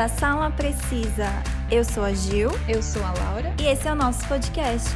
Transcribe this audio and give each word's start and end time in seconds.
a 0.00 0.08
Sala 0.08 0.50
Precisa. 0.50 1.26
Eu 1.70 1.84
sou 1.84 2.02
a 2.02 2.12
Gil. 2.14 2.48
Eu 2.66 2.82
sou 2.82 3.04
a 3.04 3.12
Laura. 3.12 3.54
E 3.60 3.66
esse 3.66 3.86
é 3.86 3.92
o 3.92 3.94
nosso 3.94 4.26
podcast. 4.26 4.88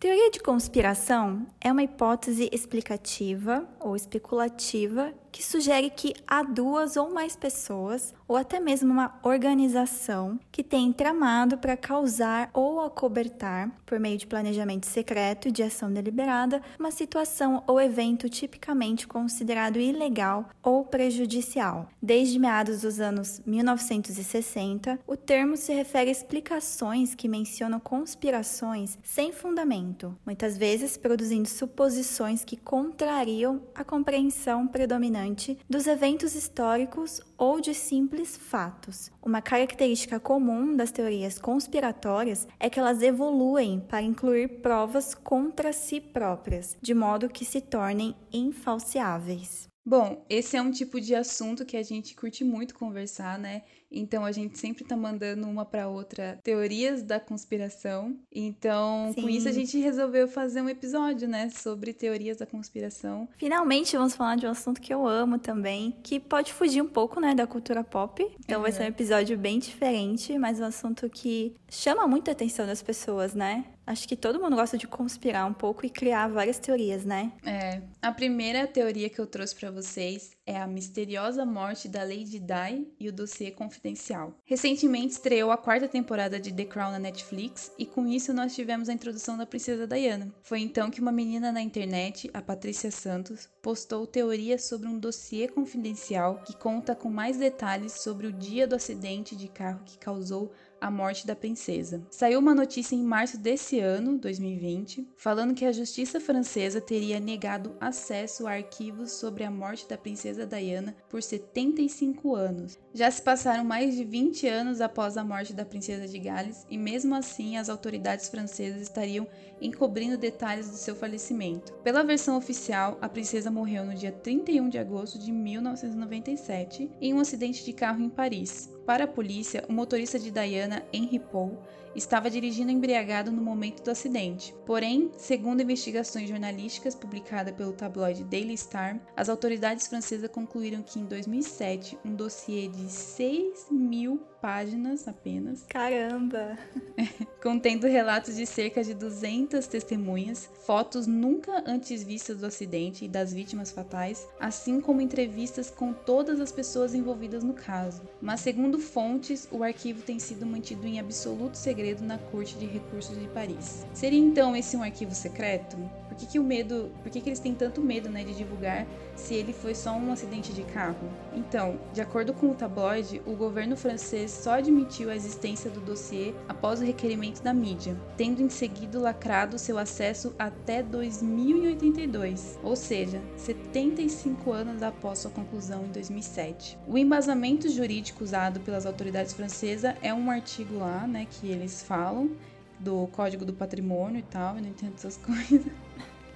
Teoria 0.00 0.32
de 0.32 0.40
conspiração 0.40 1.46
é 1.60 1.70
uma 1.70 1.84
hipótese 1.84 2.50
explicativa 2.52 3.68
ou 3.78 3.94
especulativa 3.94 5.14
que 5.34 5.42
sugere 5.42 5.90
que 5.90 6.14
há 6.28 6.44
duas 6.44 6.96
ou 6.96 7.12
mais 7.12 7.34
pessoas, 7.34 8.14
ou 8.28 8.36
até 8.36 8.60
mesmo 8.60 8.92
uma 8.92 9.18
organização, 9.20 10.38
que 10.52 10.62
tem 10.62 10.92
tramado 10.92 11.58
para 11.58 11.76
causar 11.76 12.48
ou 12.54 12.80
acobertar, 12.80 13.68
por 13.84 13.98
meio 13.98 14.16
de 14.16 14.28
planejamento 14.28 14.86
secreto 14.86 15.48
e 15.48 15.50
de 15.50 15.64
ação 15.64 15.92
deliberada, 15.92 16.62
uma 16.78 16.92
situação 16.92 17.64
ou 17.66 17.80
evento 17.80 18.28
tipicamente 18.28 19.08
considerado 19.08 19.80
ilegal 19.80 20.48
ou 20.62 20.84
prejudicial. 20.84 21.88
Desde 22.00 22.38
meados 22.38 22.82
dos 22.82 23.00
anos 23.00 23.42
1960, 23.44 25.00
o 25.04 25.16
termo 25.16 25.56
se 25.56 25.74
refere 25.74 26.10
a 26.10 26.12
explicações 26.12 27.12
que 27.12 27.26
mencionam 27.26 27.80
conspirações 27.80 28.96
sem 29.02 29.32
fundamento, 29.32 30.16
muitas 30.24 30.56
vezes 30.56 30.96
produzindo 30.96 31.48
suposições 31.48 32.44
que 32.44 32.56
contrariam 32.56 33.60
a 33.74 33.82
compreensão 33.82 34.68
predominante 34.68 35.23
dos 35.68 35.86
eventos 35.86 36.34
históricos 36.34 37.20
ou 37.38 37.60
de 37.60 37.74
simples 37.74 38.36
fatos. 38.36 39.10
Uma 39.22 39.40
característica 39.40 40.20
comum 40.20 40.76
das 40.76 40.90
teorias 40.90 41.38
conspiratórias 41.38 42.46
é 42.60 42.68
que 42.68 42.78
elas 42.78 43.02
evoluem 43.02 43.80
para 43.80 44.02
incluir 44.02 44.60
provas 44.60 45.14
contra 45.14 45.72
si 45.72 46.00
próprias, 46.00 46.76
de 46.82 46.92
modo 46.92 47.28
que 47.28 47.44
se 47.44 47.60
tornem 47.60 48.14
infalciáveis. 48.32 49.68
Bom, 49.86 50.24
esse 50.30 50.56
é 50.56 50.62
um 50.62 50.70
tipo 50.70 50.98
de 50.98 51.14
assunto 51.14 51.66
que 51.66 51.76
a 51.76 51.82
gente 51.82 52.16
curte 52.16 52.42
muito 52.42 52.74
conversar, 52.74 53.38
né? 53.38 53.64
Então 53.94 54.24
a 54.24 54.32
gente 54.32 54.58
sempre 54.58 54.84
tá 54.84 54.96
mandando 54.96 55.46
uma 55.48 55.64
para 55.64 55.88
outra 55.88 56.38
teorias 56.42 57.02
da 57.02 57.20
conspiração. 57.20 58.16
Então, 58.32 59.12
Sim. 59.14 59.22
com 59.22 59.28
isso 59.28 59.48
a 59.48 59.52
gente 59.52 59.78
resolveu 59.78 60.26
fazer 60.28 60.60
um 60.60 60.68
episódio, 60.68 61.28
né, 61.28 61.48
sobre 61.50 61.92
teorias 61.92 62.38
da 62.38 62.46
conspiração. 62.46 63.28
Finalmente 63.36 63.96
vamos 63.96 64.14
falar 64.14 64.36
de 64.36 64.46
um 64.46 64.50
assunto 64.50 64.80
que 64.80 64.92
eu 64.92 65.06
amo 65.06 65.38
também, 65.38 65.96
que 66.02 66.18
pode 66.18 66.52
fugir 66.52 66.82
um 66.82 66.88
pouco, 66.88 67.20
né, 67.20 67.34
da 67.34 67.46
cultura 67.46 67.84
pop. 67.84 68.24
Então 68.40 68.56
uhum. 68.56 68.62
vai 68.62 68.72
ser 68.72 68.82
um 68.82 68.86
episódio 68.86 69.38
bem 69.38 69.58
diferente, 69.58 70.36
mas 70.38 70.60
um 70.60 70.64
assunto 70.64 71.08
que 71.08 71.54
chama 71.70 72.06
muito 72.06 72.28
a 72.28 72.32
atenção 72.32 72.66
das 72.66 72.82
pessoas, 72.82 73.34
né? 73.34 73.64
Acho 73.86 74.08
que 74.08 74.16
todo 74.16 74.40
mundo 74.40 74.56
gosta 74.56 74.78
de 74.78 74.86
conspirar 74.86 75.46
um 75.46 75.52
pouco 75.52 75.84
e 75.84 75.90
criar 75.90 76.28
várias 76.28 76.58
teorias, 76.58 77.04
né? 77.04 77.32
É. 77.44 77.82
A 78.00 78.12
primeira 78.12 78.66
teoria 78.66 79.10
que 79.10 79.20
eu 79.20 79.26
trouxe 79.26 79.54
para 79.54 79.70
vocês 79.70 80.32
é 80.46 80.56
a 80.56 80.66
misteriosa 80.66 81.44
morte 81.44 81.88
da 81.88 82.02
Lady 82.02 82.38
Di 82.38 82.88
e 82.98 83.08
o 83.08 83.12
dossiê 83.12 83.50
confidencial. 83.50 84.34
Recentemente 84.44 85.14
estreou 85.14 85.50
a 85.50 85.56
quarta 85.56 85.88
temporada 85.88 86.38
de 86.40 86.52
The 86.52 86.64
Crown 86.64 86.92
na 86.92 86.98
Netflix 86.98 87.72
e 87.78 87.86
com 87.86 88.06
isso 88.06 88.32
nós 88.32 88.54
tivemos 88.54 88.88
a 88.88 88.92
introdução 88.92 89.36
da 89.36 89.46
princesa 89.46 89.86
Diana. 89.86 90.32
Foi 90.42 90.60
então 90.60 90.90
que 90.90 91.00
uma 91.00 91.12
menina 91.12 91.52
na 91.52 91.60
internet, 91.60 92.30
a 92.32 92.42
Patrícia 92.42 92.90
Santos, 92.90 93.48
postou 93.62 94.06
teorias 94.06 94.64
sobre 94.64 94.88
um 94.88 94.98
dossiê 94.98 95.48
confidencial 95.48 96.42
que 96.44 96.56
conta 96.56 96.94
com 96.94 97.10
mais 97.10 97.36
detalhes 97.36 97.92
sobre 97.92 98.26
o 98.26 98.32
dia 98.32 98.66
do 98.66 98.74
acidente 98.74 99.36
de 99.36 99.48
carro 99.48 99.82
que 99.84 99.98
causou 99.98 100.52
a 100.84 100.90
morte 100.90 101.26
da 101.26 101.34
princesa. 101.34 102.06
Saiu 102.10 102.38
uma 102.38 102.54
notícia 102.54 102.94
em 102.94 103.02
março 103.02 103.38
desse 103.38 103.80
ano, 103.80 104.18
2020, 104.18 105.08
falando 105.16 105.54
que 105.54 105.64
a 105.64 105.72
justiça 105.72 106.20
francesa 106.20 106.78
teria 106.78 107.18
negado 107.18 107.74
acesso 107.80 108.46
a 108.46 108.52
arquivos 108.52 109.12
sobre 109.12 109.44
a 109.44 109.50
morte 109.50 109.88
da 109.88 109.96
princesa 109.96 110.46
Diana 110.46 110.94
por 111.08 111.22
75 111.22 112.34
anos. 112.36 112.78
Já 112.92 113.10
se 113.10 113.22
passaram 113.22 113.64
mais 113.64 113.96
de 113.96 114.04
20 114.04 114.46
anos 114.46 114.82
após 114.82 115.16
a 115.16 115.24
morte 115.24 115.54
da 115.54 115.64
princesa 115.64 116.06
de 116.06 116.18
Gales 116.18 116.66
e 116.68 116.76
mesmo 116.76 117.14
assim 117.14 117.56
as 117.56 117.70
autoridades 117.70 118.28
francesas 118.28 118.82
estariam 118.82 119.26
encobrindo 119.62 120.18
detalhes 120.18 120.68
do 120.68 120.76
seu 120.76 120.94
falecimento. 120.94 121.72
Pela 121.82 122.04
versão 122.04 122.36
oficial, 122.36 122.98
a 123.00 123.08
princesa 123.08 123.50
morreu 123.50 123.86
no 123.86 123.94
dia 123.94 124.12
31 124.12 124.68
de 124.68 124.76
agosto 124.76 125.18
de 125.18 125.32
1997 125.32 126.90
em 127.00 127.14
um 127.14 127.20
acidente 127.20 127.64
de 127.64 127.72
carro 127.72 128.02
em 128.02 128.10
Paris. 128.10 128.73
Para 128.86 129.04
a 129.04 129.08
polícia, 129.08 129.64
o 129.68 129.72
motorista 129.72 130.18
de 130.18 130.30
Diana, 130.30 130.84
Henry 130.92 131.18
Paul, 131.18 131.58
estava 131.96 132.28
dirigindo 132.28 132.70
embriagado 132.70 133.30
no 133.30 133.40
momento 133.40 133.82
do 133.82 133.90
acidente. 133.90 134.54
Porém, 134.66 135.10
segundo 135.16 135.62
investigações 135.62 136.28
jornalísticas 136.28 136.94
publicadas 136.94 137.54
pelo 137.54 137.72
tabloide 137.72 138.24
Daily 138.24 138.56
Star, 138.58 139.00
as 139.16 139.28
autoridades 139.28 139.86
francesas 139.86 140.28
concluíram 140.30 140.82
que 140.82 140.98
em 140.98 141.06
2007 141.06 141.98
um 142.04 142.14
dossiê 142.14 142.68
de 142.68 142.90
6 142.90 143.68
mil 143.70 144.20
páginas 144.44 145.08
apenas. 145.08 145.64
Caramba! 145.70 146.58
contendo 147.44 147.86
relatos 147.86 148.36
de 148.36 148.46
cerca 148.46 148.82
de 148.82 148.94
200 148.94 149.66
testemunhas, 149.66 150.48
fotos 150.64 151.06
nunca 151.06 151.62
antes 151.66 152.02
vistas 152.02 152.38
do 152.38 152.46
acidente 152.46 153.04
e 153.04 153.08
das 153.08 153.34
vítimas 153.34 153.70
fatais, 153.70 154.26
assim 154.40 154.80
como 154.80 155.02
entrevistas 155.02 155.70
com 155.70 155.92
todas 155.92 156.40
as 156.40 156.50
pessoas 156.50 156.94
envolvidas 156.94 157.44
no 157.44 157.52
caso. 157.52 158.00
Mas, 158.18 158.40
segundo 158.40 158.78
fontes, 158.78 159.46
o 159.52 159.62
arquivo 159.62 160.00
tem 160.00 160.18
sido 160.18 160.46
mantido 160.46 160.86
em 160.86 160.98
absoluto 160.98 161.58
segredo 161.58 162.02
na 162.02 162.16
Corte 162.16 162.56
de 162.56 162.64
Recursos 162.64 163.18
de 163.18 163.28
Paris. 163.28 163.84
Seria 163.92 164.18
então 164.18 164.56
esse 164.56 164.74
um 164.74 164.82
arquivo 164.82 165.14
secreto? 165.14 165.76
Por 166.08 166.16
que, 166.16 166.26
que 166.26 166.38
o 166.38 166.42
medo, 166.42 166.90
por 167.02 167.12
que, 167.12 167.20
que 167.20 167.28
eles 167.28 167.40
têm 167.40 167.54
tanto 167.54 167.82
medo 167.82 168.08
né, 168.08 168.24
de 168.24 168.34
divulgar 168.34 168.86
se 169.16 169.34
ele 169.34 169.52
foi 169.52 169.74
só 169.74 169.92
um 169.92 170.10
acidente 170.10 170.50
de 170.54 170.62
carro? 170.62 171.10
Então, 171.34 171.78
de 171.92 172.00
acordo 172.00 172.32
com 172.32 172.50
o 172.50 172.54
tabloide, 172.54 173.20
o 173.26 173.36
governo 173.36 173.76
francês 173.76 174.30
só 174.34 174.54
admitiu 174.54 175.10
a 175.10 175.16
existência 175.16 175.70
do 175.70 175.80
dossiê 175.80 176.34
após 176.48 176.80
o 176.80 176.84
requerimento 176.84 177.42
da 177.42 177.54
mídia, 177.54 177.96
tendo 178.16 178.42
em 178.42 178.48
seguida 178.48 178.98
lacrado 178.98 179.58
seu 179.58 179.78
acesso 179.78 180.34
até 180.38 180.82
2082, 180.82 182.58
ou 182.62 182.76
seja, 182.76 183.22
75 183.36 184.52
anos 184.52 184.82
após 184.82 185.20
sua 185.20 185.30
conclusão 185.30 185.84
em 185.84 185.92
2007. 185.92 186.78
O 186.86 186.98
embasamento 186.98 187.68
jurídico 187.68 188.24
usado 188.24 188.60
pelas 188.60 188.86
autoridades 188.86 189.32
francesas 189.32 189.94
é 190.02 190.12
um 190.12 190.30
artigo 190.30 190.78
lá, 190.78 191.06
né, 191.06 191.26
que 191.30 191.48
eles 191.48 191.82
falam 191.82 192.30
do 192.78 193.06
Código 193.08 193.44
do 193.44 193.52
Patrimônio 193.52 194.18
e 194.18 194.22
tal, 194.22 194.56
eu 194.56 194.62
não 194.62 194.68
entendo 194.68 194.94
essas 194.94 195.16
coisas. 195.24 195.64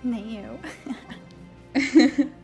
Nem 0.02 0.44
eu. 0.44 0.58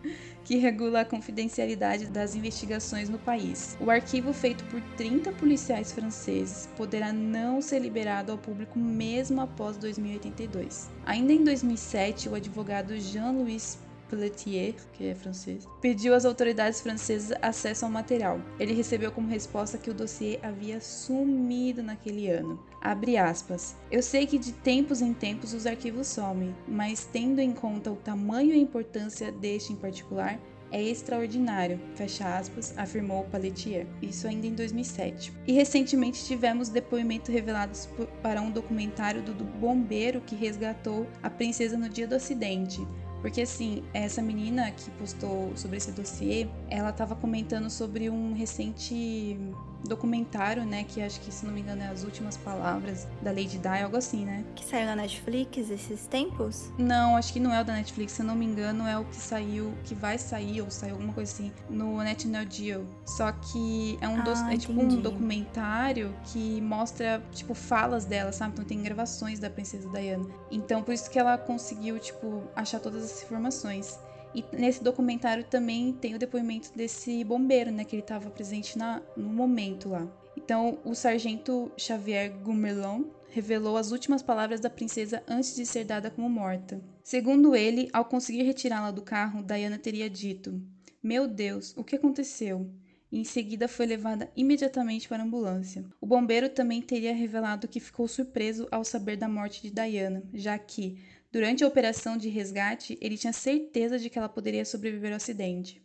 que 0.44 0.56
regula 0.56 1.00
a 1.00 1.04
confidencialidade 1.04 2.06
das 2.06 2.34
investigações 2.34 3.08
no 3.08 3.18
país. 3.18 3.76
O 3.80 3.90
arquivo 3.90 4.32
feito 4.32 4.62
por 4.64 4.80
30 4.96 5.32
policiais 5.32 5.92
franceses 5.92 6.68
poderá 6.76 7.12
não 7.12 7.60
ser 7.60 7.78
liberado 7.80 8.30
ao 8.30 8.38
público 8.38 8.78
mesmo 8.78 9.40
após 9.40 9.76
2082. 9.76 10.90
Ainda 11.06 11.32
em 11.32 11.42
2007, 11.42 12.28
o 12.28 12.34
advogado 12.34 12.96
Jean-Louis 12.98 13.78
Pelletier, 14.08 14.74
que 14.92 15.06
é 15.08 15.14
francês, 15.14 15.66
pediu 15.80 16.14
às 16.14 16.24
autoridades 16.24 16.80
francesas 16.80 17.36
acesso 17.42 17.84
ao 17.84 17.90
material. 17.90 18.40
Ele 18.60 18.72
recebeu 18.72 19.10
como 19.10 19.28
resposta 19.28 19.78
que 19.78 19.90
o 19.90 19.94
dossiê 19.94 20.38
havia 20.42 20.80
sumido 20.80 21.82
naquele 21.82 22.30
ano. 22.30 22.62
Abre 22.84 23.16
aspas. 23.16 23.74
Eu 23.90 24.02
sei 24.02 24.26
que 24.26 24.38
de 24.38 24.52
tempos 24.52 25.00
em 25.00 25.14
tempos 25.14 25.54
os 25.54 25.66
arquivos 25.66 26.06
somem, 26.06 26.54
mas 26.68 27.08
tendo 27.10 27.40
em 27.40 27.50
conta 27.50 27.90
o 27.90 27.96
tamanho 27.96 28.50
e 28.50 28.52
a 28.52 28.58
importância 28.58 29.32
deste 29.32 29.72
em 29.72 29.76
particular, 29.76 30.38
é 30.70 30.82
extraordinário, 30.82 31.80
fecha 31.94 32.36
aspas, 32.36 32.76
afirmou 32.76 33.24
Pelletier. 33.24 33.86
Isso 34.02 34.28
ainda 34.28 34.46
em 34.46 34.54
2007. 34.54 35.32
E 35.46 35.52
recentemente 35.52 36.26
tivemos 36.26 36.68
depoimentos 36.68 37.32
revelados 37.32 37.88
para 38.22 38.42
um 38.42 38.50
documentário 38.50 39.22
do 39.22 39.32
bombeiro 39.32 40.20
que 40.20 40.34
resgatou 40.34 41.06
a 41.22 41.30
princesa 41.30 41.78
no 41.78 41.88
dia 41.88 42.06
do 42.06 42.16
acidente. 42.16 42.86
Porque 43.22 43.40
assim, 43.40 43.82
essa 43.94 44.20
menina 44.20 44.70
que 44.72 44.90
postou 44.90 45.56
sobre 45.56 45.78
esse 45.78 45.90
dossiê, 45.90 46.46
ela 46.68 46.90
estava 46.90 47.16
comentando 47.16 47.70
sobre 47.70 48.10
um 48.10 48.34
recente 48.34 49.38
documentário, 49.84 50.64
né? 50.64 50.84
Que 50.84 51.02
acho 51.02 51.20
que, 51.20 51.32
se 51.32 51.46
não 51.46 51.52
me 51.52 51.60
engano, 51.60 51.82
é 51.82 51.88
As 51.88 52.04
Últimas 52.04 52.36
Palavras 52.36 53.06
da 53.22 53.30
Lady 53.30 53.58
Di, 53.58 53.82
algo 53.82 53.96
assim, 53.96 54.24
né? 54.24 54.44
Que 54.54 54.64
saiu 54.64 54.86
na 54.86 54.96
Netflix 54.96 55.70
esses 55.70 56.06
tempos? 56.06 56.70
Não, 56.78 57.16
acho 57.16 57.32
que 57.32 57.40
não 57.40 57.54
é 57.54 57.60
o 57.60 57.64
da 57.64 57.74
Netflix, 57.74 58.12
se 58.12 58.22
não 58.22 58.34
me 58.34 58.44
engano, 58.44 58.86
é 58.86 58.98
o 58.98 59.04
que 59.04 59.16
saiu, 59.16 59.74
que 59.84 59.94
vai 59.94 60.18
sair, 60.18 60.60
ou 60.62 60.70
saiu 60.70 60.94
alguma 60.94 61.12
coisa 61.12 61.32
assim, 61.32 61.52
no 61.68 61.98
Net 62.02 62.28
Geo. 62.50 62.86
Só 63.06 63.30
que 63.32 63.98
é 64.00 64.08
um 64.08 64.20
ah, 64.20 64.54
é 64.54 64.56
tipo 64.56 64.72
um 64.72 65.00
documentário 65.00 66.14
que 66.24 66.60
mostra, 66.60 67.22
tipo, 67.32 67.54
falas 67.54 68.04
dela, 68.04 68.32
sabe? 68.32 68.54
Então 68.54 68.64
tem 68.64 68.82
gravações 68.82 69.38
da 69.38 69.50
Princesa 69.50 69.88
Diana. 69.90 70.26
Então, 70.50 70.82
por 70.82 70.92
isso 70.92 71.10
que 71.10 71.18
ela 71.18 71.36
conseguiu, 71.36 71.98
tipo, 71.98 72.42
achar 72.54 72.80
todas 72.80 73.04
as 73.04 73.22
informações. 73.22 73.98
E 74.34 74.44
nesse 74.56 74.82
documentário 74.82 75.44
também 75.44 75.92
tem 75.92 76.14
o 76.14 76.18
depoimento 76.18 76.72
desse 76.74 77.22
bombeiro, 77.22 77.70
né? 77.70 77.84
Que 77.84 77.94
ele 77.94 78.02
estava 78.02 78.30
presente 78.30 78.76
na, 78.76 79.00
no 79.16 79.28
momento 79.28 79.88
lá. 79.88 80.06
Então, 80.36 80.78
o 80.84 80.94
sargento 80.94 81.70
Xavier 81.76 82.32
Gumerlon 82.38 83.04
revelou 83.30 83.76
as 83.76 83.92
últimas 83.92 84.22
palavras 84.22 84.60
da 84.60 84.70
princesa 84.70 85.22
antes 85.28 85.54
de 85.56 85.64
ser 85.66 85.84
dada 85.84 86.10
como 86.10 86.28
morta. 86.28 86.80
Segundo 87.02 87.54
ele, 87.54 87.88
ao 87.92 88.04
conseguir 88.04 88.42
retirá-la 88.42 88.90
do 88.90 89.02
carro, 89.02 89.42
Diana 89.42 89.78
teria 89.78 90.08
dito: 90.10 90.60
Meu 91.02 91.26
Deus, 91.26 91.74
o 91.76 91.84
que 91.84 91.96
aconteceu? 91.96 92.70
E 93.10 93.20
em 93.20 93.24
seguida 93.24 93.68
foi 93.68 93.86
levada 93.86 94.28
imediatamente 94.36 95.08
para 95.08 95.22
a 95.22 95.26
ambulância. 95.26 95.84
O 96.00 96.06
bombeiro 96.06 96.48
também 96.48 96.82
teria 96.82 97.14
revelado 97.14 97.68
que 97.68 97.78
ficou 97.78 98.08
surpreso 98.08 98.66
ao 98.72 98.84
saber 98.84 99.16
da 99.16 99.28
morte 99.28 99.62
de 99.62 99.70
Diana, 99.70 100.22
já 100.32 100.58
que, 100.58 100.98
durante 101.34 101.64
a 101.64 101.66
operação 101.66 102.16
de 102.16 102.28
resgate, 102.28 102.96
ele 103.00 103.18
tinha 103.18 103.32
certeza 103.32 103.98
de 103.98 104.08
que 104.08 104.16
ela 104.16 104.28
poderia 104.28 104.64
sobreviver 104.64 105.10
ao 105.10 105.16
acidente. 105.16 105.84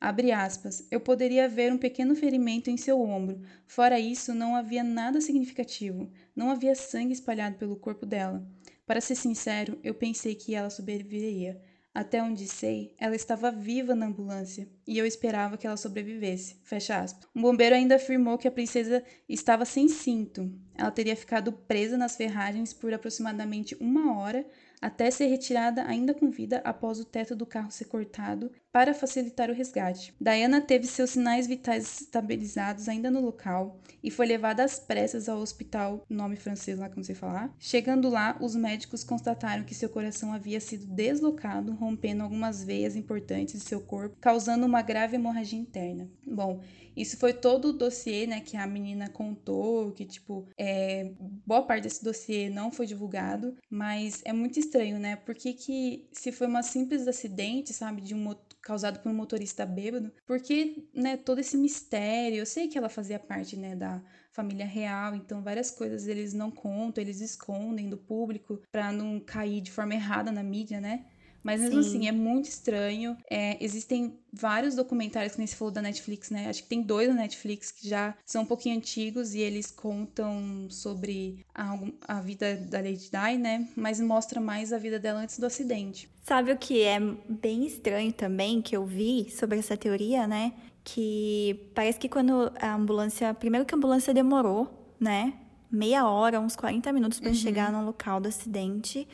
Abre 0.00 0.32
aspas. 0.32 0.88
Eu 0.90 0.98
poderia 0.98 1.46
ver 1.46 1.70
um 1.70 1.76
pequeno 1.76 2.16
ferimento 2.16 2.70
em 2.70 2.76
seu 2.78 2.98
ombro. 3.02 3.42
Fora 3.66 4.00
isso, 4.00 4.34
não 4.34 4.56
havia 4.56 4.82
nada 4.82 5.20
significativo. 5.20 6.10
Não 6.34 6.48
havia 6.50 6.74
sangue 6.74 7.12
espalhado 7.12 7.58
pelo 7.58 7.76
corpo 7.76 8.06
dela. 8.06 8.48
Para 8.86 9.02
ser 9.02 9.14
sincero, 9.14 9.78
eu 9.84 9.92
pensei 9.92 10.34
que 10.34 10.54
ela 10.54 10.70
sobreviveria. 10.70 11.60
Até 11.94 12.22
onde 12.22 12.46
sei, 12.46 12.94
ela 12.96 13.16
estava 13.16 13.50
viva 13.50 13.94
na 13.94 14.06
ambulância 14.06 14.68
e 14.86 14.96
eu 14.96 15.04
esperava 15.04 15.58
que 15.58 15.66
ela 15.66 15.76
sobrevivesse. 15.76 16.60
Fecha 16.62 16.98
aspas. 16.98 17.28
Um 17.34 17.42
bombeiro 17.42 17.74
ainda 17.74 17.96
afirmou 17.96 18.38
que 18.38 18.48
a 18.48 18.52
princesa 18.52 19.02
estava 19.28 19.66
sem 19.66 19.86
cinto. 19.86 20.50
Ela 20.74 20.90
teria 20.92 21.16
ficado 21.16 21.52
presa 21.52 21.98
nas 21.98 22.16
ferragens 22.16 22.72
por 22.72 22.94
aproximadamente 22.94 23.76
uma 23.80 24.16
hora 24.16 24.46
até 24.80 25.10
ser 25.10 25.26
retirada 25.26 25.84
ainda 25.84 26.14
com 26.14 26.30
vida 26.30 26.60
após 26.64 27.00
o 27.00 27.04
teto 27.04 27.34
do 27.34 27.46
carro 27.46 27.70
ser 27.70 27.86
cortado 27.86 28.50
para 28.70 28.94
facilitar 28.94 29.50
o 29.50 29.54
resgate. 29.54 30.14
Diana 30.20 30.60
teve 30.60 30.86
seus 30.86 31.10
sinais 31.10 31.46
vitais 31.46 32.02
estabilizados 32.02 32.88
ainda 32.88 33.10
no 33.10 33.20
local 33.20 33.80
e 34.02 34.10
foi 34.10 34.26
levada 34.26 34.62
às 34.62 34.78
pressas 34.78 35.28
ao 35.28 35.38
hospital, 35.38 36.04
nome 36.08 36.36
francês 36.36 36.78
lá 36.78 36.88
que 36.88 37.02
sei 37.02 37.14
falar. 37.14 37.52
Chegando 37.58 38.08
lá, 38.08 38.36
os 38.40 38.54
médicos 38.54 39.02
constataram 39.02 39.64
que 39.64 39.74
seu 39.74 39.88
coração 39.88 40.32
havia 40.32 40.60
sido 40.60 40.86
deslocado, 40.86 41.72
rompendo 41.72 42.22
algumas 42.22 42.62
veias 42.62 42.94
importantes 42.94 43.54
de 43.54 43.60
seu 43.60 43.80
corpo, 43.80 44.16
causando 44.20 44.66
uma 44.66 44.82
grave 44.82 45.16
hemorragia 45.16 45.58
interna. 45.58 46.08
Bom, 46.26 46.60
isso 47.00 47.16
foi 47.18 47.32
todo 47.32 47.66
o 47.68 47.72
dossiê, 47.72 48.26
né, 48.26 48.40
que 48.40 48.56
a 48.56 48.66
menina 48.66 49.08
contou, 49.08 49.92
que, 49.92 50.04
tipo, 50.04 50.48
é, 50.58 51.12
boa 51.46 51.62
parte 51.62 51.84
desse 51.84 52.02
dossiê 52.04 52.50
não 52.50 52.70
foi 52.70 52.86
divulgado, 52.86 53.56
mas 53.70 54.22
é 54.24 54.32
muito 54.32 54.58
estranho, 54.58 54.98
né? 54.98 55.16
Porque 55.16 55.52
que 55.52 56.08
se 56.12 56.32
foi 56.32 56.46
uma 56.46 56.62
simples 56.62 57.06
acidente, 57.08 57.72
sabe, 57.72 58.02
de 58.02 58.14
um 58.14 58.34
causado 58.60 59.00
por 59.00 59.10
um 59.10 59.14
motorista 59.14 59.64
bêbado, 59.64 60.12
porque, 60.26 60.88
né, 60.94 61.16
todo 61.16 61.38
esse 61.40 61.56
mistério, 61.56 62.38
eu 62.38 62.46
sei 62.46 62.68
que 62.68 62.76
ela 62.76 62.88
fazia 62.88 63.18
parte, 63.18 63.56
né, 63.56 63.74
da 63.76 64.02
família 64.32 64.66
real, 64.66 65.14
então 65.14 65.42
várias 65.42 65.70
coisas 65.70 66.06
eles 66.06 66.32
não 66.32 66.50
contam, 66.50 67.02
eles 67.02 67.20
escondem 67.20 67.88
do 67.88 67.96
público 67.98 68.60
para 68.70 68.92
não 68.92 69.18
cair 69.20 69.60
de 69.60 69.70
forma 69.72 69.94
errada 69.94 70.30
na 70.30 70.42
mídia, 70.42 70.80
né? 70.80 71.06
Mas 71.48 71.62
mesmo 71.62 71.82
Sim. 71.82 71.88
assim, 71.88 72.08
é 72.08 72.12
muito 72.12 72.44
estranho. 72.44 73.16
É, 73.30 73.56
existem 73.64 74.18
vários 74.30 74.74
documentários 74.74 75.32
que 75.32 75.38
nem 75.38 75.46
se 75.46 75.56
falou 75.56 75.72
da 75.72 75.80
Netflix, 75.80 76.28
né? 76.28 76.46
Acho 76.46 76.62
que 76.62 76.68
tem 76.68 76.82
dois 76.82 77.08
da 77.08 77.14
Netflix 77.14 77.70
que 77.70 77.88
já 77.88 78.14
são 78.22 78.42
um 78.42 78.44
pouquinho 78.44 78.76
antigos 78.76 79.32
e 79.32 79.40
eles 79.40 79.70
contam 79.70 80.66
sobre 80.68 81.46
a, 81.54 81.78
a 82.06 82.20
vida 82.20 82.54
da 82.54 82.76
Lady 82.80 83.08
Di, 83.10 83.38
né? 83.38 83.66
Mas 83.74 83.98
mostra 83.98 84.42
mais 84.42 84.74
a 84.74 84.78
vida 84.78 84.98
dela 84.98 85.20
antes 85.20 85.38
do 85.38 85.46
acidente. 85.46 86.06
Sabe 86.22 86.52
o 86.52 86.58
que 86.58 86.82
é 86.82 87.00
bem 87.26 87.66
estranho 87.66 88.12
também 88.12 88.60
que 88.60 88.76
eu 88.76 88.84
vi 88.84 89.30
sobre 89.30 89.58
essa 89.58 89.74
teoria, 89.74 90.26
né? 90.26 90.52
Que 90.84 91.70
parece 91.74 91.98
que 91.98 92.10
quando 92.10 92.52
a 92.60 92.74
ambulância. 92.74 93.32
Primeiro 93.32 93.64
que 93.64 93.74
a 93.74 93.78
ambulância 93.78 94.12
demorou, 94.12 94.68
né? 95.00 95.32
Meia 95.70 96.06
hora, 96.06 96.40
uns 96.40 96.54
40 96.54 96.92
minutos 96.92 97.18
para 97.18 97.30
uhum. 97.30 97.34
chegar 97.34 97.72
no 97.72 97.86
local 97.86 98.20
do 98.20 98.28
acidente 98.28 99.08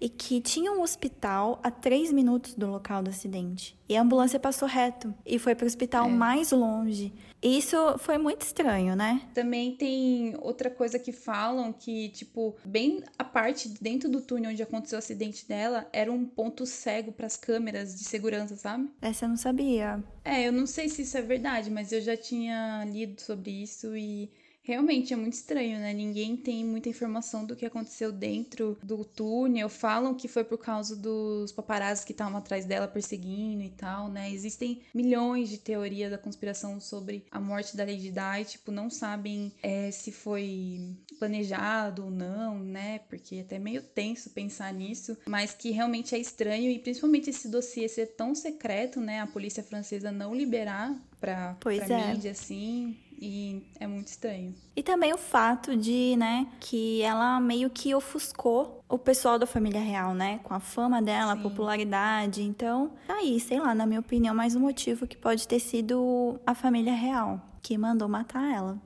e 0.00 0.08
que 0.08 0.40
tinha 0.40 0.72
um 0.72 0.82
hospital 0.82 1.60
a 1.62 1.70
três 1.70 2.12
minutos 2.12 2.54
do 2.54 2.66
local 2.66 3.02
do 3.02 3.10
acidente. 3.10 3.76
E 3.88 3.96
a 3.96 4.02
ambulância 4.02 4.38
passou 4.38 4.68
reto 4.68 5.14
e 5.24 5.38
foi 5.38 5.54
para 5.54 5.64
o 5.64 5.66
hospital 5.66 6.06
é. 6.06 6.10
mais 6.10 6.50
longe. 6.50 7.12
E 7.42 7.58
isso 7.58 7.76
foi 7.98 8.18
muito 8.18 8.42
estranho, 8.42 8.96
né? 8.96 9.22
Também 9.32 9.76
tem 9.76 10.34
outra 10.40 10.68
coisa 10.68 10.98
que 10.98 11.12
falam 11.12 11.72
que, 11.72 12.08
tipo, 12.08 12.56
bem 12.64 13.04
a 13.18 13.22
parte 13.22 13.68
dentro 13.80 14.08
do 14.08 14.20
túnel 14.20 14.50
onde 14.50 14.62
aconteceu 14.62 14.96
o 14.96 14.98
acidente 14.98 15.46
dela 15.46 15.88
era 15.92 16.10
um 16.10 16.24
ponto 16.24 16.66
cego 16.66 17.12
para 17.12 17.26
as 17.26 17.36
câmeras 17.36 17.94
de 17.94 18.04
segurança, 18.04 18.56
sabe? 18.56 18.90
Essa 19.00 19.26
eu 19.26 19.28
não 19.28 19.36
sabia. 19.36 20.02
É, 20.24 20.48
eu 20.48 20.52
não 20.52 20.66
sei 20.66 20.88
se 20.88 21.02
isso 21.02 21.16
é 21.16 21.22
verdade, 21.22 21.70
mas 21.70 21.92
eu 21.92 22.00
já 22.00 22.16
tinha 22.16 22.84
lido 22.86 23.20
sobre 23.20 23.50
isso 23.50 23.96
e 23.96 24.30
Realmente 24.66 25.14
é 25.14 25.16
muito 25.16 25.34
estranho, 25.34 25.78
né? 25.78 25.92
Ninguém 25.92 26.36
tem 26.36 26.64
muita 26.64 26.88
informação 26.88 27.44
do 27.44 27.54
que 27.54 27.64
aconteceu 27.64 28.10
dentro 28.10 28.76
do 28.82 29.04
túnel. 29.04 29.68
Falam 29.68 30.12
que 30.12 30.26
foi 30.26 30.42
por 30.42 30.58
causa 30.58 30.96
dos 30.96 31.52
paparazzi 31.52 32.04
que 32.04 32.10
estavam 32.10 32.36
atrás 32.36 32.64
dela 32.64 32.88
perseguindo 32.88 33.62
e 33.62 33.70
tal, 33.70 34.08
né? 34.08 34.28
Existem 34.28 34.82
milhões 34.92 35.48
de 35.48 35.58
teorias 35.58 36.10
da 36.10 36.18
conspiração 36.18 36.80
sobre 36.80 37.24
a 37.30 37.38
morte 37.38 37.76
da 37.76 37.84
Lady 37.84 38.10
Di, 38.10 38.44
tipo, 38.44 38.72
não 38.72 38.90
sabem 38.90 39.52
é, 39.62 39.88
se 39.92 40.10
foi 40.10 40.96
planejado 41.16 42.06
ou 42.06 42.10
não, 42.10 42.58
né? 42.58 42.98
Porque 43.08 43.36
é 43.36 43.40
até 43.42 43.60
meio 43.60 43.82
tenso 43.82 44.30
pensar 44.30 44.74
nisso, 44.74 45.16
mas 45.28 45.54
que 45.54 45.70
realmente 45.70 46.12
é 46.12 46.18
estranho 46.18 46.72
e 46.72 46.80
principalmente 46.80 47.30
esse 47.30 47.48
dossiê 47.48 47.88
ser 47.88 48.06
tão 48.16 48.34
secreto, 48.34 49.00
né? 49.00 49.20
A 49.20 49.28
polícia 49.28 49.62
francesa 49.62 50.10
não 50.10 50.34
liberar 50.34 50.92
pra, 51.20 51.56
pois 51.60 51.84
pra 51.84 51.98
é. 51.98 52.12
mídia, 52.12 52.32
assim. 52.32 52.96
E 53.18 53.62
é 53.80 53.86
muito 53.86 54.08
estranho. 54.08 54.54
E 54.74 54.82
também 54.82 55.12
o 55.12 55.18
fato 55.18 55.76
de, 55.76 56.16
né, 56.16 56.46
que 56.60 57.00
ela 57.02 57.40
meio 57.40 57.70
que 57.70 57.94
ofuscou 57.94 58.84
o 58.88 58.98
pessoal 58.98 59.38
da 59.38 59.46
família 59.46 59.80
real, 59.80 60.14
né? 60.14 60.38
Com 60.44 60.54
a 60.54 60.60
fama 60.60 61.00
dela, 61.00 61.32
Sim. 61.34 61.40
a 61.40 61.42
popularidade. 61.42 62.42
Então, 62.42 62.92
tá 63.06 63.14
aí, 63.14 63.40
sei 63.40 63.58
lá, 63.58 63.74
na 63.74 63.86
minha 63.86 64.00
opinião, 64.00 64.34
mais 64.34 64.54
um 64.54 64.60
motivo 64.60 65.06
que 65.06 65.16
pode 65.16 65.48
ter 65.48 65.58
sido 65.60 66.38
a 66.46 66.54
família 66.54 66.94
real 66.94 67.40
que 67.62 67.76
mandou 67.76 68.08
matar 68.08 68.54
ela. 68.54 68.78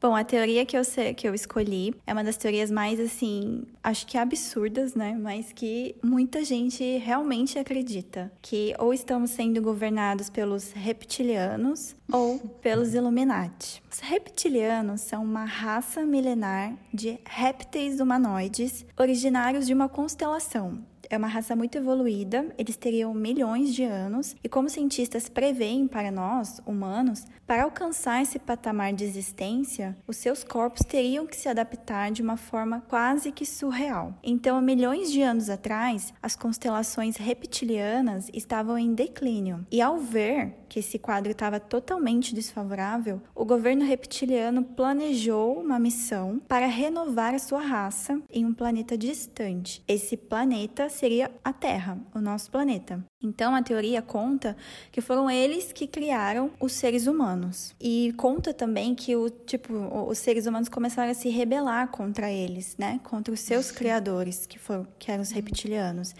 Bom, 0.00 0.14
a 0.14 0.22
teoria 0.22 0.64
que 0.64 0.76
eu, 0.76 0.82
que 1.16 1.26
eu 1.26 1.34
escolhi 1.34 1.92
é 2.06 2.12
uma 2.12 2.22
das 2.22 2.36
teorias 2.36 2.70
mais, 2.70 3.00
assim, 3.00 3.64
acho 3.82 4.06
que 4.06 4.16
absurdas, 4.16 4.94
né? 4.94 5.18
Mas 5.20 5.52
que 5.52 5.96
muita 6.00 6.44
gente 6.44 6.98
realmente 6.98 7.58
acredita. 7.58 8.30
Que 8.40 8.76
ou 8.78 8.94
estamos 8.94 9.30
sendo 9.30 9.60
governados 9.60 10.30
pelos 10.30 10.70
reptilianos 10.70 11.96
ou 12.12 12.38
pelos 12.38 12.94
Illuminati. 12.94 13.82
Os 13.90 13.98
reptilianos 13.98 15.00
são 15.00 15.24
uma 15.24 15.44
raça 15.44 16.06
milenar 16.06 16.74
de 16.94 17.18
répteis 17.24 17.98
humanoides 17.98 18.86
originários 18.96 19.66
de 19.66 19.74
uma 19.74 19.88
constelação 19.88 20.78
é 21.10 21.16
uma 21.16 21.28
raça 21.28 21.56
muito 21.56 21.78
evoluída, 21.78 22.46
eles 22.58 22.76
teriam 22.76 23.14
milhões 23.14 23.74
de 23.74 23.84
anos, 23.84 24.36
e 24.42 24.48
como 24.48 24.68
cientistas 24.68 25.28
preveem 25.28 25.86
para 25.86 26.10
nós, 26.10 26.60
humanos, 26.66 27.24
para 27.46 27.64
alcançar 27.64 28.22
esse 28.22 28.38
patamar 28.38 28.92
de 28.92 29.04
existência, 29.04 29.96
os 30.06 30.16
seus 30.16 30.44
corpos 30.44 30.82
teriam 30.86 31.26
que 31.26 31.36
se 31.36 31.48
adaptar 31.48 32.10
de 32.10 32.22
uma 32.22 32.36
forma 32.36 32.82
quase 32.88 33.32
que 33.32 33.46
surreal. 33.46 34.14
Então, 34.22 34.56
há 34.56 34.62
milhões 34.62 35.10
de 35.10 35.22
anos 35.22 35.48
atrás, 35.48 36.12
as 36.22 36.36
constelações 36.36 37.16
reptilianas 37.16 38.30
estavam 38.32 38.78
em 38.78 38.94
declínio, 38.94 39.66
e 39.70 39.80
ao 39.80 39.98
ver 39.98 40.54
que 40.68 40.80
esse 40.80 40.98
quadro 40.98 41.32
estava 41.32 41.58
totalmente 41.58 42.34
desfavorável, 42.34 43.20
o 43.34 43.44
governo 43.44 43.84
reptiliano 43.84 44.62
planejou 44.62 45.58
uma 45.58 45.78
missão 45.78 46.40
para 46.46 46.66
renovar 46.66 47.34
a 47.34 47.38
sua 47.38 47.60
raça 47.60 48.20
em 48.30 48.44
um 48.44 48.52
planeta 48.52 48.96
distante. 48.96 49.82
Esse 49.88 50.16
planeta 50.16 50.88
seria 50.88 51.30
a 51.42 51.52
Terra, 51.52 51.98
o 52.14 52.20
nosso 52.20 52.50
planeta. 52.50 53.04
Então 53.20 53.54
a 53.54 53.62
teoria 53.62 54.00
conta 54.00 54.56
que 54.92 55.00
foram 55.00 55.28
eles 55.28 55.72
que 55.72 55.86
criaram 55.86 56.50
os 56.60 56.72
seres 56.72 57.06
humanos. 57.06 57.74
E 57.80 58.14
conta 58.16 58.54
também 58.54 58.94
que 58.94 59.16
o 59.16 59.28
tipo 59.28 59.74
os 60.08 60.18
seres 60.18 60.46
humanos 60.46 60.68
começaram 60.68 61.10
a 61.10 61.14
se 61.14 61.28
rebelar 61.28 61.88
contra 61.88 62.30
eles, 62.30 62.76
né? 62.78 63.00
Contra 63.02 63.34
os 63.34 63.40
seus 63.40 63.70
criadores, 63.72 64.46
que 64.46 64.58
foram 64.58 64.86
que 64.98 65.10
eram 65.10 65.22
os 65.22 65.30
reptilianos. 65.30 66.14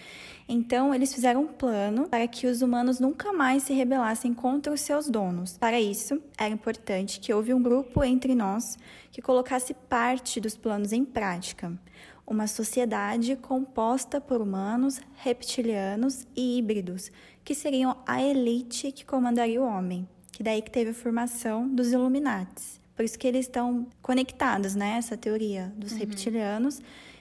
Então, 0.50 0.95
eles 0.95 1.12
fizeram 1.12 1.43
um 1.43 1.47
plano 1.47 2.09
para 2.09 2.26
que 2.26 2.47
os 2.47 2.62
humanos 2.62 2.99
nunca 2.99 3.35
mais 3.35 3.64
se 3.64 3.75
rebelassem 3.75 4.33
contra 4.33 4.73
os 4.73 4.81
seus 4.81 5.11
donos. 5.11 5.59
Para 5.59 5.78
isso, 5.78 6.23
era 6.38 6.55
importante 6.55 7.21
que 7.21 7.35
houve 7.35 7.52
um 7.52 7.62
grupo 7.62 8.02
entre 8.02 8.35
nós 8.35 8.78
que 9.12 9.21
colocasse 9.21 9.75
parte 9.75 10.40
dos 10.40 10.57
planos 10.57 10.90
em 10.90 11.05
prática. 11.05 11.78
Uma 12.26 12.47
sociedade 12.47 13.37
composta 13.37 14.23
por 14.23 14.40
humanos, 14.40 15.00
reptilianos 15.17 16.26
e 16.35 16.59
híbridos, 16.59 17.12
que 17.45 17.55
seriam 17.55 17.99
a 18.07 18.23
elite 18.23 18.90
que 18.90 19.05
comandaria 19.05 19.61
o 19.61 19.67
homem. 19.67 20.09
Que 20.33 20.43
daí 20.43 20.62
que 20.62 20.71
teve 20.71 20.90
a 20.90 20.95
formação 20.95 21.69
dos 21.69 21.93
Illuminates. 21.93 22.81
Por 22.97 23.05
isso 23.05 23.19
que 23.19 23.28
eles 23.28 23.47
estão 23.47 23.87
conectados, 24.00 24.75
né? 24.75 24.97
Essa 24.97 25.17
teoria 25.17 25.73
dos 25.76 25.93
uhum. 25.93 25.99
reptilianos 25.99 26.81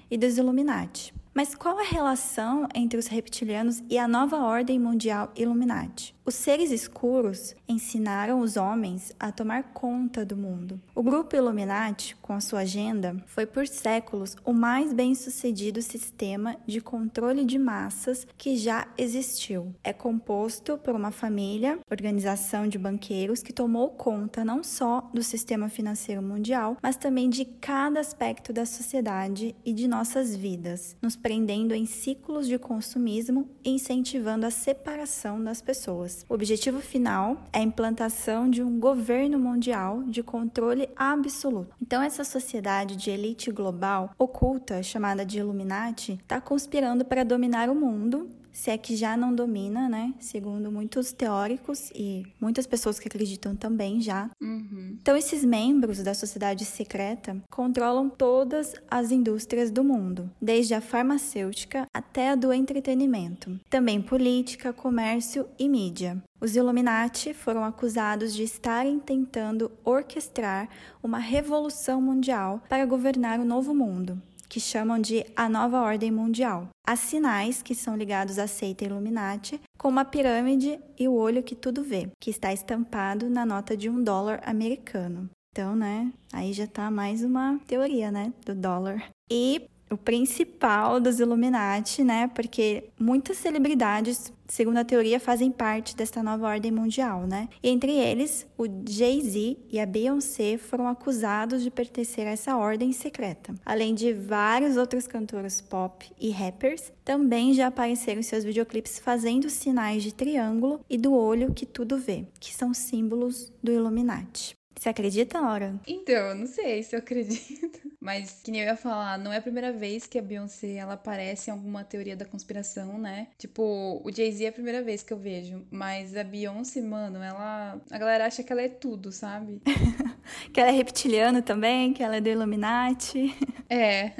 e 0.09 0.17
dos 0.17 0.37
Illuminati. 0.37 1.13
Mas 1.37 1.53
qual 1.53 1.77
a 1.77 1.83
relação 1.83 2.67
entre 2.73 2.97
os 2.97 3.05
reptilianos 3.05 3.83
e 3.87 3.99
a 3.99 4.07
nova 4.07 4.37
ordem 4.37 4.79
mundial 4.79 5.31
Illuminati? 5.35 6.16
Os 6.27 6.35
seres 6.35 6.71
escuros 6.71 7.55
ensinaram 7.69 8.41
os 8.41 8.57
homens 8.57 9.15
a 9.17 9.31
tomar 9.31 9.71
conta 9.71 10.25
do 10.25 10.35
mundo. 10.35 10.77
O 10.93 11.01
grupo 11.01 11.37
Illuminati, 11.37 12.17
com 12.17 12.33
a 12.33 12.41
sua 12.41 12.59
agenda, 12.59 13.15
foi 13.27 13.45
por 13.45 13.65
séculos 13.65 14.35
o 14.43 14.51
mais 14.51 14.91
bem-sucedido 14.91 15.81
sistema 15.81 16.57
de 16.67 16.81
controle 16.81 17.45
de 17.45 17.57
massas 17.57 18.27
que 18.37 18.57
já 18.57 18.89
existiu. 18.97 19.73
É 19.81 19.93
composto 19.93 20.77
por 20.77 20.93
uma 20.93 21.11
família, 21.11 21.79
organização 21.89 22.67
de 22.67 22.77
banqueiros 22.77 23.41
que 23.41 23.53
tomou 23.53 23.91
conta 23.91 24.43
não 24.43 24.65
só 24.65 25.09
do 25.13 25.23
sistema 25.23 25.69
financeiro 25.69 26.21
mundial, 26.21 26.75
mas 26.83 26.97
também 26.97 27.29
de 27.29 27.45
cada 27.45 28.01
aspecto 28.01 28.51
da 28.51 28.65
sociedade 28.65 29.55
e 29.63 29.71
de 29.71 29.87
nossas 29.87 30.35
vidas, 30.35 30.93
nos 31.01 31.15
prendendo 31.15 31.73
em 31.73 31.85
ciclos 31.85 32.49
de 32.49 32.59
consumismo 32.59 33.49
e 33.63 33.69
incentivando 33.69 34.45
a 34.45 34.51
separação 34.51 35.41
das 35.41 35.61
pessoas. 35.61 36.16
O 36.29 36.33
objetivo 36.33 36.79
final 36.79 37.37
é 37.51 37.59
a 37.59 37.61
implantação 37.61 38.49
de 38.49 38.61
um 38.61 38.79
governo 38.79 39.39
mundial 39.39 40.03
de 40.03 40.23
controle 40.23 40.89
absoluto. 40.95 41.75
Então, 41.81 42.01
essa 42.01 42.23
sociedade 42.23 42.95
de 42.95 43.09
elite 43.09 43.51
global 43.51 44.11
oculta, 44.17 44.81
chamada 44.81 45.25
de 45.25 45.39
Illuminati, 45.39 46.13
está 46.13 46.39
conspirando 46.39 47.05
para 47.05 47.23
dominar 47.23 47.69
o 47.69 47.75
mundo 47.75 48.29
se 48.57 48.71
é 48.71 48.77
que 48.77 48.95
já 48.95 49.15
não 49.15 49.35
domina, 49.35 49.87
né? 49.87 50.15
Segundo 50.19 50.71
muitos 50.71 51.11
teóricos 51.11 51.91
e 51.93 52.25
muitas 52.41 52.65
pessoas 52.65 52.97
que 52.97 53.07
acreditam 53.07 53.55
também 53.55 54.01
já. 54.01 54.31
Uhum. 54.41 54.97
Então, 54.99 55.15
esses 55.15 55.45
membros 55.45 56.01
da 56.01 56.15
sociedade 56.15 56.65
secreta 56.65 57.37
controlam 57.51 58.09
todas 58.09 58.73
as 58.89 59.11
indústrias 59.11 59.69
do 59.69 59.83
mundo, 59.83 60.27
desde 60.41 60.73
a 60.73 60.81
farmacêutica 60.81 61.85
até 61.93 62.31
a 62.31 62.35
do 62.35 62.51
entretenimento, 62.51 63.59
também 63.69 64.01
política, 64.01 64.73
comércio 64.73 65.47
e 65.59 65.69
mídia. 65.69 66.17
Os 66.41 66.55
Illuminati 66.55 67.35
foram 67.35 67.63
acusados 67.63 68.33
de 68.33 68.41
estarem 68.41 68.99
tentando 68.99 69.71
orquestrar 69.85 70.67
uma 71.03 71.19
revolução 71.19 72.01
mundial 72.01 72.63
para 72.67 72.87
governar 72.87 73.39
o 73.39 73.45
novo 73.45 73.75
mundo 73.75 74.19
que 74.49 74.59
chamam 74.59 74.99
de 74.99 75.25
a 75.35 75.49
nova 75.49 75.81
ordem 75.81 76.11
mundial. 76.11 76.69
Há 76.85 76.95
sinais 76.95 77.61
que 77.61 77.75
são 77.75 77.95
ligados 77.95 78.39
à 78.39 78.47
seita 78.47 78.85
Illuminati, 78.85 79.59
como 79.77 79.99
a 79.99 80.05
pirâmide 80.05 80.79
e 80.97 81.07
o 81.07 81.13
olho 81.13 81.43
que 81.43 81.55
tudo 81.55 81.83
vê, 81.83 82.09
que 82.19 82.29
está 82.29 82.53
estampado 82.53 83.29
na 83.29 83.45
nota 83.45 83.75
de 83.75 83.89
um 83.89 84.01
dólar 84.01 84.41
americano. 84.45 85.29
Então, 85.51 85.75
né, 85.75 86.11
aí 86.31 86.53
já 86.53 86.67
tá 86.67 86.91
mais 86.91 87.23
uma 87.23 87.59
teoria, 87.65 88.11
né, 88.11 88.31
do 88.45 88.53
dólar. 88.53 89.09
E 89.29 89.67
o 89.89 89.97
principal 89.97 90.99
dos 90.99 91.19
Illuminati, 91.19 92.03
né? 92.03 92.29
Porque 92.33 92.85
muitas 92.99 93.37
celebridades, 93.37 94.31
segundo 94.47 94.77
a 94.77 94.83
teoria, 94.83 95.19
fazem 95.19 95.51
parte 95.51 95.95
desta 95.95 96.21
nova 96.21 96.47
ordem 96.47 96.71
mundial, 96.71 97.25
né? 97.25 97.47
Entre 97.63 97.91
eles, 97.91 98.45
o 98.57 98.65
Jay-Z 98.65 99.57
e 99.71 99.79
a 99.79 99.85
Beyoncé 99.85 100.57
foram 100.57 100.87
acusados 100.87 101.63
de 101.63 101.71
pertencer 101.71 102.27
a 102.27 102.31
essa 102.31 102.57
ordem 102.57 102.91
secreta. 102.91 103.53
Além 103.65 103.95
de 103.95 104.13
vários 104.13 104.77
outros 104.77 105.07
cantores 105.07 105.61
pop 105.61 106.05
e 106.19 106.29
rappers, 106.29 106.91
também 107.03 107.53
já 107.53 107.67
apareceram 107.67 108.19
em 108.19 108.23
seus 108.23 108.43
videoclipes 108.43 108.99
fazendo 108.99 109.49
sinais 109.49 110.03
de 110.03 110.13
triângulo 110.13 110.81
e 110.89 110.97
do 110.97 111.13
olho 111.13 111.53
que 111.53 111.65
tudo 111.65 111.97
vê, 111.97 112.25
que 112.39 112.53
são 112.53 112.73
símbolos 112.73 113.51
do 113.63 113.71
Illuminati. 113.71 114.57
Você 114.77 114.89
acredita, 114.89 115.41
Laura? 115.41 115.75
Então, 115.87 116.13
eu 116.13 116.35
não 116.35 116.45
sei 116.45 116.83
se 116.83 116.95
eu 116.95 116.99
acredito. 116.99 117.79
Mas, 117.99 118.41
que 118.43 118.51
nem 118.51 118.61
eu 118.61 118.67
ia 118.67 118.75
falar, 118.75 119.17
não 119.17 119.33
é 119.33 119.37
a 119.37 119.41
primeira 119.41 119.73
vez 119.73 120.05
que 120.05 120.19
a 120.19 120.21
Beyoncé 120.21 120.75
ela 120.75 120.93
aparece 120.93 121.49
em 121.49 121.53
alguma 121.53 121.83
teoria 121.83 122.15
da 122.15 122.25
conspiração, 122.25 122.97
né? 122.97 123.27
Tipo, 123.37 124.01
o 124.05 124.11
Jay-Z 124.11 124.45
é 124.45 124.47
a 124.49 124.51
primeira 124.51 124.81
vez 124.81 125.01
que 125.03 125.11
eu 125.11 125.17
vejo. 125.17 125.65
Mas 125.71 126.15
a 126.15 126.23
Beyoncé, 126.23 126.81
mano, 126.81 127.21
ela. 127.21 127.81
A 127.89 127.97
galera 127.97 128.25
acha 128.25 128.43
que 128.43 128.51
ela 128.51 128.61
é 128.61 128.69
tudo, 128.69 129.11
sabe? 129.11 129.61
que 130.53 130.59
ela 130.59 130.69
é 130.69 130.73
reptiliana 130.73 131.41
também, 131.41 131.91
que 131.91 132.03
ela 132.03 132.17
é 132.17 132.21
do 132.21 132.29
Illuminati. 132.29 133.35
É. 133.69 134.13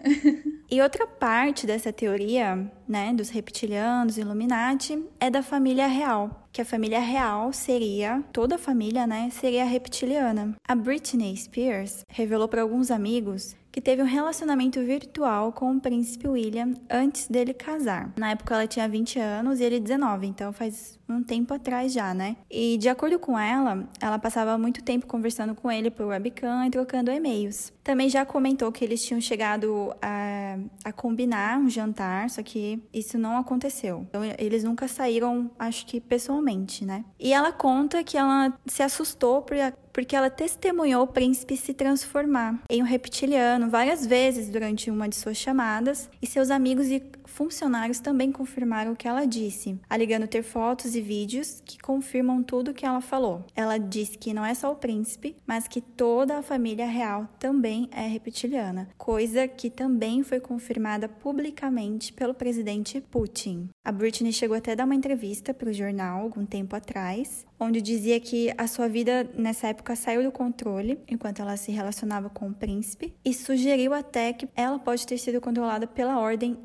E 0.70 0.82
outra 0.82 1.08
parte 1.08 1.66
dessa 1.66 1.94
teoria, 1.94 2.70
né, 2.86 3.14
dos 3.14 3.30
reptilianos, 3.30 4.18
Illuminati, 4.18 5.02
é 5.22 5.30
da 5.30 5.42
família 5.42 5.88
real, 5.88 6.47
que 6.58 6.62
a 6.64 6.66
família 6.66 7.00
real 7.00 7.54
seria, 7.54 8.24
toda 8.34 8.56
a 8.56 8.58
família, 8.58 9.06
né, 9.06 9.30
seria 9.30 9.64
reptiliana. 9.64 10.56
A 10.68 10.74
Britney 10.74 11.38
Spears 11.38 12.04
revelou 12.10 12.48
para 12.48 12.64
alguns 12.64 12.90
amigos 12.90 13.56
que 13.78 13.82
teve 13.82 14.02
um 14.02 14.08
relacionamento 14.08 14.82
virtual 14.82 15.52
com 15.52 15.74
o 15.74 15.80
príncipe 15.80 16.28
William 16.28 16.74
antes 16.90 17.28
dele 17.28 17.54
casar. 17.54 18.12
Na 18.18 18.32
época 18.32 18.56
ela 18.56 18.66
tinha 18.66 18.90
20 18.90 19.20
anos 19.20 19.60
e 19.60 19.64
ele 19.64 19.80
19, 19.80 20.26
então 20.26 20.52
faz 20.52 20.98
um 21.08 21.22
tempo 21.22 21.54
atrás 21.54 21.94
já, 21.94 22.12
né? 22.12 22.38
E 22.50 22.76
de 22.80 22.90
acordo 22.90 23.20
com 23.20 23.38
ela, 23.38 23.88
ela 24.02 24.18
passava 24.18 24.58
muito 24.58 24.84
tempo 24.84 25.06
conversando 25.06 25.54
com 25.54 25.72
ele 25.72 25.92
por 25.92 26.08
webcam 26.08 26.66
e 26.66 26.72
trocando 26.72 27.12
e-mails. 27.12 27.72
Também 27.84 28.10
já 28.10 28.26
comentou 28.26 28.72
que 28.72 28.84
eles 28.84 29.06
tinham 29.06 29.22
chegado 29.22 29.96
a, 30.02 30.58
a 30.84 30.92
combinar 30.92 31.60
um 31.60 31.70
jantar, 31.70 32.32
só 32.32 32.42
que 32.42 32.82
isso 32.92 33.18
não 33.20 33.38
aconteceu. 33.38 34.08
Então 34.10 34.22
eles 34.40 34.64
nunca 34.64 34.88
saíram, 34.88 35.52
acho 35.60 35.86
que 35.86 36.02
pessoalmente, 36.02 36.84
né? 36.84 37.06
E 37.20 37.32
ela 37.32 37.52
conta 37.52 38.04
que 38.04 38.18
ela 38.18 38.52
se 38.66 38.82
assustou 38.82 39.44
por 39.44 39.56
porque 39.98 40.16
ela 40.16 40.30
testemunhou 40.30 41.02
o 41.02 41.08
príncipe 41.08 41.58
se 41.58 41.74
transformar 41.74 42.62
em 42.70 42.84
um 42.84 42.86
reptiliano 42.86 43.68
várias 43.68 44.06
vezes 44.06 44.48
durante 44.48 44.92
uma 44.92 45.10
de 45.10 45.16
suas 45.16 45.38
chamadas, 45.38 46.08
e 46.22 46.28
seus 46.28 46.52
amigos 46.52 46.86
e 46.92 47.02
funcionários 47.38 48.00
também 48.00 48.32
confirmaram 48.32 48.94
o 48.94 48.96
que 48.96 49.08
ela 49.08 49.24
disse, 49.24 49.80
alegando 49.88 50.28
ter 50.28 50.42
fotos 50.42 50.96
e 50.96 51.02
vídeos 51.02 51.62
que 51.64 51.78
confirmam 51.78 52.42
tudo 52.42 52.72
o 52.72 52.74
que 52.74 52.84
ela 52.84 53.00
falou. 53.00 53.46
Ela 53.56 53.78
disse 53.78 54.18
que 54.18 54.34
não 54.34 54.44
é 54.44 54.56
só 54.56 54.72
o 54.72 54.76
príncipe, 54.76 55.36
mas 55.46 55.68
que 55.68 55.80
toda 55.80 56.40
a 56.40 56.42
família 56.42 56.88
real 56.88 57.30
também 57.38 57.88
é 57.92 58.08
reptiliana, 58.08 58.90
coisa 58.98 59.48
que 59.48 59.70
também 59.70 60.24
foi 60.24 60.40
confirmada 60.40 61.08
publicamente 61.08 62.12
pelo 62.12 62.34
presidente 62.34 63.00
Putin. 63.00 63.70
A 63.86 63.92
Britney 63.92 64.34
chegou 64.34 64.58
até 64.58 64.72
a 64.72 64.76
dar 64.76 64.86
uma 64.86 64.96
entrevista 64.96 65.54
para 65.54 65.70
o 65.70 65.74
jornal 65.74 66.24
algum 66.24 66.44
tempo 66.44 66.76
atrás, 66.76 67.46
onde 67.60 67.82
dizia 67.82 68.20
que 68.20 68.52
a 68.58 68.66
sua 68.66 68.88
vida 68.88 69.30
nessa 69.36 69.68
época 69.68 69.96
saiu 69.96 70.24
do 70.24 70.32
controle 70.32 71.00
enquanto 71.08 71.42
ela 71.42 71.56
se 71.56 71.72
relacionava 71.72 72.30
com 72.30 72.50
o 72.50 72.54
príncipe 72.54 73.14
e 73.24 73.34
sugeriu 73.34 73.94
até 73.94 74.34
que 74.34 74.50
ela 74.56 74.80
pode 74.80 75.06
ter 75.06 75.18
sido 75.18 75.40
controlada 75.40 75.86
pela 75.86 76.20
ordem 76.20 76.58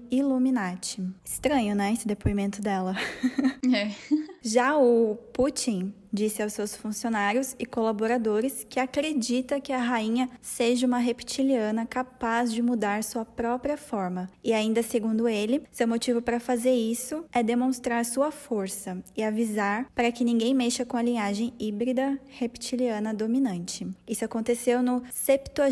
Illuminati. 0.63 1.03
Estranho, 1.25 1.75
né, 1.75 1.93
esse 1.93 2.07
depoimento 2.07 2.61
dela. 2.63 2.95
É. 3.75 3.91
Já 4.43 4.77
o 4.77 5.17
Putin 5.33 5.93
disse 6.13 6.43
aos 6.43 6.53
seus 6.53 6.77
funcionários 6.77 7.57
e 7.59 7.65
colaboradores 7.65 8.67
que 8.69 8.79
acredita 8.79 9.61
que 9.61 9.73
a 9.73 9.79
rainha 9.79 10.29
seja 10.41 10.87
uma 10.87 10.99
reptiliana 10.99 11.87
capaz 11.87 12.53
de 12.53 12.61
mudar 12.61 13.03
sua 13.03 13.25
própria 13.25 13.77
forma. 13.77 14.31
E 14.45 14.53
ainda 14.53 14.83
segundo 14.83 15.29
ele, 15.29 15.63
seu 15.73 15.89
motivo 15.89 16.21
para 16.21 16.39
fazer 16.39 16.75
isso 16.75 17.25
é 17.33 17.43
demonstrar 17.43 18.05
sua 18.05 18.31
força 18.31 19.03
e 19.17 19.23
avisar 19.23 19.87
para 19.95 20.13
que 20.13 20.25
ninguém 20.25 20.55
mexa 20.55 20.85
com 20.85 20.97
a 20.97 21.03
linhagem 21.03 21.53
híbrida 21.59 22.19
reptiliana 22.29 23.15
dominante. 23.15 23.87
Isso 24.07 24.25
aconteceu 24.25 24.83
no 24.83 25.03
70 25.11 25.63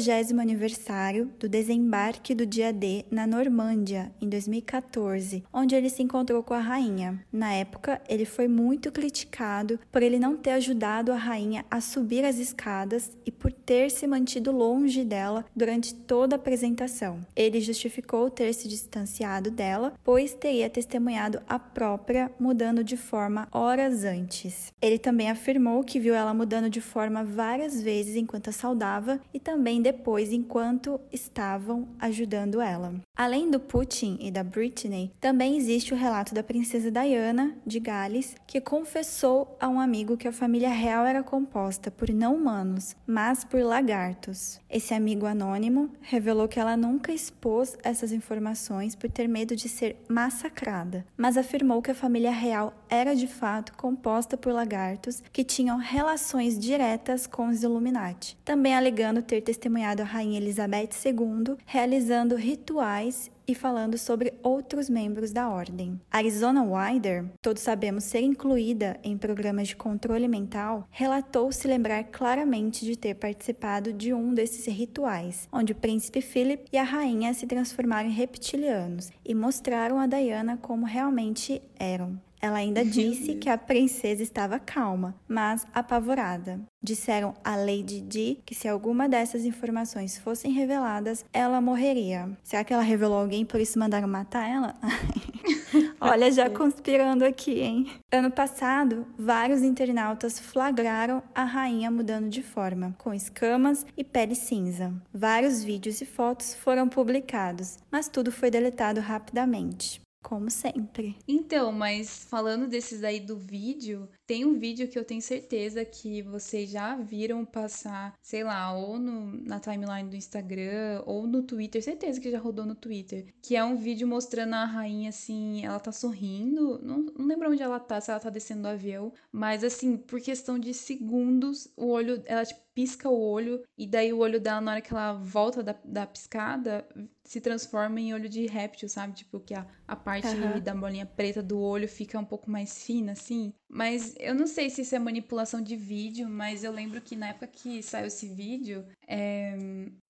aniversário 0.40 1.30
do 1.38 1.48
desembarque 1.48 2.34
do 2.34 2.46
dia 2.46 2.72
D 2.72 3.04
na 3.10 3.26
Normândia, 3.26 4.12
em 4.20 4.28
2014, 4.28 5.42
onde 5.52 5.74
ele 5.74 5.90
se 5.90 6.02
encontrou 6.02 6.42
com 6.42 6.54
a 6.54 6.60
rainha. 6.60 7.22
Na 7.32 7.52
época, 7.52 8.00
ele 8.08 8.24
foi 8.24 8.48
muito 8.48 8.90
criticado 8.92 9.78
por 9.90 10.02
ele 10.02 10.18
não 10.18 10.29
não 10.30 10.36
ter 10.36 10.50
ajudado 10.50 11.10
a 11.10 11.16
rainha 11.16 11.64
a 11.68 11.80
subir 11.80 12.24
as 12.24 12.38
escadas 12.38 13.10
e 13.26 13.32
por 13.32 13.52
ter 13.52 13.90
se 13.90 14.06
mantido 14.06 14.52
longe 14.52 15.04
dela 15.04 15.44
durante 15.56 15.92
toda 15.92 16.36
a 16.36 16.38
apresentação. 16.38 17.20
Ele 17.34 17.60
justificou 17.60 18.30
ter 18.30 18.52
se 18.52 18.68
distanciado 18.68 19.50
dela, 19.50 19.92
pois 20.04 20.32
teria 20.32 20.70
testemunhado 20.70 21.42
a 21.48 21.58
própria 21.58 22.30
mudando 22.38 22.84
de 22.84 22.96
forma 22.96 23.48
horas 23.50 24.04
antes. 24.04 24.72
Ele 24.80 24.98
também 24.98 25.28
afirmou 25.28 25.82
que 25.82 25.98
viu 25.98 26.14
ela 26.14 26.32
mudando 26.32 26.70
de 26.70 26.80
forma 26.80 27.24
várias 27.24 27.82
vezes 27.82 28.14
enquanto 28.14 28.48
a 28.48 28.52
saudava 28.52 29.20
e 29.34 29.40
também 29.40 29.82
depois 29.82 30.32
enquanto 30.32 31.00
estavam 31.12 31.88
ajudando 31.98 32.60
ela. 32.60 32.94
Além 33.16 33.50
do 33.50 33.58
Putin 33.58 34.16
e 34.20 34.30
da 34.30 34.44
Britney, 34.44 35.10
também 35.20 35.56
existe 35.56 35.92
o 35.92 35.96
relato 35.96 36.34
da 36.34 36.42
princesa 36.42 36.90
Diana 36.90 37.56
de 37.66 37.80
Gales, 37.80 38.34
que 38.46 38.60
confessou 38.60 39.56
a 39.60 39.68
um 39.68 39.80
amigo 39.80 40.16
que 40.20 40.28
a 40.28 40.32
família 40.32 40.68
real 40.68 41.06
era 41.06 41.22
composta 41.22 41.90
por 41.90 42.10
não 42.10 42.36
humanos, 42.36 42.94
mas 43.06 43.42
por 43.42 43.62
lagartos. 43.62 44.60
Esse 44.68 44.92
amigo 44.92 45.24
anônimo 45.24 45.90
revelou 46.02 46.46
que 46.46 46.60
ela 46.60 46.76
nunca 46.76 47.10
expôs 47.10 47.74
essas 47.82 48.12
informações 48.12 48.94
por 48.94 49.10
ter 49.10 49.26
medo 49.26 49.56
de 49.56 49.66
ser 49.66 49.96
massacrada, 50.06 51.06
mas 51.16 51.38
afirmou 51.38 51.80
que 51.80 51.90
a 51.90 51.94
família 51.94 52.30
real 52.30 52.74
era 52.86 53.16
de 53.16 53.26
fato 53.26 53.72
composta 53.72 54.36
por 54.36 54.52
lagartos 54.52 55.22
que 55.32 55.42
tinham 55.42 55.78
relações 55.78 56.58
diretas 56.58 57.26
com 57.26 57.48
os 57.48 57.62
Illuminati, 57.62 58.36
também 58.44 58.74
alegando 58.74 59.22
ter 59.22 59.40
testemunhado 59.40 60.02
a 60.02 60.04
rainha 60.04 60.38
Elizabeth 60.38 60.90
II 61.02 61.56
realizando 61.64 62.36
rituais 62.36 63.30
e 63.50 63.54
falando 63.54 63.98
sobre 63.98 64.32
outros 64.42 64.88
membros 64.88 65.32
da 65.32 65.48
ordem. 65.48 66.00
Arizona 66.10 66.62
Wider, 66.62 67.24
todos 67.42 67.62
sabemos 67.62 68.04
ser 68.04 68.20
incluída 68.20 68.98
em 69.02 69.18
programas 69.18 69.68
de 69.68 69.76
controle 69.76 70.28
mental, 70.28 70.86
relatou 70.90 71.50
se 71.50 71.66
lembrar 71.66 72.04
claramente 72.04 72.84
de 72.84 72.96
ter 72.96 73.14
participado 73.14 73.92
de 73.92 74.14
um 74.14 74.32
desses 74.32 74.66
rituais, 74.66 75.48
onde 75.52 75.72
o 75.72 75.76
príncipe 75.76 76.20
Philip 76.20 76.64
e 76.72 76.78
a 76.78 76.84
rainha 76.84 77.34
se 77.34 77.46
transformaram 77.46 78.08
em 78.08 78.12
reptilianos 78.12 79.10
e 79.24 79.34
mostraram 79.34 79.98
a 79.98 80.06
Diana 80.06 80.56
como 80.56 80.86
realmente 80.86 81.60
eram. 81.78 82.18
Ela 82.40 82.58
ainda 82.58 82.84
disse 82.84 83.34
que 83.34 83.48
a 83.48 83.58
princesa 83.58 84.22
estava 84.22 84.58
calma, 84.58 85.14
mas 85.28 85.66
apavorada. 85.74 86.60
Disseram 86.82 87.34
a 87.44 87.54
Lady 87.54 88.00
Di 88.00 88.38
que 88.46 88.54
se 88.54 88.66
alguma 88.66 89.08
dessas 89.08 89.44
informações 89.44 90.16
fossem 90.16 90.50
reveladas, 90.52 91.24
ela 91.32 91.60
morreria. 91.60 92.30
Será 92.42 92.64
que 92.64 92.72
ela 92.72 92.82
revelou 92.82 93.18
alguém 93.18 93.44
por 93.44 93.60
isso 93.60 93.78
mandaram 93.78 94.08
matar 94.08 94.48
ela? 94.48 94.74
Olha, 96.00 96.32
já 96.32 96.48
conspirando 96.50 97.24
aqui, 97.24 97.60
hein? 97.60 97.86
Ano 98.10 98.30
passado, 98.30 99.06
vários 99.18 99.62
internautas 99.62 100.40
flagraram 100.40 101.22
a 101.34 101.44
rainha 101.44 101.90
mudando 101.90 102.30
de 102.30 102.42
forma, 102.42 102.94
com 102.96 103.12
escamas 103.12 103.84
e 103.96 104.02
pele 104.02 104.34
cinza. 104.34 104.94
Vários 105.12 105.62
vídeos 105.62 106.00
e 106.00 106.06
fotos 106.06 106.54
foram 106.54 106.88
publicados, 106.88 107.78
mas 107.90 108.08
tudo 108.08 108.32
foi 108.32 108.50
deletado 108.50 109.00
rapidamente. 109.00 110.00
Como 110.22 110.50
sempre. 110.50 111.16
Então, 111.26 111.72
mas 111.72 112.24
falando 112.24 112.68
desses 112.68 113.02
aí 113.02 113.18
do 113.18 113.36
vídeo, 113.36 114.08
tem 114.26 114.44
um 114.44 114.58
vídeo 114.58 114.86
que 114.86 114.98
eu 114.98 115.04
tenho 115.04 115.22
certeza 115.22 115.84
que 115.84 116.22
vocês 116.22 116.70
já 116.70 116.94
viram 116.94 117.44
passar, 117.44 118.14
sei 118.20 118.44
lá, 118.44 118.72
ou 118.76 118.98
no, 118.98 119.42
na 119.42 119.58
timeline 119.58 120.08
do 120.08 120.16
Instagram, 120.16 121.02
ou 121.06 121.26
no 121.26 121.42
Twitter, 121.42 121.82
certeza 121.82 122.20
que 122.20 122.30
já 122.30 122.38
rodou 122.38 122.66
no 122.66 122.74
Twitter. 122.74 123.34
Que 123.42 123.56
é 123.56 123.64
um 123.64 123.76
vídeo 123.76 124.06
mostrando 124.06 124.54
a 124.54 124.64
rainha 124.66 125.08
assim, 125.08 125.64
ela 125.64 125.80
tá 125.80 125.90
sorrindo. 125.90 126.78
Não, 126.82 127.06
não 127.16 127.26
lembro 127.26 127.50
onde 127.50 127.62
ela 127.62 127.80
tá, 127.80 128.00
se 128.00 128.10
ela 128.10 128.20
tá 128.20 128.30
descendo 128.30 128.62
do 128.62 128.68
avião. 128.68 129.12
Mas 129.32 129.64
assim, 129.64 129.96
por 129.96 130.20
questão 130.20 130.58
de 130.58 130.74
segundos, 130.74 131.66
o 131.76 131.86
olho, 131.86 132.22
ela 132.26 132.44
tipo, 132.44 132.60
pisca 132.74 133.08
o 133.08 133.20
olho, 133.20 133.62
e 133.76 133.86
daí 133.86 134.12
o 134.12 134.18
olho 134.18 134.40
dela, 134.40 134.60
na 134.60 134.72
hora 134.72 134.80
que 134.80 134.92
ela 134.92 135.12
volta 135.12 135.62
da, 135.62 135.76
da 135.84 136.06
piscada, 136.06 136.86
se 137.24 137.40
transforma 137.40 138.00
em 138.00 138.12
olho 138.12 138.28
de 138.28 138.46
réptil, 138.46 138.88
sabe? 138.88 139.14
Tipo, 139.14 139.38
que 139.38 139.54
a, 139.54 139.66
a 139.86 139.94
parte 139.94 140.26
uhum. 140.26 140.60
da 140.60 140.74
bolinha 140.74 141.06
preta 141.06 141.40
do 141.40 141.60
olho 141.60 141.86
fica 141.86 142.18
um 142.18 142.24
pouco 142.24 142.50
mais 142.50 142.82
fina, 142.84 143.12
assim. 143.12 143.52
Mas 143.68 144.16
eu 144.18 144.34
não 144.34 144.48
sei 144.48 144.68
se 144.68 144.82
isso 144.82 144.96
é 144.96 144.98
manipulação 144.98 145.62
de 145.62 145.76
vídeo, 145.76 146.28
mas 146.28 146.64
eu 146.64 146.72
lembro 146.72 147.00
que 147.00 147.14
na 147.14 147.28
época 147.28 147.46
que 147.46 147.82
saiu 147.84 148.06
esse 148.06 148.26
vídeo, 148.26 148.84
é... 149.06 149.56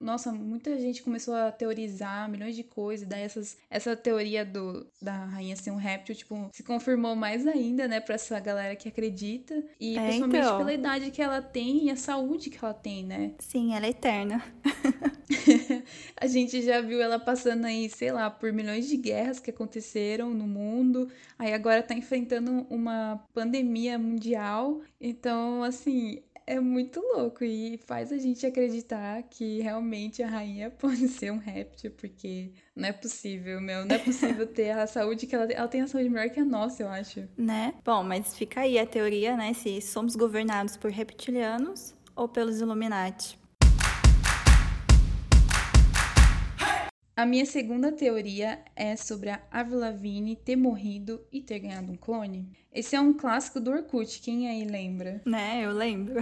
nossa, 0.01 0.33
muita 0.33 0.79
gente 0.79 1.03
começou 1.03 1.35
a 1.35 1.53
teorizar 1.53 2.27
milhões 2.31 2.57
de 2.57 2.65
coisas, 2.65 3.07
daí 3.07 3.23
essas, 3.23 3.59
essa 3.69 3.95
teoria 3.95 4.45
do, 4.47 4.91
da 5.03 5.27
rainha 5.27 5.57
ser 5.57 5.73
um 5.73 5.77
réptil, 5.77 6.15
tipo, 6.15 6.49
se 6.55 6.63
confirmou 6.63 7.15
mais 7.15 7.47
ainda, 7.47 7.87
né, 7.87 8.01
pra 8.01 8.15
essa 8.15 8.41
galera 8.41 8.75
que 8.75 8.89
acredita. 8.89 9.63
E 9.79 9.99
é, 9.99 10.07
principalmente 10.07 10.43
então. 10.43 10.57
pela 10.57 10.73
idade 10.73 11.11
que 11.11 11.21
ela 11.21 11.43
tem 11.43 11.85
e 11.85 11.91
a 11.91 11.97
saúde 11.97 12.49
que 12.49 12.57
ela 12.65 12.75
tem, 12.75 13.05
né? 13.05 13.33
Sim, 13.39 13.75
ela 13.75 13.87
é 13.87 13.91
eterna. 13.91 14.43
a 16.17 16.27
gente 16.27 16.63
já 16.63 16.81
viu 16.81 17.01
ela 17.01 17.19
passando 17.19 17.65
aí, 17.65 17.89
sei 17.89 18.13
lá, 18.13 18.31
por 18.31 18.53
milhões 18.53 18.89
de 18.89 18.97
guerras 18.97 19.41
que 19.41 19.51
aconteceram 19.51 20.35
no 20.35 20.47
mundo. 20.47 21.09
Aí 21.39 21.53
agora 21.53 21.83
tá 21.83 21.95
enfrentando 21.95 22.67
uma 22.71 23.25
pandemia 23.33 23.99
mundial. 23.99 24.81
Então, 25.01 25.63
assim, 25.63 26.23
é 26.51 26.59
muito 26.59 27.01
louco 27.01 27.45
e 27.45 27.79
faz 27.79 28.11
a 28.11 28.19
gente 28.19 28.45
acreditar 28.45 29.23
que 29.23 29.61
realmente 29.61 30.21
a 30.21 30.29
rainha 30.29 30.69
pode 30.79 31.07
ser 31.07 31.31
um 31.31 31.39
réptil, 31.39 31.93
porque 31.93 32.51
não 32.75 32.89
é 32.89 32.93
possível, 32.93 33.61
meu. 33.61 33.85
Não 33.85 33.95
é 33.95 33.99
possível 33.99 34.47
ter 34.49 34.71
a 34.71 34.85
saúde 34.87 35.29
que 35.29 35.35
ela 35.35 35.47
tem. 35.47 35.57
Ela 35.57 35.69
tem 35.69 35.81
a 35.83 35.87
saúde 35.87 36.09
melhor 36.09 36.29
que 36.31 36.41
a 36.41 36.45
nossa, 36.45 36.83
eu 36.83 36.89
acho. 36.89 37.29
Né? 37.37 37.75
Bom, 37.85 38.03
mas 38.03 38.37
fica 38.37 38.63
aí 38.63 38.81
a 38.81 38.87
teoria, 38.87 39.37
né? 39.37 39.53
Se 39.55 39.81
somos 39.81 40.17
governados 40.17 40.77
por 40.77 40.91
reptilianos 40.91 41.95
ou 42.21 42.29
pelos 42.29 42.61
Illuminati. 42.61 43.39
A 47.17 47.25
minha 47.25 47.47
segunda 47.47 47.91
teoria 47.91 48.63
é 48.77 48.95
sobre 48.95 49.31
a 49.31 49.41
Avril 49.51 49.79
Lavigne 49.79 50.37
ter 50.37 50.55
morrido 50.55 51.27
e 51.33 51.41
ter 51.41 51.61
ganhado 51.61 51.91
um 51.91 51.97
clone. 51.97 52.53
Esse 52.73 52.95
é 52.95 53.01
um 53.01 53.13
clássico 53.13 53.59
do 53.59 53.71
Orkut, 53.71 54.21
quem 54.21 54.49
aí 54.49 54.65
lembra? 54.65 55.21
Né, 55.31 55.65
eu 55.65 55.73
lembro. 55.73 56.21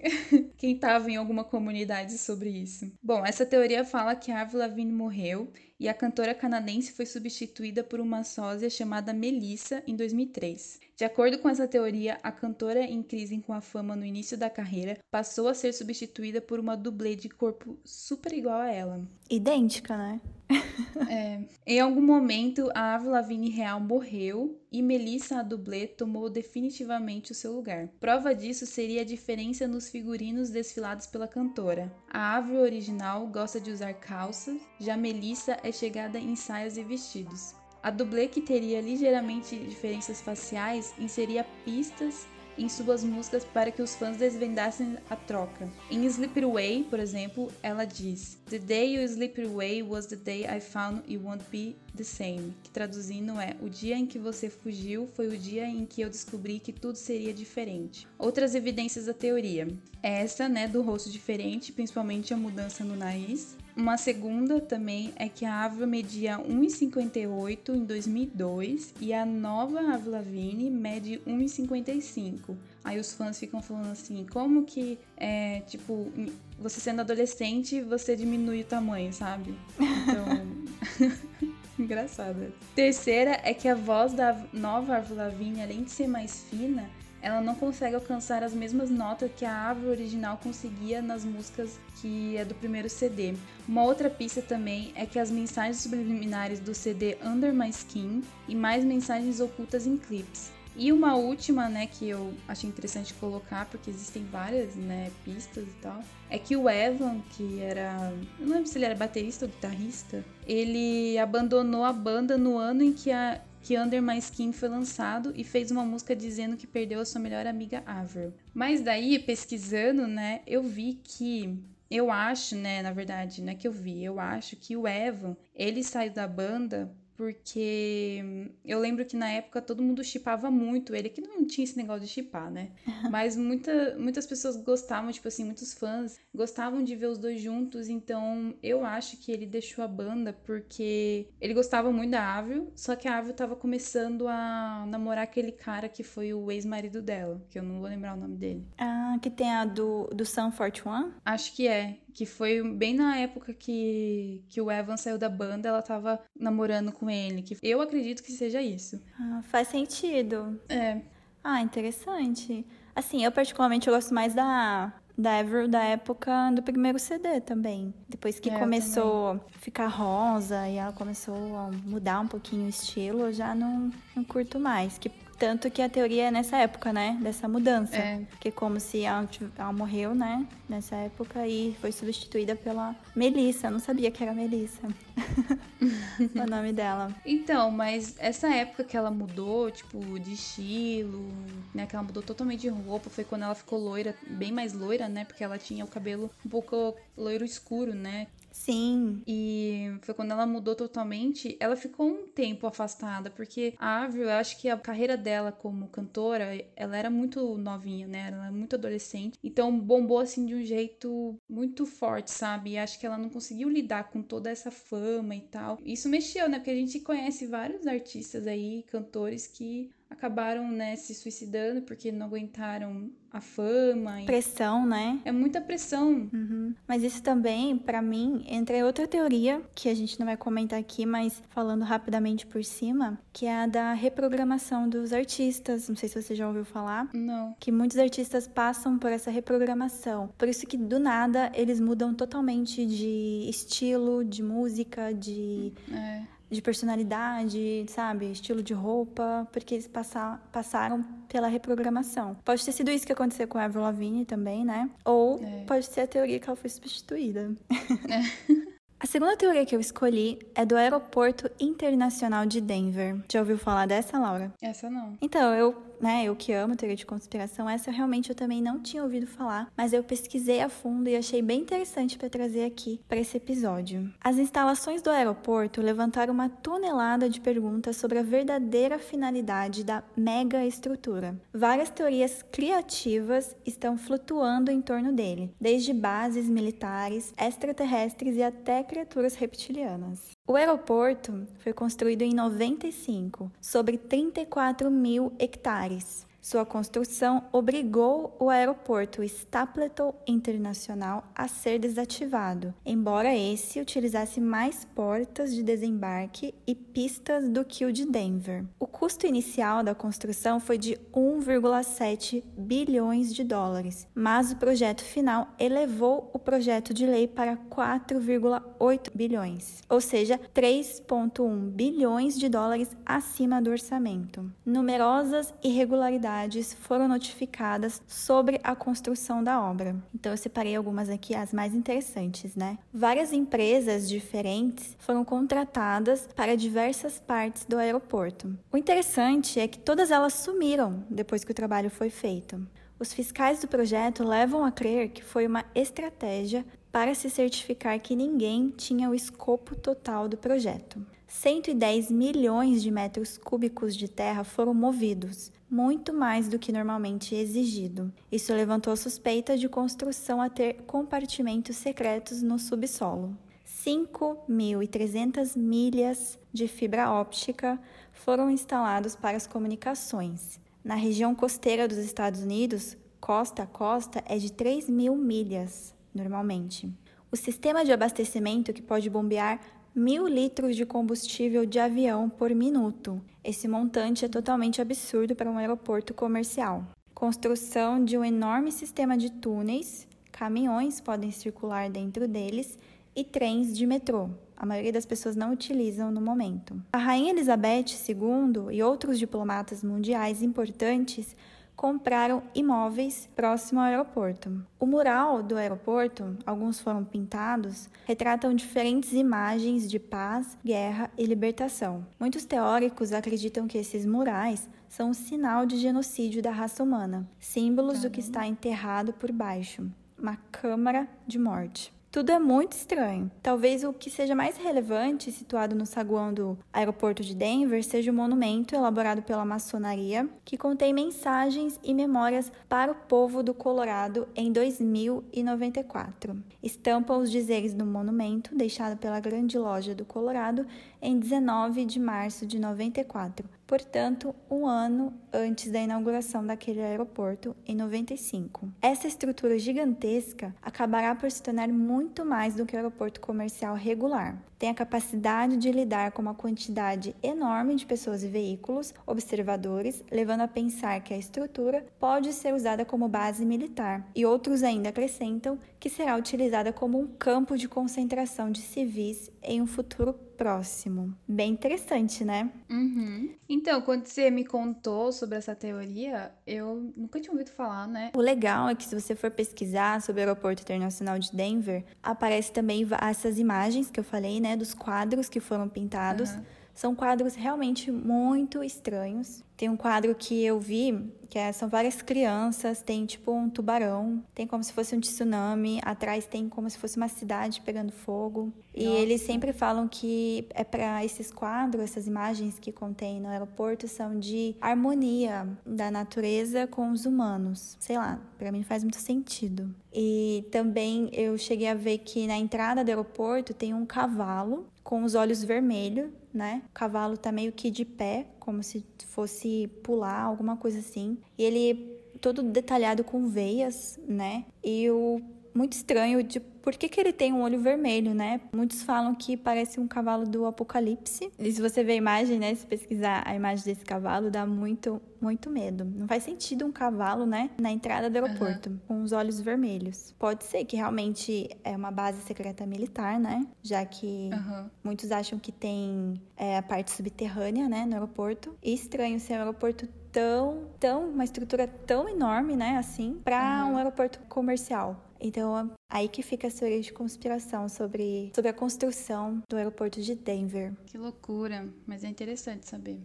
quem 0.56 0.78
tava 0.78 1.10
em 1.10 1.16
alguma 1.16 1.44
comunidade 1.44 2.16
sobre 2.16 2.50
isso. 2.50 2.90
Bom, 3.02 3.24
essa 3.24 3.44
teoria 3.44 3.84
fala 3.84 4.14
que 4.14 4.30
a 4.30 4.40
Avril 4.40 4.60
Lavigne 4.60 4.92
morreu 4.92 5.52
e 5.78 5.88
a 5.88 5.94
cantora 5.94 6.34
canadense 6.34 6.92
foi 6.92 7.04
substituída 7.04 7.84
por 7.84 8.00
uma 8.00 8.24
sósia 8.24 8.70
chamada 8.70 9.12
Melissa 9.12 9.82
em 9.86 9.94
2003. 9.94 10.80
De 10.96 11.04
acordo 11.04 11.38
com 11.38 11.48
essa 11.48 11.68
teoria, 11.68 12.18
a 12.22 12.32
cantora 12.32 12.82
em 12.82 13.02
crise 13.02 13.38
com 13.40 13.52
a 13.52 13.60
fama 13.60 13.94
no 13.94 14.04
início 14.04 14.38
da 14.38 14.48
carreira 14.48 14.98
passou 15.10 15.48
a 15.48 15.54
ser 15.54 15.72
substituída 15.74 16.40
por 16.40 16.58
uma 16.58 16.76
dublê 16.76 17.14
de 17.14 17.28
corpo 17.28 17.78
super 17.84 18.32
igual 18.32 18.60
a 18.60 18.72
ela. 18.72 19.06
Idêntica, 19.28 19.96
né? 19.96 20.20
é. 21.08 21.40
Em 21.66 21.80
algum 21.80 22.02
momento, 22.02 22.70
a 22.74 22.94
Avril 22.94 23.12
Lavigne 23.12 23.50
real 23.50 23.80
morreu 23.80 24.60
e 24.70 24.82
Melissa, 24.82 25.40
a 25.40 25.42
dublê, 25.42 25.86
tomou 25.86 26.30
definitivamente 26.30 27.32
o 27.32 27.34
seu 27.34 27.52
lugar. 27.52 27.88
Prova 28.00 28.34
disso 28.34 28.66
seria 28.66 29.02
a 29.02 29.04
diferença 29.04 29.66
nos 29.66 29.88
figurinos 29.88 30.50
desfilados 30.50 31.06
pela 31.06 31.26
cantora. 31.26 31.92
A 32.08 32.36
Avril 32.36 32.60
original 32.60 33.26
gosta 33.26 33.60
de 33.60 33.70
usar 33.70 33.94
calças, 33.94 34.60
já 34.78 34.96
Melissa 34.96 35.58
é 35.62 35.72
chegada 35.72 36.18
em 36.18 36.36
saias 36.36 36.76
e 36.76 36.84
vestidos. 36.84 37.54
A 37.82 37.90
dublê 37.90 38.26
que 38.26 38.40
teria 38.40 38.80
ligeiramente 38.80 39.56
diferenças 39.56 40.20
faciais 40.20 40.92
inseria 40.98 41.44
pistas 41.64 42.26
em 42.58 42.68
suas 42.68 43.04
músicas 43.04 43.44
para 43.44 43.70
que 43.70 43.82
os 43.82 43.94
fãs 43.94 44.16
desvendassem 44.16 44.96
a 45.08 45.16
troca. 45.16 45.68
Em 45.90 46.04
Sleep 46.06 46.42
Away, 46.42 46.86
por 46.88 46.98
exemplo, 46.98 47.50
ela 47.62 47.84
diz: 47.84 48.38
The 48.48 48.58
day 48.58 48.96
you 48.96 49.02
sleep 49.04 49.40
away 49.42 49.82
was 49.82 50.06
the 50.06 50.16
day 50.16 50.44
I 50.44 50.60
found 50.60 51.02
you 51.06 51.20
won't 51.20 51.44
be 51.50 51.76
the 51.96 52.04
same. 52.04 52.54
Que 52.62 52.70
traduzindo 52.70 53.38
é: 53.40 53.56
O 53.60 53.68
dia 53.68 53.96
em 53.96 54.06
que 54.06 54.18
você 54.18 54.48
fugiu 54.48 55.08
foi 55.14 55.28
o 55.28 55.38
dia 55.38 55.66
em 55.66 55.84
que 55.84 56.00
eu 56.00 56.10
descobri 56.10 56.58
que 56.58 56.72
tudo 56.72 56.96
seria 56.96 57.32
diferente. 57.32 58.06
Outras 58.18 58.54
evidências 58.54 59.06
da 59.06 59.14
teoria: 59.14 59.68
essa, 60.02 60.48
né, 60.48 60.68
do 60.68 60.82
rosto 60.82 61.10
diferente, 61.10 61.72
principalmente 61.72 62.32
a 62.32 62.36
mudança 62.36 62.84
no 62.84 62.96
nariz. 62.96 63.56
Uma 63.76 63.98
segunda 63.98 64.58
também 64.58 65.12
é 65.16 65.28
que 65.28 65.44
a 65.44 65.64
Ava 65.64 65.86
media 65.86 66.38
1,58 66.38 67.74
em 67.74 67.84
2002 67.84 68.94
e 69.02 69.12
a 69.12 69.26
nova 69.26 69.80
Ava 69.92 70.12
Lavigne 70.12 70.70
mede 70.70 71.20
1,55. 71.26 72.56
Aí 72.82 72.98
os 72.98 73.12
fãs 73.12 73.38
ficam 73.38 73.60
falando 73.60 73.92
assim, 73.92 74.24
como 74.32 74.64
que 74.64 74.98
é, 75.14 75.60
tipo, 75.66 76.10
você 76.58 76.80
sendo 76.80 77.00
adolescente, 77.00 77.82
você 77.82 78.16
diminui 78.16 78.62
o 78.62 78.64
tamanho, 78.64 79.12
sabe? 79.12 79.54
Então, 79.78 81.18
engraçada. 81.78 82.50
Terceira 82.74 83.40
é 83.44 83.52
que 83.52 83.68
a 83.68 83.74
voz 83.74 84.14
da 84.14 84.42
nova 84.54 84.96
Ava 84.96 85.14
Lavigne, 85.14 85.60
além 85.60 85.84
de 85.84 85.90
ser 85.90 86.06
mais 86.06 86.44
fina, 86.48 86.88
ela 87.26 87.40
não 87.40 87.56
consegue 87.56 87.96
alcançar 87.96 88.44
as 88.44 88.54
mesmas 88.54 88.88
notas 88.88 89.28
que 89.36 89.44
a 89.44 89.52
árvore 89.52 89.90
original 89.90 90.38
conseguia 90.40 91.02
nas 91.02 91.24
músicas 91.24 91.76
que 92.00 92.36
é 92.36 92.44
do 92.44 92.54
primeiro 92.54 92.88
CD. 92.88 93.34
Uma 93.66 93.82
outra 93.82 94.08
pista 94.08 94.40
também 94.40 94.92
é 94.94 95.04
que 95.04 95.18
as 95.18 95.28
mensagens 95.28 95.78
subliminares 95.78 96.60
do 96.60 96.72
CD 96.72 97.18
Under 97.24 97.52
My 97.52 97.68
Skin 97.68 98.22
e 98.46 98.54
mais 98.54 98.84
mensagens 98.84 99.40
ocultas 99.40 99.88
em 99.88 99.96
clips. 99.96 100.52
E 100.76 100.92
uma 100.92 101.16
última, 101.16 101.68
né, 101.68 101.88
que 101.88 102.08
eu 102.08 102.32
achei 102.46 102.70
interessante 102.70 103.12
colocar, 103.14 103.66
porque 103.66 103.90
existem 103.90 104.24
várias, 104.26 104.76
né, 104.76 105.10
pistas 105.24 105.64
e 105.64 105.82
tal, 105.82 106.04
é 106.30 106.38
que 106.38 106.54
o 106.54 106.70
Evan, 106.70 107.22
que 107.30 107.60
era, 107.60 108.12
eu 108.38 108.46
não 108.46 108.54
lembro 108.54 108.68
se 108.68 108.78
ele 108.78 108.84
era 108.84 108.94
baterista 108.94 109.46
ou 109.46 109.50
guitarrista, 109.50 110.24
ele 110.46 111.18
abandonou 111.18 111.82
a 111.82 111.92
banda 111.92 112.38
no 112.38 112.56
ano 112.56 112.84
em 112.84 112.92
que 112.92 113.10
a 113.10 113.40
que 113.66 113.76
Under 113.76 114.00
My 114.00 114.16
Skin 114.18 114.52
foi 114.52 114.68
lançado 114.68 115.32
e 115.34 115.42
fez 115.42 115.72
uma 115.72 115.84
música 115.84 116.14
dizendo 116.14 116.56
que 116.56 116.68
perdeu 116.68 117.00
a 117.00 117.04
sua 117.04 117.20
melhor 117.20 117.48
amiga 117.48 117.82
Avril. 117.84 118.32
Mas 118.54 118.80
daí, 118.80 119.18
pesquisando, 119.18 120.06
né, 120.06 120.40
eu 120.46 120.62
vi 120.62 121.00
que 121.02 121.58
eu 121.90 122.08
acho, 122.08 122.54
né, 122.54 122.80
na 122.80 122.92
verdade, 122.92 123.42
não 123.42 123.52
é 123.52 123.56
que 123.56 123.66
eu 123.66 123.72
vi, 123.72 124.04
eu 124.04 124.20
acho 124.20 124.54
que 124.54 124.76
o 124.76 124.86
Evan, 124.86 125.36
ele 125.52 125.82
saiu 125.82 126.12
da 126.12 126.28
banda 126.28 126.94
porque 127.16 128.22
eu 128.64 128.78
lembro 128.78 129.04
que 129.04 129.16
na 129.16 129.30
época 129.30 129.62
todo 129.62 129.82
mundo 129.82 130.04
chipava 130.04 130.50
muito 130.50 130.94
ele, 130.94 131.08
que 131.08 131.20
não 131.20 131.46
tinha 131.46 131.64
esse 131.64 131.76
negócio 131.76 132.02
de 132.02 132.08
chipar, 132.08 132.50
né? 132.50 132.70
Mas 133.10 133.36
muita, 133.36 133.96
muitas 133.98 134.26
pessoas 134.26 134.56
gostavam, 134.56 135.10
tipo 135.10 135.26
assim, 135.26 135.44
muitos 135.44 135.74
fãs 135.74 136.18
gostavam 136.34 136.82
de 136.84 136.94
ver 136.94 137.06
os 137.06 137.18
dois 137.18 137.40
juntos, 137.40 137.88
então 137.88 138.54
eu 138.62 138.84
acho 138.84 139.16
que 139.18 139.32
ele 139.32 139.46
deixou 139.46 139.84
a 139.84 139.88
banda 139.88 140.32
porque 140.32 141.28
ele 141.40 141.54
gostava 141.54 141.90
muito 141.90 142.10
da 142.10 142.36
Avril, 142.36 142.70
só 142.74 142.94
que 142.94 143.08
a 143.08 143.18
Avril 143.18 143.34
tava 143.34 143.56
começando 143.56 144.28
a 144.28 144.84
namorar 144.88 145.24
aquele 145.24 145.52
cara 145.52 145.88
que 145.88 146.02
foi 146.02 146.34
o 146.34 146.50
ex-marido 146.50 147.00
dela, 147.00 147.44
que 147.50 147.58
eu 147.58 147.62
não 147.62 147.80
vou 147.80 147.88
lembrar 147.88 148.14
o 148.14 148.20
nome 148.20 148.36
dele. 148.36 148.66
Ah, 148.78 149.18
que 149.20 149.30
tem 149.30 149.50
a 149.50 149.64
do, 149.64 150.04
do 150.08 150.24
Sun 150.24 150.50
Forte 150.52 150.86
One? 150.86 151.12
Acho 151.24 151.54
que 151.54 151.66
é 151.66 151.98
que 152.16 152.24
foi 152.24 152.62
bem 152.62 152.94
na 152.94 153.18
época 153.18 153.52
que, 153.52 154.42
que 154.48 154.58
o 154.58 154.70
Evan 154.70 154.96
saiu 154.96 155.18
da 155.18 155.28
banda, 155.28 155.68
ela 155.68 155.82
tava 155.82 156.18
namorando 156.34 156.90
com 156.90 157.10
ele. 157.10 157.42
Que 157.42 157.58
eu 157.62 157.78
acredito 157.82 158.22
que 158.22 158.32
seja 158.32 158.62
isso. 158.62 158.98
Ah, 159.20 159.42
faz 159.42 159.68
sentido. 159.68 160.58
É. 160.66 161.02
Ah, 161.44 161.60
interessante. 161.60 162.66
Assim, 162.94 163.22
eu 163.22 163.30
particularmente 163.30 163.86
eu 163.86 163.94
gosto 163.94 164.14
mais 164.14 164.32
da 164.34 164.94
da 165.18 165.38
Avril 165.38 165.66
da 165.68 165.82
época 165.82 166.50
do 166.52 166.62
primeiro 166.62 166.98
CD 166.98 167.40
também. 167.40 167.92
Depois 168.08 168.38
que 168.40 168.50
É, 168.50 168.58
começou 168.58 169.32
a 169.54 169.58
ficar 169.58 169.86
rosa 169.88 170.68
e 170.68 170.76
ela 170.76 170.92
começou 170.92 171.56
a 171.56 171.70
mudar 171.70 172.20
um 172.20 172.28
pouquinho 172.28 172.66
o 172.66 172.68
estilo, 172.68 173.20
eu 173.26 173.32
já 173.32 173.54
não, 173.54 173.90
não 174.14 174.24
curto 174.24 174.58
mais. 174.60 174.98
Que, 174.98 175.10
tanto 175.38 175.70
que 175.70 175.82
a 175.82 175.88
teoria 175.88 176.28
é 176.28 176.30
nessa 176.30 176.56
época, 176.58 176.92
né? 176.92 177.18
Dessa 177.20 177.48
mudança. 177.48 177.96
É. 177.96 178.22
Que 178.40 178.50
como 178.50 178.80
se 178.80 179.02
ela, 179.02 179.28
ela 179.56 179.72
morreu, 179.72 180.14
né? 180.14 180.46
Nessa 180.68 180.96
época 180.96 181.46
e 181.46 181.76
foi 181.80 181.92
substituída 181.92 182.56
pela 182.56 182.94
Melissa. 183.14 183.68
Eu 183.68 183.72
não 183.72 183.78
sabia 183.78 184.10
que 184.10 184.22
era 184.22 184.32
Melissa. 184.32 184.82
o 186.20 186.50
nome 186.50 186.72
dela. 186.72 187.14
Então, 187.24 187.70
mas 187.70 188.16
essa 188.18 188.48
época 188.48 188.84
que 188.84 188.96
ela 188.96 189.10
mudou, 189.10 189.70
tipo, 189.70 190.18
de 190.18 190.32
estilo, 190.32 191.28
né? 191.74 191.86
Que 191.86 191.94
ela 191.94 192.04
mudou 192.04 192.22
totalmente 192.22 192.62
de 192.62 192.68
roupa, 192.68 193.10
foi 193.10 193.24
quando 193.24 193.42
ela 193.42 193.54
ficou 193.54 193.78
loira, 193.78 194.14
bem 194.26 194.52
mais 194.52 194.72
loira, 194.72 195.08
né? 195.08 195.24
Porque 195.24 195.44
ela 195.44 195.58
tinha 195.58 195.84
o 195.84 195.88
cabelo 195.88 196.30
um 196.44 196.48
pouco 196.48 196.94
loiro 197.16 197.44
escuro, 197.44 197.94
né? 197.94 198.26
Sim. 198.56 199.22
E 199.26 199.98
foi 200.00 200.14
quando 200.14 200.30
ela 200.32 200.46
mudou 200.46 200.74
totalmente. 200.74 201.56
Ela 201.60 201.76
ficou 201.76 202.06
um 202.06 202.26
tempo 202.26 202.66
afastada, 202.66 203.30
porque 203.30 203.74
a 203.78 204.04
Avril, 204.04 204.24
eu 204.24 204.30
acho 204.30 204.58
que 204.58 204.68
a 204.68 204.78
carreira 204.78 205.16
dela 205.16 205.52
como 205.52 205.88
cantora, 205.88 206.64
ela 206.74 206.96
era 206.96 207.10
muito 207.10 207.58
novinha, 207.58 208.08
né? 208.08 208.28
Ela 208.28 208.44
era 208.44 208.52
muito 208.52 208.74
adolescente. 208.74 209.38
Então 209.44 209.78
bombou 209.78 210.18
assim 210.18 210.46
de 210.46 210.54
um 210.54 210.64
jeito 210.64 211.36
muito 211.48 211.84
forte, 211.84 212.30
sabe? 212.30 212.70
E 212.72 212.78
acho 212.78 212.98
que 212.98 213.06
ela 213.06 213.18
não 213.18 213.28
conseguiu 213.28 213.68
lidar 213.68 214.10
com 214.10 214.22
toda 214.22 214.50
essa 214.50 214.70
fama 214.70 215.36
e 215.36 215.42
tal. 215.42 215.78
Isso 215.84 216.08
mexeu, 216.08 216.48
né? 216.48 216.58
Porque 216.58 216.70
a 216.70 216.74
gente 216.74 216.98
conhece 217.00 217.46
vários 217.46 217.86
artistas 217.86 218.46
aí, 218.46 218.84
cantores 218.90 219.46
que 219.46 219.90
acabaram, 220.08 220.70
né, 220.70 220.96
se 220.96 221.14
suicidando 221.14 221.82
porque 221.82 222.10
não 222.10 222.26
aguentaram 222.26 223.10
a 223.30 223.40
fama. 223.40 224.22
E... 224.22 224.26
Pressão, 224.26 224.86
né? 224.86 225.20
É 225.24 225.32
muita 225.32 225.60
pressão. 225.60 226.28
Uhum. 226.32 226.74
Mas 226.88 227.02
isso 227.02 227.22
também, 227.22 227.76
pra 227.76 228.00
mim, 228.00 228.44
entra 228.48 228.76
em 228.76 228.82
outra 228.82 229.06
teoria, 229.06 229.62
que 229.74 229.88
a 229.88 229.94
gente 229.94 230.18
não 230.18 230.26
vai 230.26 230.36
comentar 230.36 230.78
aqui, 230.78 231.04
mas 231.04 231.42
falando 231.50 231.82
rapidamente 231.82 232.46
por 232.46 232.64
cima, 232.64 233.18
que 233.32 233.46
é 233.46 233.54
a 233.54 233.66
da 233.66 233.92
reprogramação 233.92 234.88
dos 234.88 235.12
artistas. 235.12 235.88
Não 235.88 235.96
sei 235.96 236.08
se 236.08 236.20
você 236.20 236.34
já 236.34 236.46
ouviu 236.48 236.64
falar. 236.64 237.10
Não. 237.12 237.54
Que 237.60 237.70
muitos 237.70 237.98
artistas 237.98 238.48
passam 238.48 238.98
por 238.98 239.10
essa 239.10 239.30
reprogramação. 239.30 240.30
Por 240.38 240.48
isso 240.48 240.66
que 240.66 240.76
do 240.76 240.98
nada 240.98 241.50
eles 241.54 241.78
mudam 241.80 242.14
totalmente 242.14 242.86
de 242.86 243.46
estilo, 243.48 244.24
de 244.24 244.42
música, 244.42 245.12
de, 245.12 245.72
É. 245.92 246.35
de 246.50 246.62
personalidade, 246.62 247.84
sabe? 247.88 248.30
Estilo 248.30 248.62
de 248.62 248.72
roupa, 248.72 249.46
porque 249.52 249.74
eles 249.74 249.88
passa- 249.88 250.40
passaram 250.52 251.02
pela 251.28 251.48
reprogramação. 251.48 252.36
Pode 252.44 252.64
ter 252.64 252.72
sido 252.72 252.90
isso 252.90 253.04
que 253.06 253.12
aconteceu 253.12 253.48
com 253.48 253.58
a 253.58 253.64
Avril 253.64 253.82
Lavigne 253.82 254.24
também, 254.24 254.64
né? 254.64 254.88
Ou 255.04 255.42
É. 255.42 255.64
pode 255.66 255.86
ser 255.86 256.02
a 256.02 256.06
teoria 256.06 256.38
que 256.38 256.48
ela 256.48 256.56
foi 256.56 256.70
substituída. 256.70 257.54
A 258.98 259.06
segunda 259.06 259.36
teoria 259.36 259.66
que 259.66 259.76
eu 259.76 259.80
escolhi 259.80 260.38
é 260.54 260.64
do 260.64 260.74
Aeroporto 260.74 261.50
Internacional 261.60 262.46
de 262.46 262.62
Denver. 262.62 263.20
Já 263.30 263.40
ouviu 263.40 263.58
falar 263.58 263.84
dessa, 263.84 264.18
Laura? 264.18 264.54
Essa 264.60 264.88
não. 264.88 265.18
Então, 265.20 265.54
eu, 265.54 265.76
né, 266.00 266.24
eu 266.24 266.34
que 266.34 266.50
amo 266.50 266.74
teoria 266.74 266.96
de 266.96 267.04
conspiração, 267.04 267.68
essa 267.68 267.90
realmente 267.90 268.30
eu 268.30 268.34
também 268.34 268.62
não 268.62 268.80
tinha 268.80 269.02
ouvido 269.02 269.26
falar, 269.26 269.70
mas 269.76 269.92
eu 269.92 270.02
pesquisei 270.02 270.62
a 270.62 270.70
fundo 270.70 271.10
e 271.10 271.16
achei 271.16 271.42
bem 271.42 271.60
interessante 271.60 272.16
para 272.16 272.30
trazer 272.30 272.64
aqui 272.64 272.98
para 273.06 273.18
esse 273.18 273.36
episódio. 273.36 274.10
As 274.18 274.38
instalações 274.38 275.02
do 275.02 275.10
aeroporto 275.10 275.82
levantaram 275.82 276.32
uma 276.32 276.48
tonelada 276.48 277.28
de 277.28 277.38
perguntas 277.38 277.98
sobre 277.98 278.18
a 278.18 278.22
verdadeira 278.22 278.98
finalidade 278.98 279.84
da 279.84 280.02
mega 280.16 280.64
estrutura. 280.64 281.38
Várias 281.52 281.90
teorias 281.90 282.42
criativas 282.50 283.54
estão 283.66 283.98
flutuando 283.98 284.70
em 284.70 284.80
torno 284.80 285.12
dele, 285.12 285.54
desde 285.60 285.92
bases 285.92 286.48
militares, 286.48 287.34
extraterrestres 287.36 288.36
e 288.36 288.42
até 288.42 288.85
criaturas 288.86 289.34
reptilianas. 289.34 290.30
O 290.46 290.56
aeroporto 290.56 291.46
foi 291.58 291.72
construído 291.72 292.22
em 292.22 292.32
95, 292.32 293.52
sobre 293.60 293.98
34 293.98 294.90
mil 294.90 295.32
hectares. 295.38 296.25
Sua 296.46 296.64
construção 296.64 297.42
obrigou 297.50 298.36
o 298.38 298.48
aeroporto 298.48 299.20
Stapleton 299.24 300.14
Internacional 300.28 301.24
a 301.34 301.48
ser 301.48 301.80
desativado, 301.80 302.72
embora 302.86 303.34
esse 303.34 303.80
utilizasse 303.80 304.40
mais 304.40 304.84
portas 304.84 305.52
de 305.52 305.64
desembarque 305.64 306.54
e 306.64 306.72
pistas 306.72 307.48
do 307.48 307.64
que 307.64 307.84
o 307.84 307.92
de 307.92 308.06
Denver. 308.06 308.64
O 308.78 308.86
custo 308.86 309.26
inicial 309.26 309.82
da 309.82 309.92
construção 309.92 310.60
foi 310.60 310.78
de 310.78 310.96
1,7 311.12 312.44
bilhões 312.56 313.34
de 313.34 313.42
dólares, 313.42 314.06
mas 314.14 314.52
o 314.52 314.56
projeto 314.56 315.02
final 315.02 315.48
elevou 315.58 316.30
o 316.32 316.38
projeto 316.38 316.94
de 316.94 317.06
lei 317.06 317.26
para 317.26 317.56
4,8 317.56 319.10
bilhões, 319.12 319.82
ou 319.90 320.00
seja, 320.00 320.38
3,1 320.54 321.70
bilhões 321.72 322.38
de 322.38 322.48
dólares 322.48 322.96
acima 323.04 323.60
do 323.60 323.70
orçamento. 323.70 324.48
Numerosas 324.64 325.52
irregularidades 325.60 326.35
foram 326.80 327.08
notificadas 327.08 328.02
sobre 328.06 328.60
a 328.62 328.74
construção 328.74 329.42
da 329.42 329.62
obra. 329.62 329.96
Então 330.14 330.32
eu 330.32 330.36
separei 330.36 330.76
algumas 330.76 331.08
aqui, 331.08 331.34
as 331.34 331.52
mais 331.52 331.74
interessantes, 331.74 332.54
né? 332.54 332.78
Várias 332.92 333.32
empresas 333.32 334.08
diferentes 334.08 334.96
foram 334.98 335.24
contratadas 335.24 336.28
para 336.34 336.56
diversas 336.56 337.18
partes 337.18 337.64
do 337.64 337.78
aeroporto. 337.78 338.56
O 338.72 338.76
interessante 338.76 339.58
é 339.58 339.66
que 339.66 339.78
todas 339.78 340.10
elas 340.10 340.34
sumiram 340.34 341.04
depois 341.08 341.44
que 341.44 341.52
o 341.52 341.54
trabalho 341.54 341.90
foi 341.90 342.10
feito. 342.10 342.66
Os 342.98 343.12
fiscais 343.12 343.60
do 343.60 343.68
projeto 343.68 344.24
levam 344.24 344.64
a 344.64 344.72
crer 344.72 345.10
que 345.10 345.22
foi 345.22 345.46
uma 345.46 345.64
estratégia 345.74 346.64
para 346.90 347.14
se 347.14 347.28
certificar 347.28 348.00
que 348.00 348.16
ninguém 348.16 348.70
tinha 348.70 349.10
o 349.10 349.14
escopo 349.14 349.76
total 349.76 350.26
do 350.28 350.36
projeto. 350.36 351.04
110 351.26 352.10
milhões 352.10 352.82
de 352.82 352.90
metros 352.90 353.36
cúbicos 353.36 353.94
de 353.94 354.08
terra 354.08 354.44
foram 354.44 354.72
movidos, 354.72 355.52
muito 355.70 356.12
mais 356.12 356.48
do 356.48 356.58
que 356.58 356.72
normalmente 356.72 357.34
exigido. 357.34 358.12
Isso 358.30 358.54
levantou 358.54 358.92
a 358.92 358.96
suspeita 358.96 359.56
de 359.56 359.68
construção 359.68 360.40
a 360.40 360.48
ter 360.48 360.82
compartimentos 360.86 361.76
secretos 361.76 362.42
no 362.42 362.58
subsolo. 362.58 363.36
5.300 363.66 365.56
milhas 365.56 366.38
de 366.52 366.68
fibra 366.68 367.10
óptica 367.10 367.80
foram 368.12 368.50
instalados 368.50 369.16
para 369.16 369.36
as 369.36 369.46
comunicações. 369.46 370.60
Na 370.84 370.94
região 370.94 371.34
costeira 371.34 371.88
dos 371.88 371.98
Estados 371.98 372.42
Unidos, 372.42 372.96
costa 373.20 373.64
a 373.64 373.66
costa 373.66 374.22
é 374.24 374.38
de 374.38 374.52
3 374.52 374.88
mil 374.88 375.16
milhas, 375.16 375.94
normalmente. 376.14 376.92
O 377.30 377.36
sistema 377.36 377.84
de 377.84 377.92
abastecimento 377.92 378.72
que 378.72 378.80
pode 378.80 379.10
bombear 379.10 379.60
mil 379.96 380.28
litros 380.28 380.76
de 380.76 380.84
combustível 380.84 381.64
de 381.64 381.78
avião 381.78 382.28
por 382.28 382.54
minuto. 382.54 383.18
Esse 383.42 383.66
montante 383.66 384.26
é 384.26 384.28
totalmente 384.28 384.78
absurdo 384.78 385.34
para 385.34 385.50
um 385.50 385.56
aeroporto 385.56 386.12
comercial. 386.12 386.84
Construção 387.14 388.04
de 388.04 388.18
um 388.18 388.22
enorme 388.22 388.70
sistema 388.70 389.16
de 389.16 389.30
túneis, 389.30 390.06
caminhões 390.30 391.00
podem 391.00 391.30
circular 391.30 391.88
dentro 391.88 392.28
deles 392.28 392.78
e 393.16 393.24
trens 393.24 393.74
de 393.74 393.86
metrô. 393.86 394.28
A 394.54 394.66
maioria 394.66 394.92
das 394.92 395.06
pessoas 395.06 395.34
não 395.34 395.52
utilizam 395.52 396.10
no 396.10 396.20
momento. 396.20 396.78
A 396.92 396.98
Rainha 396.98 397.32
Elizabeth 397.32 397.86
II 398.06 398.74
e 398.76 398.82
outros 398.82 399.18
diplomatas 399.18 399.82
mundiais 399.82 400.42
importantes 400.42 401.34
compraram 401.76 402.42
imóveis 402.54 403.28
próximo 403.36 403.80
ao 403.80 403.86
aeroporto. 403.86 404.64
O 404.80 404.86
mural 404.86 405.42
do 405.42 405.56
aeroporto, 405.56 406.36
alguns 406.46 406.80
foram 406.80 407.04
pintados, 407.04 407.88
retratam 408.06 408.54
diferentes 408.54 409.12
imagens 409.12 409.88
de 409.88 409.98
paz, 409.98 410.56
guerra 410.64 411.10
e 411.16 411.26
libertação. 411.26 412.06
Muitos 412.18 412.44
teóricos 412.44 413.12
acreditam 413.12 413.68
que 413.68 413.78
esses 413.78 414.06
murais 414.06 414.68
são 414.88 415.10
um 415.10 415.14
sinal 415.14 415.66
de 415.66 415.76
genocídio 415.76 416.42
da 416.42 416.50
raça 416.50 416.82
humana, 416.82 417.28
símbolos 417.38 418.00
do 418.00 418.10
que 418.10 418.20
está 418.20 418.46
enterrado 418.46 419.12
por 419.12 419.30
baixo, 419.30 419.86
uma 420.18 420.36
câmara 420.50 421.06
de 421.26 421.38
morte. 421.38 421.95
Tudo 422.16 422.32
é 422.32 422.38
muito 422.38 422.72
estranho. 422.72 423.30
Talvez 423.42 423.84
o 423.84 423.92
que 423.92 424.08
seja 424.08 424.34
mais 424.34 424.56
relevante, 424.56 425.30
situado 425.30 425.74
no 425.74 425.84
saguão 425.84 426.32
do 426.32 426.58
aeroporto 426.72 427.22
de 427.22 427.34
Denver, 427.34 427.84
seja 427.84 428.10
o 428.10 428.14
monumento 428.14 428.74
elaborado 428.74 429.20
pela 429.20 429.44
maçonaria, 429.44 430.26
que 430.42 430.56
contém 430.56 430.94
mensagens 430.94 431.78
e 431.84 431.92
memórias 431.92 432.50
para 432.70 432.90
o 432.90 432.94
povo 432.94 433.42
do 433.42 433.52
Colorado 433.52 434.26
em 434.34 434.50
2094. 434.50 436.42
Estampa 436.62 437.14
os 437.18 437.30
dizeres 437.30 437.74
do 437.74 437.84
monumento, 437.84 438.56
deixado 438.56 438.96
pela 438.96 439.20
Grande 439.20 439.58
Loja 439.58 439.94
do 439.94 440.06
Colorado 440.06 440.66
em 441.06 441.20
19 441.20 441.84
de 441.84 442.00
março 442.00 442.44
de 442.44 442.58
94, 442.58 443.48
portanto, 443.64 444.34
um 444.50 444.66
ano 444.66 445.14
antes 445.32 445.70
da 445.70 445.78
inauguração 445.78 446.44
daquele 446.44 446.82
aeroporto, 446.82 447.54
em 447.64 447.76
95. 447.76 448.68
Essa 448.82 449.06
estrutura 449.06 449.56
gigantesca 449.56 450.52
acabará 450.60 451.14
por 451.14 451.30
se 451.30 451.40
tornar 451.40 451.68
muito 451.68 452.24
mais 452.24 452.56
do 452.56 452.66
que 452.66 452.74
o 452.74 452.76
aeroporto 452.76 453.20
comercial 453.20 453.76
regular. 453.76 454.36
Tem 454.58 454.68
a 454.68 454.74
capacidade 454.74 455.56
de 455.58 455.70
lidar 455.70 456.10
com 456.10 456.22
uma 456.22 456.34
quantidade 456.34 457.14
enorme 457.22 457.76
de 457.76 457.86
pessoas 457.86 458.24
e 458.24 458.28
veículos, 458.28 458.92
observadores, 459.06 460.02
levando 460.10 460.40
a 460.40 460.48
pensar 460.48 461.00
que 461.02 461.14
a 461.14 461.18
estrutura 461.18 461.86
pode 462.00 462.32
ser 462.32 462.52
usada 462.52 462.84
como 462.84 463.06
base 463.06 463.44
militar, 463.44 464.04
e 464.14 464.26
outros 464.26 464.64
ainda 464.64 464.88
acrescentam 464.88 465.58
que 465.86 465.90
será 465.90 466.16
utilizada 466.16 466.72
como 466.72 466.98
um 466.98 467.06
campo 467.06 467.56
de 467.56 467.68
concentração 467.68 468.50
de 468.50 468.60
civis 468.60 469.30
em 469.40 469.62
um 469.62 469.68
futuro 469.68 470.12
próximo. 470.12 471.16
Bem 471.28 471.52
interessante, 471.52 472.24
né? 472.24 472.50
Uhum. 472.68 473.32
Então, 473.48 473.80
quando 473.82 474.04
você 474.04 474.28
me 474.28 474.44
contou 474.44 475.12
sobre 475.12 475.38
essa 475.38 475.54
teoria, 475.54 476.32
eu 476.44 476.92
nunca 476.96 477.20
tinha 477.20 477.30
ouvido 477.30 477.52
falar, 477.52 477.86
né? 477.86 478.10
O 478.16 478.20
legal 478.20 478.68
é 478.68 478.74
que 478.74 478.82
se 478.82 479.00
você 479.00 479.14
for 479.14 479.30
pesquisar 479.30 480.02
sobre 480.02 480.22
o 480.22 480.24
Aeroporto 480.24 480.60
Internacional 480.60 481.20
de 481.20 481.30
Denver, 481.32 481.84
aparece 482.02 482.50
também 482.50 482.84
essas 483.00 483.38
imagens 483.38 483.88
que 483.88 484.00
eu 484.00 484.04
falei, 484.04 484.40
né, 484.40 484.56
dos 484.56 484.74
quadros 484.74 485.28
que 485.28 485.38
foram 485.38 485.68
pintados. 485.68 486.32
Uhum. 486.32 486.42
São 486.74 486.94
quadros 486.96 487.36
realmente 487.36 487.92
muito 487.92 488.60
estranhos. 488.60 489.44
Tem 489.56 489.68
um 489.68 489.76
quadro 489.76 490.14
que 490.14 490.44
eu 490.44 490.60
vi, 490.60 490.92
que 491.30 491.38
é, 491.38 491.50
são 491.52 491.68
várias 491.68 492.02
crianças, 492.02 492.82
tem 492.82 493.06
tipo 493.06 493.32
um 493.32 493.48
tubarão, 493.48 494.22
tem 494.34 494.46
como 494.46 494.62
se 494.62 494.72
fosse 494.72 494.94
um 494.94 495.00
tsunami, 495.00 495.80
atrás 495.82 496.26
tem 496.26 496.48
como 496.48 496.68
se 496.68 496.78
fosse 496.78 496.96
uma 496.96 497.08
cidade 497.08 497.60
pegando 497.62 497.92
fogo. 497.92 498.44
Nossa. 498.44 498.54
E 498.74 498.86
eles 498.86 499.22
sempre 499.22 499.52
falam 499.52 499.88
que 499.88 500.46
é 500.50 500.62
para 500.62 501.04
esses 501.04 501.32
quadros, 501.32 501.84
essas 501.84 502.06
imagens 502.06 502.58
que 502.58 502.70
contém 502.70 503.20
no 503.20 503.28
aeroporto 503.28 503.88
são 503.88 504.18
de 504.18 504.54
harmonia 504.60 505.48
da 505.64 505.90
natureza 505.90 506.66
com 506.66 506.90
os 506.90 507.06
humanos. 507.06 507.76
Sei 507.80 507.96
lá, 507.96 508.20
para 508.38 508.52
mim 508.52 508.62
faz 508.62 508.82
muito 508.82 508.98
sentido. 508.98 509.74
E 509.92 510.46
também 510.50 511.08
eu 511.12 511.38
cheguei 511.38 511.68
a 511.68 511.74
ver 511.74 511.98
que 511.98 512.26
na 512.26 512.36
entrada 512.36 512.84
do 512.84 512.88
aeroporto 512.88 513.54
tem 513.54 513.72
um 513.72 513.86
cavalo 513.86 514.66
com 514.84 515.02
os 515.02 515.14
olhos 515.14 515.42
vermelhos, 515.42 516.10
né? 516.32 516.62
O 516.70 516.72
cavalo 516.72 517.16
tá 517.16 517.32
meio 517.32 517.50
que 517.50 517.70
de 517.70 517.84
pé, 517.84 518.26
como 518.46 518.62
se 518.62 518.86
fosse 519.08 519.68
pular, 519.82 520.22
alguma 520.22 520.56
coisa 520.56 520.78
assim. 520.78 521.18
E 521.36 521.42
ele 521.42 521.98
todo 522.20 522.44
detalhado 522.44 523.02
com 523.02 523.28
veias, 523.28 523.98
né? 524.06 524.46
E 524.64 524.88
o 524.88 525.20
muito 525.52 525.72
estranho 525.72 526.22
de 526.22 526.40
por 526.66 526.74
que, 526.74 526.88
que 526.88 526.98
ele 526.98 527.12
tem 527.12 527.32
um 527.32 527.42
olho 527.42 527.60
vermelho, 527.60 528.12
né? 528.12 528.40
Muitos 528.52 528.82
falam 528.82 529.14
que 529.14 529.36
parece 529.36 529.78
um 529.78 529.86
cavalo 529.86 530.26
do 530.26 530.46
Apocalipse. 530.46 531.30
E 531.38 531.52
se 531.52 531.62
você 531.62 531.84
ver 531.84 531.92
a 531.92 531.94
imagem, 531.94 532.40
né? 532.40 532.52
Se 532.56 532.66
pesquisar 532.66 533.22
a 533.24 533.36
imagem 533.36 533.66
desse 533.66 533.84
cavalo, 533.84 534.32
dá 534.32 534.44
muito, 534.44 535.00
muito 535.20 535.48
medo. 535.48 535.84
Não 535.84 536.08
faz 536.08 536.24
sentido 536.24 536.66
um 536.66 536.72
cavalo, 536.72 537.24
né? 537.24 537.50
Na 537.56 537.70
entrada 537.70 538.10
do 538.10 538.16
aeroporto, 538.16 538.68
uhum. 538.68 538.78
com 538.88 539.02
os 539.04 539.12
olhos 539.12 539.40
vermelhos. 539.40 540.12
Pode 540.18 540.42
ser 540.42 540.64
que 540.64 540.74
realmente 540.74 541.48
é 541.62 541.76
uma 541.76 541.92
base 541.92 542.20
secreta 542.22 542.66
militar, 542.66 543.20
né? 543.20 543.46
Já 543.62 543.86
que 543.86 544.30
uhum. 544.32 544.68
muitos 544.82 545.12
acham 545.12 545.38
que 545.38 545.52
tem 545.52 546.20
é, 546.36 546.58
a 546.58 546.62
parte 546.64 546.90
subterrânea, 546.90 547.68
né? 547.68 547.86
No 547.86 547.92
aeroporto. 547.92 548.56
E 548.60 548.74
estranho 548.74 549.20
ser 549.20 549.34
um 549.34 549.38
aeroporto 549.38 549.86
tão, 550.10 550.64
tão, 550.80 551.10
uma 551.10 551.22
estrutura 551.22 551.68
tão 551.68 552.08
enorme, 552.08 552.56
né? 552.56 552.76
Assim, 552.76 553.20
para 553.22 553.64
uhum. 553.64 553.74
um 553.74 553.76
aeroporto 553.76 554.18
comercial. 554.28 555.05
Então, 555.20 555.72
aí 555.90 556.08
que 556.08 556.22
fica 556.22 556.48
a 556.48 556.50
teoria 556.50 556.80
de 556.80 556.92
conspiração 556.92 557.68
sobre, 557.68 558.32
sobre 558.34 558.50
a 558.50 558.54
construção 558.54 559.42
do 559.48 559.56
aeroporto 559.56 560.00
de 560.00 560.14
Denver. 560.14 560.72
Que 560.86 560.98
loucura, 560.98 561.68
mas 561.86 562.04
é 562.04 562.08
interessante 562.08 562.68
saber. 562.68 563.00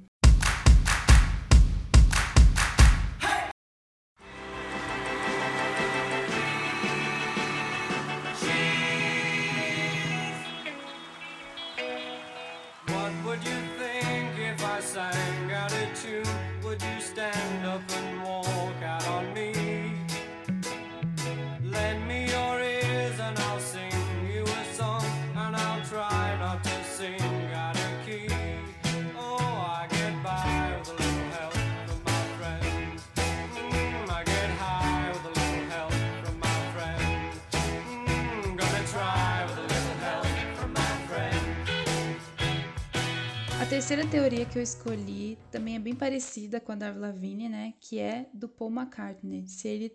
Terceira 43.91 44.09
teoria 44.09 44.45
que 44.45 44.57
eu 44.57 44.63
escolhi 44.63 45.37
também 45.51 45.75
é 45.75 45.79
bem 45.79 45.93
parecida 45.93 46.61
com 46.61 46.71
a 46.71 46.75
da 46.75 46.93
Lavigne, 46.93 47.49
né? 47.49 47.73
Que 47.77 47.99
é 47.99 48.25
do 48.33 48.47
Paul 48.47 48.71
McCartney. 48.71 49.45
Se 49.49 49.67
ele 49.67 49.91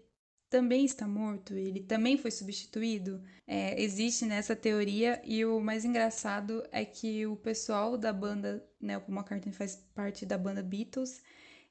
também 0.50 0.84
está 0.84 1.08
morto, 1.08 1.54
ele 1.54 1.80
também 1.80 2.18
foi 2.18 2.30
substituído. 2.30 3.22
É, 3.46 3.82
existe 3.82 4.26
nessa 4.26 4.54
teoria 4.54 5.18
e 5.24 5.46
o 5.46 5.60
mais 5.60 5.82
engraçado 5.82 6.62
é 6.70 6.84
que 6.84 7.26
o 7.26 7.36
pessoal 7.36 7.96
da 7.96 8.12
banda, 8.12 8.62
né, 8.78 8.98
o 8.98 9.00
Paul 9.00 9.16
McCartney 9.16 9.54
faz 9.54 9.76
parte 9.94 10.26
da 10.26 10.36
banda 10.36 10.62
Beatles 10.62 11.22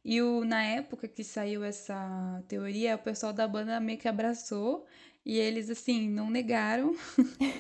e 0.04 0.20
o, 0.20 0.44
na 0.44 0.64
época 0.64 1.08
que 1.08 1.24
saiu 1.24 1.64
essa 1.64 2.44
teoria, 2.48 2.96
o 2.96 3.00
pessoal 3.00 3.34
da 3.34 3.48
banda 3.48 3.80
meio 3.80 4.00
que 4.00 4.08
abraçou 4.08 4.88
e 5.24 5.38
eles 5.38 5.70
assim 5.70 6.10
não 6.10 6.32
negaram, 6.32 6.96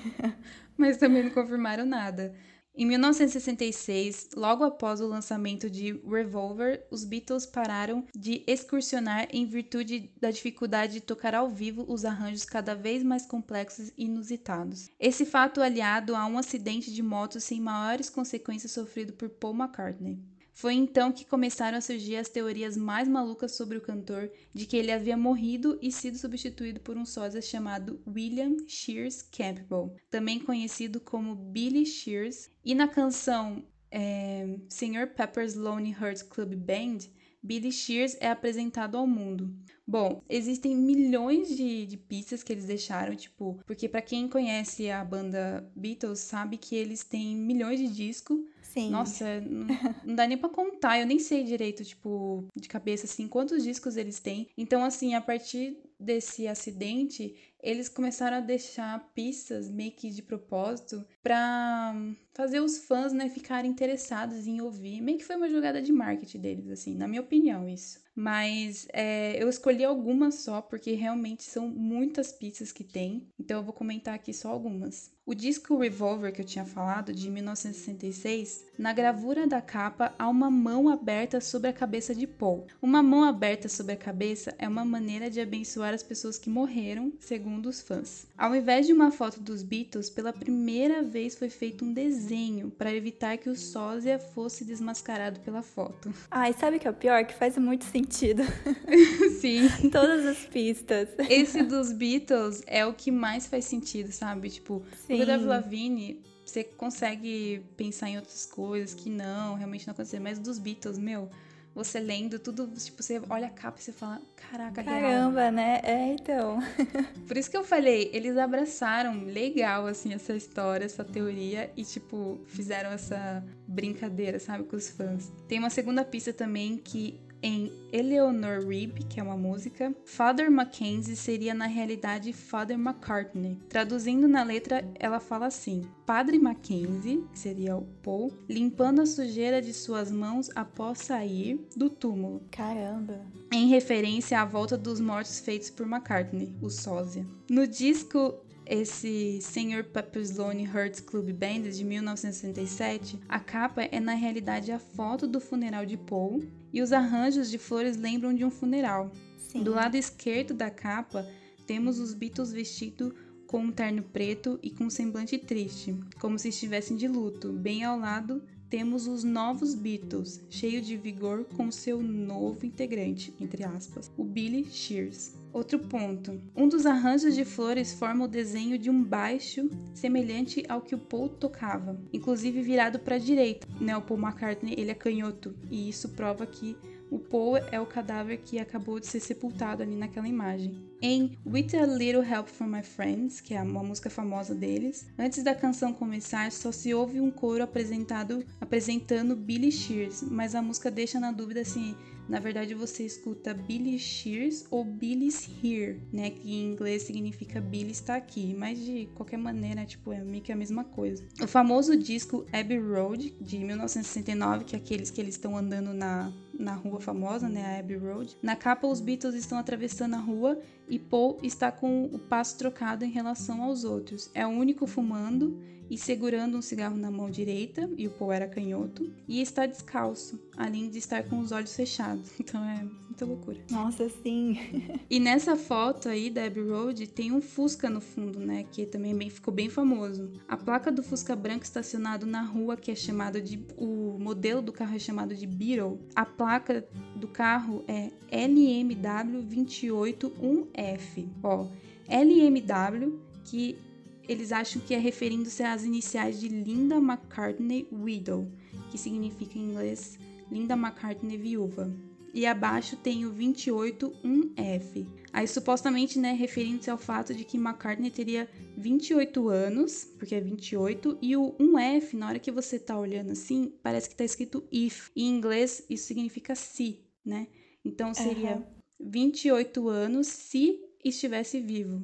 mas 0.75 0.97
também 0.97 1.21
não 1.21 1.29
confirmaram 1.29 1.85
nada. 1.85 2.35
Em 2.77 2.85
1966, 2.85 4.31
logo 4.35 4.65
após 4.65 4.99
o 4.99 5.07
lançamento 5.07 5.69
de 5.69 5.93
Revolver, 6.05 6.85
os 6.91 7.05
Beatles 7.05 7.45
pararam 7.45 8.05
de 8.13 8.43
excursionar 8.45 9.29
em 9.31 9.45
virtude 9.45 10.11
da 10.19 10.29
dificuldade 10.29 10.95
de 10.95 10.99
tocar 10.99 11.33
ao 11.33 11.49
vivo 11.49 11.85
os 11.87 12.03
arranjos 12.03 12.43
cada 12.43 12.75
vez 12.75 13.01
mais 13.01 13.25
complexos 13.25 13.93
e 13.97 14.03
inusitados. 14.03 14.89
Esse 14.99 15.25
fato 15.25 15.61
aliado 15.61 16.17
a 16.17 16.25
um 16.25 16.37
acidente 16.37 16.93
de 16.93 17.01
moto 17.01 17.39
sem 17.39 17.61
maiores 17.61 18.09
consequências 18.09 18.73
sofrido 18.73 19.13
por 19.13 19.29
Paul 19.29 19.55
McCartney. 19.55 20.19
Foi 20.55 20.73
então 20.73 21.11
que 21.11 21.25
começaram 21.25 21.77
a 21.77 21.81
surgir 21.81 22.15
as 22.15 22.29
teorias 22.29 22.77
mais 22.77 23.09
malucas 23.09 23.57
sobre 23.57 23.77
o 23.77 23.81
cantor, 23.81 24.31
de 24.53 24.65
que 24.65 24.77
ele 24.77 24.89
havia 24.89 25.17
morrido 25.17 25.77
e 25.81 25.91
sido 25.91 26.17
substituído 26.17 26.79
por 26.79 26.95
um 26.95 27.05
sósia 27.05 27.41
chamado 27.41 28.01
William 28.07 28.55
Shears 28.65 29.21
Campbell, 29.21 29.93
também 30.09 30.39
conhecido 30.39 31.01
como 31.01 31.35
Billy 31.35 31.85
Shears, 31.85 32.49
e 32.63 32.73
na 32.73 32.87
canção 32.87 33.65
é, 33.91 34.57
Sr. 34.69 35.13
Pepper's 35.13 35.55
Lonely 35.55 35.91
Hearts 35.91 36.23
Club 36.23 36.55
Band, 36.55 36.99
Billy 37.43 37.71
Shears 37.71 38.15
é 38.21 38.29
apresentado 38.29 38.97
ao 38.97 39.05
mundo. 39.05 39.53
Bom, 39.85 40.23
existem 40.29 40.73
milhões 40.73 41.49
de, 41.49 41.85
de 41.85 41.97
pistas 41.97 42.41
que 42.41 42.53
eles 42.53 42.65
deixaram, 42.65 43.13
tipo, 43.13 43.59
porque 43.67 43.89
para 43.89 44.01
quem 44.01 44.29
conhece 44.29 44.89
a 44.89 45.03
banda 45.03 45.69
Beatles 45.75 46.19
sabe 46.19 46.55
que 46.55 46.77
eles 46.77 47.03
têm 47.03 47.35
milhões 47.35 47.77
de 47.77 47.89
discos 47.89 48.39
Sim. 48.77 48.89
Nossa, 48.89 49.39
não, 49.41 49.67
não 50.03 50.15
dá 50.15 50.27
nem 50.27 50.37
pra 50.37 50.49
contar. 50.49 50.99
Eu 50.99 51.05
nem 51.05 51.17
sei 51.17 51.43
direito, 51.45 51.83
tipo, 51.83 52.45
de 52.55 52.67
cabeça, 52.67 53.05
assim, 53.05 53.27
quantos 53.27 53.63
discos 53.63 53.95
eles 53.95 54.19
têm. 54.19 54.49
Então, 54.57 54.83
assim, 54.83 55.15
a 55.15 55.21
partir 55.21 55.77
desse 55.97 56.45
acidente, 56.45 57.35
eles 57.63 57.87
começaram 57.87 58.37
a 58.37 58.41
deixar 58.41 59.13
pistas 59.13 59.69
meio 59.69 59.93
que 59.93 60.11
de 60.11 60.21
propósito 60.21 61.05
para 61.23 61.95
fazer 62.33 62.59
os 62.59 62.79
fãs, 62.79 63.13
né, 63.13 63.29
ficarem 63.29 63.71
interessados 63.71 64.45
em 64.45 64.59
ouvir. 64.59 64.99
Meio 65.01 65.17
que 65.17 65.23
foi 65.25 65.37
uma 65.37 65.49
jogada 65.49 65.81
de 65.81 65.93
marketing 65.93 66.39
deles, 66.41 66.69
assim, 66.69 66.95
na 66.95 67.07
minha 67.07 67.21
opinião, 67.21 67.69
isso. 67.69 68.03
Mas 68.13 68.87
é, 68.91 69.41
eu 69.41 69.47
escolhi 69.49 69.85
algumas 69.85 70.35
só, 70.35 70.61
porque 70.61 70.91
realmente 70.93 71.43
são 71.43 71.69
muitas 71.69 72.31
pistas 72.33 72.73
que 72.73 72.83
tem. 72.83 73.29
Então 73.39 73.59
eu 73.59 73.63
vou 73.63 73.73
comentar 73.73 74.13
aqui 74.15 74.33
só 74.33 74.49
algumas. 74.49 75.14
O 75.27 75.33
disco 75.33 75.75
Revolver 75.79 76.31
que 76.31 76.41
eu 76.41 76.45
tinha 76.45 76.63
falado, 76.65 77.11
de 77.11 77.31
1966, 77.31 78.63
na 78.77 78.93
gravura 78.93 79.47
da 79.47 79.59
capa 79.59 80.13
há 80.19 80.29
uma 80.29 80.51
mão 80.51 80.87
aberta 80.87 81.41
sobre 81.41 81.67
a 81.67 81.73
cabeça 81.73 82.13
de 82.13 82.27
Paul. 82.27 82.67
Uma 82.79 83.01
mão 83.01 83.23
aberta 83.23 83.67
sobre 83.67 83.93
a 83.93 83.97
cabeça 83.97 84.53
é 84.59 84.67
uma 84.67 84.85
maneira 84.85 85.27
de 85.27 85.41
abençoar 85.41 85.95
as 85.95 86.03
pessoas 86.03 86.37
que 86.37 86.47
morreram, 86.47 87.11
segundo 87.19 87.67
os 87.67 87.81
fãs. 87.81 88.27
Ao 88.37 88.55
invés 88.55 88.85
de 88.85 88.93
uma 88.93 89.09
foto 89.09 89.39
dos 89.39 89.63
Beatles, 89.63 90.11
pela 90.11 90.31
primeira 90.31 91.01
vez 91.01 91.33
foi 91.33 91.49
feito 91.49 91.83
um 91.83 91.91
desenho 91.91 92.69
para 92.69 92.93
evitar 92.93 93.35
que 93.39 93.49
o 93.49 93.55
sósia 93.55 94.19
fosse 94.19 94.63
desmascarado 94.63 95.39
pela 95.39 95.63
foto. 95.63 96.13
Ai, 96.29 96.53
sabe 96.53 96.77
o 96.77 96.79
que 96.79 96.87
é 96.87 96.91
o 96.91 96.93
pior? 96.93 97.25
Que 97.25 97.33
faz 97.33 97.57
muito 97.57 97.85
sentido. 97.85 98.43
Sim. 99.41 99.89
Todas 99.91 100.23
as 100.23 100.45
pistas. 100.45 101.09
Esse 101.27 101.63
dos 101.63 101.91
Beatles 101.91 102.61
é 102.67 102.85
o 102.85 102.93
que 102.93 103.09
mais 103.09 103.47
faz 103.47 103.65
sentido, 103.65 104.11
sabe? 104.11 104.51
Tipo, 104.51 104.83
Sim. 105.07 105.14
O 105.21 105.25
da 105.25 105.37
Lavigne 105.37 106.21
você 106.45 106.63
consegue 106.63 107.65
pensar 107.75 108.09
em 108.09 108.17
outras 108.17 108.45
coisas 108.45 108.93
que 108.93 109.09
não, 109.09 109.55
realmente 109.55 109.87
não 109.87 109.93
aconteceu. 109.93 110.21
Mas 110.21 110.37
dos 110.37 110.59
Beatles, 110.59 110.97
meu, 110.97 111.29
você 111.73 111.99
lendo 111.99 112.39
tudo, 112.39 112.67
tipo, 112.67 113.03
você 113.03 113.21
olha 113.29 113.47
a 113.47 113.49
capa 113.49 113.79
e 113.79 113.83
você 113.83 113.91
fala, 113.91 114.21
caraca, 114.37 114.83
Caramba, 114.83 115.41
real. 115.41 115.51
né? 115.51 115.81
É, 115.83 116.13
então. 116.13 116.59
Por 117.27 117.35
isso 117.35 117.51
que 117.51 117.57
eu 117.57 117.63
falei, 117.63 118.09
eles 118.13 118.37
abraçaram 118.37 119.25
legal, 119.25 119.87
assim, 119.87 120.13
essa 120.13 120.33
história, 120.33 120.85
essa 120.85 121.03
teoria 121.03 121.69
e, 121.75 121.83
tipo, 121.83 122.39
fizeram 122.45 122.91
essa 122.91 123.43
brincadeira, 123.67 124.39
sabe, 124.39 124.63
com 124.63 124.77
os 124.77 124.87
fãs. 124.89 125.33
Tem 125.47 125.59
uma 125.59 125.69
segunda 125.69 126.05
pista 126.05 126.31
também 126.31 126.77
que 126.77 127.19
em 127.41 127.71
Eleanor 127.91 128.65
Reeb, 128.67 129.03
que 129.09 129.19
é 129.19 129.23
uma 129.23 129.37
música, 129.37 129.95
Father 130.03 130.51
Mackenzie 130.51 131.15
seria 131.15 131.53
na 131.53 131.65
realidade 131.65 132.33
Father 132.33 132.77
McCartney. 132.77 133.57
Traduzindo 133.69 134.27
na 134.27 134.43
letra, 134.43 134.83
ela 134.95 135.19
fala 135.19 135.47
assim: 135.47 135.83
Padre 136.05 136.39
Mackenzie, 136.39 137.23
que 137.31 137.39
seria 137.39 137.75
o 137.75 137.83
Paul, 138.03 138.31
limpando 138.49 139.01
a 139.01 139.05
sujeira 139.05 139.61
de 139.61 139.73
suas 139.73 140.11
mãos 140.11 140.49
após 140.55 140.99
sair 140.99 141.65
do 141.75 141.89
túmulo. 141.89 142.41
Caramba! 142.51 143.21
Em 143.51 143.67
referência 143.67 144.41
à 144.41 144.45
volta 144.45 144.77
dos 144.77 144.99
mortos 144.99 145.39
feitos 145.39 145.69
por 145.69 145.85
McCartney, 145.85 146.53
o 146.61 146.69
sósia. 146.69 147.25
No 147.49 147.67
disco 147.67 148.33
esse 148.65 149.39
Sr. 149.41 149.83
Pepper's 149.83 150.37
Lonely 150.37 150.65
Hearts 150.65 150.99
Club 150.99 151.31
Band 151.31 151.69
de 151.69 151.83
1967, 151.83 153.19
a 153.27 153.39
capa 153.39 153.83
é 153.83 153.99
na 153.99 154.13
realidade 154.13 154.71
a 154.71 154.79
foto 154.79 155.27
do 155.27 155.39
funeral 155.39 155.85
de 155.85 155.97
Paul 155.97 156.43
e 156.73 156.81
os 156.81 156.91
arranjos 156.91 157.49
de 157.49 157.57
flores 157.57 157.97
lembram 157.97 158.33
de 158.33 158.43
um 158.43 158.49
funeral. 158.49 159.11
Sim. 159.37 159.63
Do 159.63 159.71
lado 159.71 159.95
esquerdo 159.95 160.53
da 160.53 160.69
capa, 160.69 161.27
temos 161.65 161.99
os 161.99 162.13
Beatles 162.13 162.51
vestidos 162.51 163.13
com 163.47 163.59
um 163.59 163.71
terno 163.71 164.03
preto 164.03 164.59
e 164.61 164.69
com 164.69 164.85
um 164.85 164.89
semblante 164.89 165.37
triste, 165.37 165.95
como 166.19 166.37
se 166.37 166.49
estivessem 166.49 166.97
de 166.97 167.07
luto. 167.07 167.53
Bem 167.53 167.83
ao 167.83 167.97
lado 167.97 168.41
temos 168.69 169.07
os 169.07 169.23
novos 169.23 169.75
Beatles, 169.75 170.41
cheio 170.49 170.81
de 170.81 170.97
vigor 170.97 171.45
com 171.55 171.71
seu 171.71 172.01
novo 172.01 172.65
integrante, 172.65 173.33
entre 173.39 173.63
aspas, 173.63 174.11
o 174.17 174.23
Billy 174.23 174.65
Shears. 174.65 175.33
Outro 175.55 175.79
ponto. 175.79 176.37
Um 176.53 176.67
dos 176.67 176.85
arranjos 176.85 177.33
de 177.33 177.45
flores 177.45 177.93
forma 177.93 178.25
o 178.25 178.27
desenho 178.27 178.77
de 178.77 178.89
um 178.89 179.01
baixo 179.01 179.69
semelhante 179.93 180.65
ao 180.67 180.81
que 180.81 180.93
o 180.93 180.97
Paul 180.97 181.29
tocava, 181.29 181.97
inclusive 182.11 182.61
virado 182.61 182.99
para 182.99 183.15
a 183.15 183.19
direita. 183.19 183.65
Né? 183.79 183.95
O 183.95 184.01
Paul 184.01 184.19
McCartney 184.19 184.75
ele 184.77 184.91
é 184.91 184.93
canhoto 184.93 185.55
e 185.71 185.87
isso 185.87 186.09
prova 186.09 186.45
que 186.45 186.75
o 187.09 187.17
Paul 187.17 187.55
é 187.55 187.79
o 187.79 187.85
cadáver 187.85 188.39
que 188.39 188.59
acabou 188.59 188.99
de 188.99 189.07
ser 189.07 189.21
sepultado 189.21 189.81
ali 189.81 189.95
naquela 189.95 190.27
imagem. 190.27 190.75
Em 191.01 191.37
With 191.45 191.73
a 191.81 191.85
Little 191.85 192.21
Help 192.21 192.49
from 192.49 192.67
My 192.67 192.83
Friends, 192.83 193.39
que 193.39 193.53
é 193.53 193.61
uma 193.61 193.81
música 193.81 194.09
famosa 194.09 194.53
deles, 194.53 195.07
antes 195.17 195.41
da 195.41 195.55
canção 195.55 195.93
começar, 195.93 196.51
só 196.51 196.69
se 196.69 196.93
ouve 196.93 197.21
um 197.21 197.31
coro 197.31 197.63
apresentado 197.63 198.43
apresentando 198.59 199.37
Billy 199.37 199.71
Shears, 199.71 200.21
mas 200.21 200.53
a 200.53 200.61
música 200.61 200.91
deixa 200.91 201.17
na 201.17 201.31
dúvida 201.31 201.63
se 201.63 201.95
na 202.27 202.39
verdade 202.39 202.73
você 202.73 203.05
escuta 203.05 203.53
Billy 203.53 203.99
Shears 203.99 204.65
ou 204.71 204.83
Billy's 204.83 205.47
Here, 205.63 206.01
né? 206.11 206.29
Que 206.29 206.53
em 206.53 206.71
inglês 206.71 207.03
significa 207.03 207.61
Billy 207.61 207.91
está 207.91 208.15
aqui, 208.15 208.55
mas 208.57 208.79
de 208.79 209.07
qualquer 209.15 209.37
maneira, 209.37 209.85
tipo, 209.85 210.11
é 210.11 210.23
meio 210.23 210.43
que 210.43 210.51
a 210.51 210.55
mesma 210.55 210.83
coisa. 210.83 211.23
O 211.41 211.47
famoso 211.47 211.95
disco 211.95 212.45
Abbey 212.51 212.79
Road, 212.79 213.35
de 213.39 213.59
1969, 213.59 214.65
que 214.65 214.75
é 214.75 214.79
aqueles 214.79 215.11
que 215.11 215.21
eles 215.21 215.35
estão 215.35 215.55
andando 215.57 215.93
na, 215.93 216.31
na 216.57 216.73
rua 216.73 216.99
famosa, 216.99 217.47
né? 217.47 217.75
A 217.75 217.79
Abbey 217.79 217.97
Road. 217.97 218.37
Na 218.41 218.55
capa, 218.55 218.87
os 218.87 218.99
Beatles 218.99 219.35
estão 219.35 219.57
atravessando 219.57 220.15
a 220.15 220.19
rua 220.19 220.59
e 220.89 220.97
Paul 220.97 221.37
está 221.43 221.71
com 221.71 222.05
o 222.05 222.19
passo 222.19 222.57
trocado 222.57 223.05
em 223.05 223.11
relação 223.11 223.61
aos 223.61 223.83
outros. 223.83 224.31
É 224.33 224.45
o 224.45 224.49
único 224.49 224.87
fumando 224.87 225.59
e 225.89 225.97
segurando 225.97 226.57
um 226.57 226.61
cigarro 226.61 226.97
na 226.97 227.11
mão 227.11 227.29
direita, 227.29 227.89
e 227.97 228.07
o 228.07 228.11
Paul 228.11 228.31
era 228.31 228.47
canhoto, 228.47 229.11
e 229.27 229.41
está 229.41 229.65
descalço, 229.65 230.39
além 230.57 230.89
de 230.89 230.97
estar 230.97 231.23
com 231.23 231.39
os 231.39 231.51
olhos 231.51 231.75
fechados. 231.75 232.31
Então 232.45 232.63
é 232.63 232.83
muita 232.83 233.25
loucura. 233.25 233.57
Nossa, 233.71 234.07
sim. 234.07 234.59
e 235.09 235.19
nessa 235.19 235.55
foto 235.55 236.07
aí 236.07 236.29
da 236.29 236.45
Abbey 236.45 236.63
Road 236.63 237.07
tem 237.07 237.31
um 237.31 237.41
Fusca 237.41 237.89
no 237.89 237.99
fundo, 237.99 238.39
né, 238.39 238.65
que 238.71 238.85
também 238.85 239.15
bem, 239.15 239.29
ficou 239.29 239.53
bem 239.53 239.67
famoso. 239.67 240.31
A 240.47 240.55
placa 240.55 240.91
do 240.91 241.01
Fusca 241.01 241.35
branco 241.35 241.63
estacionado 241.63 242.25
na 242.25 242.43
rua, 242.43 242.77
que 242.77 242.91
é 242.91 242.95
chamado 242.95 243.41
de 243.41 243.65
o 243.77 244.17
modelo 244.19 244.61
do 244.61 244.71
carro 244.71 244.95
é 244.95 244.99
chamado 244.99 245.33
de 245.33 245.47
Beetle. 245.47 245.99
A 246.15 246.25
placa 246.25 246.87
do 247.15 247.27
carro 247.27 247.83
é 247.87 248.11
LMW 248.31 249.43
281F. 249.43 251.27
Ó, 251.41 251.67
LMW 252.07 253.19
que 253.43 253.77
eles 254.27 254.51
acham 254.51 254.81
que 254.81 254.93
é 254.93 254.97
referindo-se 254.97 255.63
às 255.63 255.83
iniciais 255.83 256.39
de 256.39 256.47
Linda 256.47 256.95
McCartney 256.95 257.87
Widow, 257.91 258.47
que 258.89 258.97
significa 258.97 259.57
em 259.57 259.71
inglês 259.71 260.17
Linda 260.51 260.75
McCartney 260.75 261.37
viúva. 261.37 261.91
E 262.33 262.45
abaixo 262.45 262.97
tem 262.97 263.25
o 263.25 263.33
281F. 263.33 265.07
Aí 265.31 265.47
supostamente, 265.47 266.19
né, 266.19 266.33
referindo-se 266.33 266.89
ao 266.89 266.97
fato 266.97 267.33
de 267.33 267.45
que 267.45 267.57
McCartney 267.57 268.11
teria 268.11 268.49
28 268.77 269.47
anos, 269.47 270.03
porque 270.17 270.35
é 270.35 270.41
28, 270.41 271.17
e 271.21 271.37
o 271.37 271.53
1F, 271.57 272.13
na 272.13 272.27
hora 272.27 272.39
que 272.39 272.51
você 272.51 272.77
tá 272.77 272.97
olhando 272.99 273.31
assim, 273.31 273.73
parece 273.81 274.09
que 274.09 274.15
tá 274.15 274.25
escrito 274.25 274.63
if. 274.71 275.09
Em 275.15 275.27
inglês, 275.29 275.85
isso 275.89 276.07
significa 276.07 276.55
se, 276.55 276.99
né? 277.25 277.47
Então 277.85 278.13
seria 278.13 278.57
uhum. 278.57 278.63
28 278.99 279.87
anos 279.87 280.27
se 280.27 280.84
estivesse 281.09 281.59
vivo. 281.59 282.01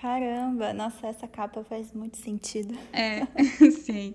Caramba, 0.00 0.72
nossa, 0.72 1.06
essa 1.06 1.28
capa 1.28 1.62
faz 1.64 1.92
muito 1.92 2.16
sentido. 2.16 2.76
É, 2.92 3.26
sim. 3.70 4.12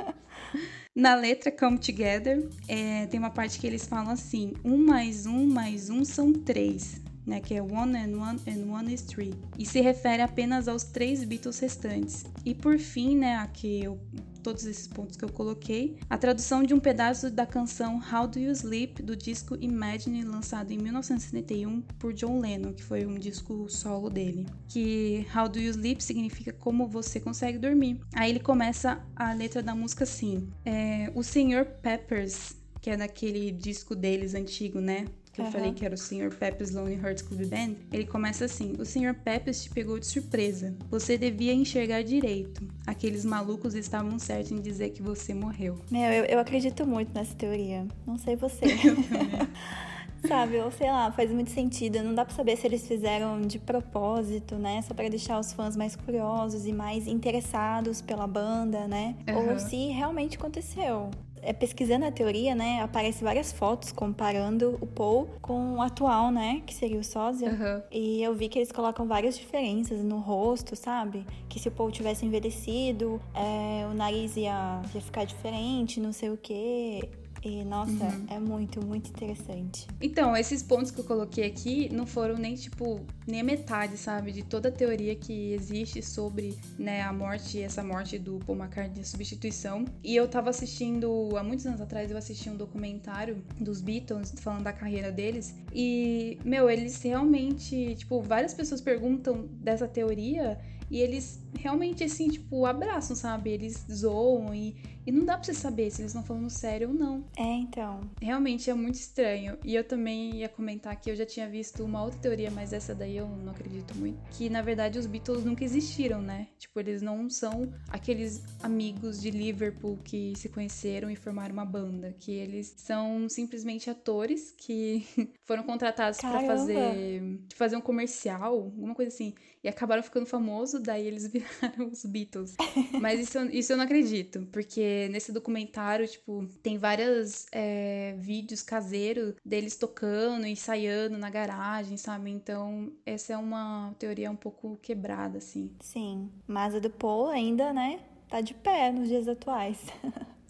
Na 0.95 1.15
letra 1.15 1.51
Come 1.51 1.77
Together, 1.77 2.49
é, 2.67 3.05
tem 3.07 3.19
uma 3.19 3.29
parte 3.29 3.59
que 3.59 3.67
eles 3.67 3.87
falam 3.87 4.11
assim: 4.11 4.53
um 4.63 4.77
mais 4.77 5.25
um 5.25 5.45
mais 5.45 5.89
um 5.89 6.03
são 6.03 6.33
três. 6.33 7.01
Né, 7.25 7.41
que 7.41 7.53
é 7.53 7.61
One 7.61 7.97
and 7.97 8.17
One 8.17 8.39
and 8.47 8.71
One 8.71 8.93
is 8.93 9.01
Three, 9.01 9.33
e 9.59 9.65
se 9.65 9.81
refere 9.81 10.21
apenas 10.21 10.69
aos 10.69 10.85
três 10.85 11.25
Beatles 11.25 11.59
restantes. 11.59 12.23
E 12.45 12.55
por 12.55 12.79
fim, 12.79 13.17
né, 13.17 13.35
aqui 13.35 13.83
eu 13.83 13.99
todos 14.47 14.65
esses 14.65 14.87
pontos 14.87 15.17
que 15.17 15.25
eu 15.25 15.29
coloquei, 15.29 15.97
a 16.09 16.17
tradução 16.17 16.63
de 16.63 16.73
um 16.73 16.79
pedaço 16.79 17.29
da 17.29 17.45
canção 17.45 18.01
How 18.01 18.29
Do 18.29 18.39
You 18.39 18.53
Sleep 18.53 19.03
do 19.03 19.13
disco 19.13 19.57
Imagine, 19.59 20.23
lançado 20.23 20.71
em 20.71 20.77
1971 20.77 21.81
por 21.99 22.13
John 22.13 22.39
Lennon, 22.39 22.71
que 22.71 22.81
foi 22.81 23.05
um 23.05 23.15
disco 23.15 23.69
solo 23.69 24.09
dele. 24.09 24.45
Que 24.69 25.27
How 25.35 25.49
Do 25.49 25.59
You 25.59 25.71
Sleep 25.71 26.01
significa 26.01 26.53
como 26.53 26.87
você 26.87 27.19
consegue 27.19 27.57
dormir. 27.57 27.99
Aí 28.13 28.29
ele 28.29 28.39
começa 28.39 29.05
a 29.17 29.33
letra 29.33 29.61
da 29.61 29.75
música 29.75 30.05
assim: 30.05 30.47
é, 30.63 31.11
O 31.13 31.23
Sr. 31.23 31.65
Peppers, 31.81 32.55
que 32.79 32.89
é 32.89 32.95
daquele 32.95 33.51
disco 33.51 33.93
deles 33.97 34.33
antigo, 34.33 34.79
né? 34.79 35.07
Que 35.37 35.41
uhum. 35.41 35.47
eu 35.47 35.51
falei 35.51 35.71
que 35.71 35.85
era 35.85 35.93
o 35.93 35.97
Sr. 35.97 36.33
Pepper's 36.35 36.71
Lonely 36.71 36.95
Hearts 36.95 37.21
Club 37.21 37.45
Band, 37.45 37.75
ele 37.91 38.05
começa 38.05 38.45
assim: 38.45 38.73
O 38.79 38.85
Sr. 38.85 39.13
Peppers 39.13 39.63
te 39.63 39.69
pegou 39.69 39.99
de 39.99 40.07
surpresa. 40.07 40.75
Você 40.89 41.15
devia 41.15 41.53
enxergar 41.53 42.01
direito. 42.01 42.67
Aqueles 42.87 43.23
malucos 43.23 43.75
estavam 43.75 44.17
certos 44.17 44.51
em 44.51 44.59
dizer 44.59 44.89
que 44.89 45.01
você 45.01 45.35
morreu. 45.35 45.79
Meu, 45.91 46.11
eu, 46.11 46.25
eu 46.25 46.39
acredito 46.39 46.87
muito 46.87 47.13
nessa 47.13 47.35
teoria. 47.35 47.85
Não 48.05 48.17
sei 48.17 48.35
você. 48.35 48.65
Sabe, 50.27 50.57
ou 50.57 50.71
sei 50.71 50.89
lá, 50.89 51.11
faz 51.11 51.31
muito 51.31 51.51
sentido. 51.51 52.01
Não 52.01 52.15
dá 52.15 52.25
pra 52.25 52.33
saber 52.33 52.57
se 52.57 52.65
eles 52.65 52.87
fizeram 52.87 53.39
de 53.39 53.59
propósito, 53.59 54.55
né? 54.55 54.81
Só 54.81 54.95
para 54.95 55.07
deixar 55.07 55.39
os 55.39 55.53
fãs 55.53 55.77
mais 55.77 55.95
curiosos 55.95 56.65
e 56.65 56.73
mais 56.73 57.05
interessados 57.05 58.01
pela 58.01 58.25
banda, 58.25 58.87
né? 58.87 59.15
Uhum. 59.29 59.51
Ou 59.51 59.59
se 59.59 59.89
realmente 59.89 60.35
aconteceu 60.35 61.11
é, 61.41 61.53
pesquisando 61.53 62.05
a 62.05 62.11
teoria, 62.11 62.55
né, 62.55 62.81
aparece 62.81 63.23
várias 63.23 63.51
fotos 63.51 63.91
comparando 63.91 64.77
o 64.81 64.87
Paul 64.87 65.29
com 65.41 65.75
o 65.75 65.81
atual, 65.81 66.31
né, 66.31 66.61
que 66.65 66.73
seria 66.73 66.99
o 66.99 67.03
sósia. 67.03 67.49
Uhum. 67.49 67.81
E 67.91 68.21
eu 68.23 68.33
vi 68.33 68.49
que 68.49 68.59
eles 68.59 68.71
colocam 68.71 69.07
várias 69.07 69.37
diferenças 69.37 70.03
no 70.03 70.19
rosto, 70.19 70.75
sabe? 70.75 71.25
Que 71.49 71.59
se 71.59 71.67
o 71.67 71.71
Paul 71.71 71.91
tivesse 71.91 72.25
envelhecido, 72.25 73.21
é, 73.33 73.85
o 73.89 73.93
nariz 73.93 74.35
ia, 74.35 74.81
ia 74.93 75.01
ficar 75.01 75.25
diferente, 75.25 75.99
não 75.99 76.11
sei 76.11 76.29
o 76.29 76.37
quê. 76.37 77.09
E, 77.43 77.63
nossa, 77.63 77.91
uhum. 77.91 78.25
é 78.29 78.39
muito, 78.39 78.85
muito 78.85 79.09
interessante. 79.09 79.87
Então, 80.01 80.35
esses 80.35 80.63
pontos 80.63 80.91
que 80.91 80.99
eu 80.99 81.03
coloquei 81.03 81.45
aqui 81.45 81.89
não 81.93 82.05
foram 82.05 82.35
nem, 82.35 82.55
tipo, 82.55 83.01
nem 83.27 83.41
a 83.41 83.43
metade, 83.43 83.97
sabe? 83.97 84.31
De 84.31 84.43
toda 84.43 84.69
a 84.69 84.71
teoria 84.71 85.15
que 85.15 85.53
existe 85.53 86.01
sobre, 86.01 86.57
né, 86.77 87.01
a 87.01 87.13
morte, 87.13 87.61
essa 87.61 87.83
morte 87.83 88.17
do 88.17 88.39
Paul 88.39 88.57
McCartney, 88.57 89.01
a 89.01 89.05
substituição. 89.05 89.85
E 90.03 90.15
eu 90.15 90.27
tava 90.27 90.49
assistindo, 90.49 91.35
há 91.37 91.43
muitos 91.43 91.65
anos 91.65 91.81
atrás, 91.81 92.11
eu 92.11 92.17
assisti 92.17 92.49
um 92.49 92.57
documentário 92.57 93.43
dos 93.59 93.81
Beatles, 93.81 94.33
falando 94.37 94.63
da 94.63 94.73
carreira 94.73 95.11
deles. 95.11 95.55
E, 95.73 96.39
meu, 96.43 96.69
eles 96.69 97.01
realmente, 97.01 97.95
tipo, 97.95 98.21
várias 98.21 98.53
pessoas 98.53 98.81
perguntam 98.81 99.47
dessa 99.61 99.87
teoria 99.87 100.59
E 100.89 100.99
eles 100.99 101.41
realmente, 101.57 102.03
assim, 102.03 102.29
tipo, 102.29 102.65
abraçam, 102.65 103.15
sabe? 103.15 103.49
Eles 103.51 103.85
zoam 103.91 104.53
e, 104.53 104.75
e 105.05 105.11
não 105.11 105.25
dá 105.25 105.33
pra 105.33 105.43
você 105.43 105.53
saber 105.53 105.89
se 105.91 106.01
eles 106.01 106.11
estão 106.11 106.23
falando 106.23 106.49
sério 106.49 106.89
ou 106.89 106.93
não. 106.93 107.25
É, 107.37 107.43
então. 107.43 108.01
Realmente 108.21 108.69
é 108.69 108.73
muito 108.73 108.95
estranho. 108.95 109.57
E 109.63 109.75
eu 109.75 109.83
também 109.83 110.37
ia 110.37 110.49
comentar 110.49 110.95
que 110.99 111.09
eu 111.09 111.15
já 111.15 111.25
tinha 111.25 111.47
visto 111.47 111.83
uma 111.83 112.03
outra 112.03 112.19
teoria, 112.19 112.51
mas 112.51 112.73
essa 112.73 112.93
daí 112.93 113.17
eu 113.17 113.27
não 113.27 113.51
acredito 113.51 113.95
muito. 113.95 114.17
Que 114.31 114.49
na 114.49 114.61
verdade 114.61 114.99
os 114.99 115.05
Beatles 115.05 115.43
nunca 115.43 115.63
existiram, 115.63 116.21
né? 116.21 116.47
Tipo, 116.57 116.79
eles 116.79 117.01
não 117.01 117.29
são 117.29 117.71
aqueles 117.89 118.43
amigos 118.61 119.21
de 119.21 119.31
Liverpool 119.31 119.97
que 120.03 120.33
se 120.35 120.49
conheceram 120.49 121.09
e 121.09 121.15
formaram 121.15 121.53
uma 121.53 121.65
banda. 121.65 122.15
Que 122.19 122.31
eles 122.31 122.73
são 122.77 123.27
simplesmente 123.29 123.89
atores 123.89 124.51
que 124.51 125.05
foram 125.43 125.63
contratados 125.63 126.19
para 126.19 126.39
fazer, 126.41 127.39
fazer 127.55 127.75
um 127.75 127.81
comercial, 127.81 128.53
alguma 128.53 128.95
coisa 128.95 129.13
assim. 129.13 129.33
E 129.67 129.69
acabaram 129.69 130.01
ficando 130.01 130.25
famosos, 130.25 130.81
daí 130.81 131.05
eles 131.05 131.27
viraram 131.29 131.89
os 131.91 132.05
Beatles. 132.05 132.55
Mas 133.01 133.19
isso, 133.19 133.37
isso 133.51 133.73
eu 133.73 133.77
não 133.77 133.83
acredito, 133.83 134.47
porque 134.49 135.09
nesse 135.11 135.33
documentário, 135.33 136.07
tipo, 136.07 136.47
tem 136.63 136.77
vários 136.77 137.47
é, 137.51 138.15
vídeos 138.17 138.61
caseiros 138.61 139.35
deles 139.43 139.75
tocando, 139.75 140.47
ensaiando 140.47 141.17
na 141.17 141.29
garagem, 141.29 141.97
sabe? 141.97 142.31
Então, 142.31 142.93
essa 143.05 143.33
é 143.33 143.37
uma 143.37 143.93
teoria 143.99 144.31
um 144.31 144.37
pouco 144.37 144.77
quebrada, 144.81 145.39
assim. 145.39 145.75
Sim, 145.81 146.31
mas 146.47 146.73
a 146.73 146.79
do 146.79 146.89
Paul 146.89 147.27
ainda, 147.27 147.73
né, 147.73 147.99
tá 148.29 148.39
de 148.39 148.53
pé 148.53 148.89
nos 148.93 149.09
dias 149.09 149.27
atuais. 149.27 149.79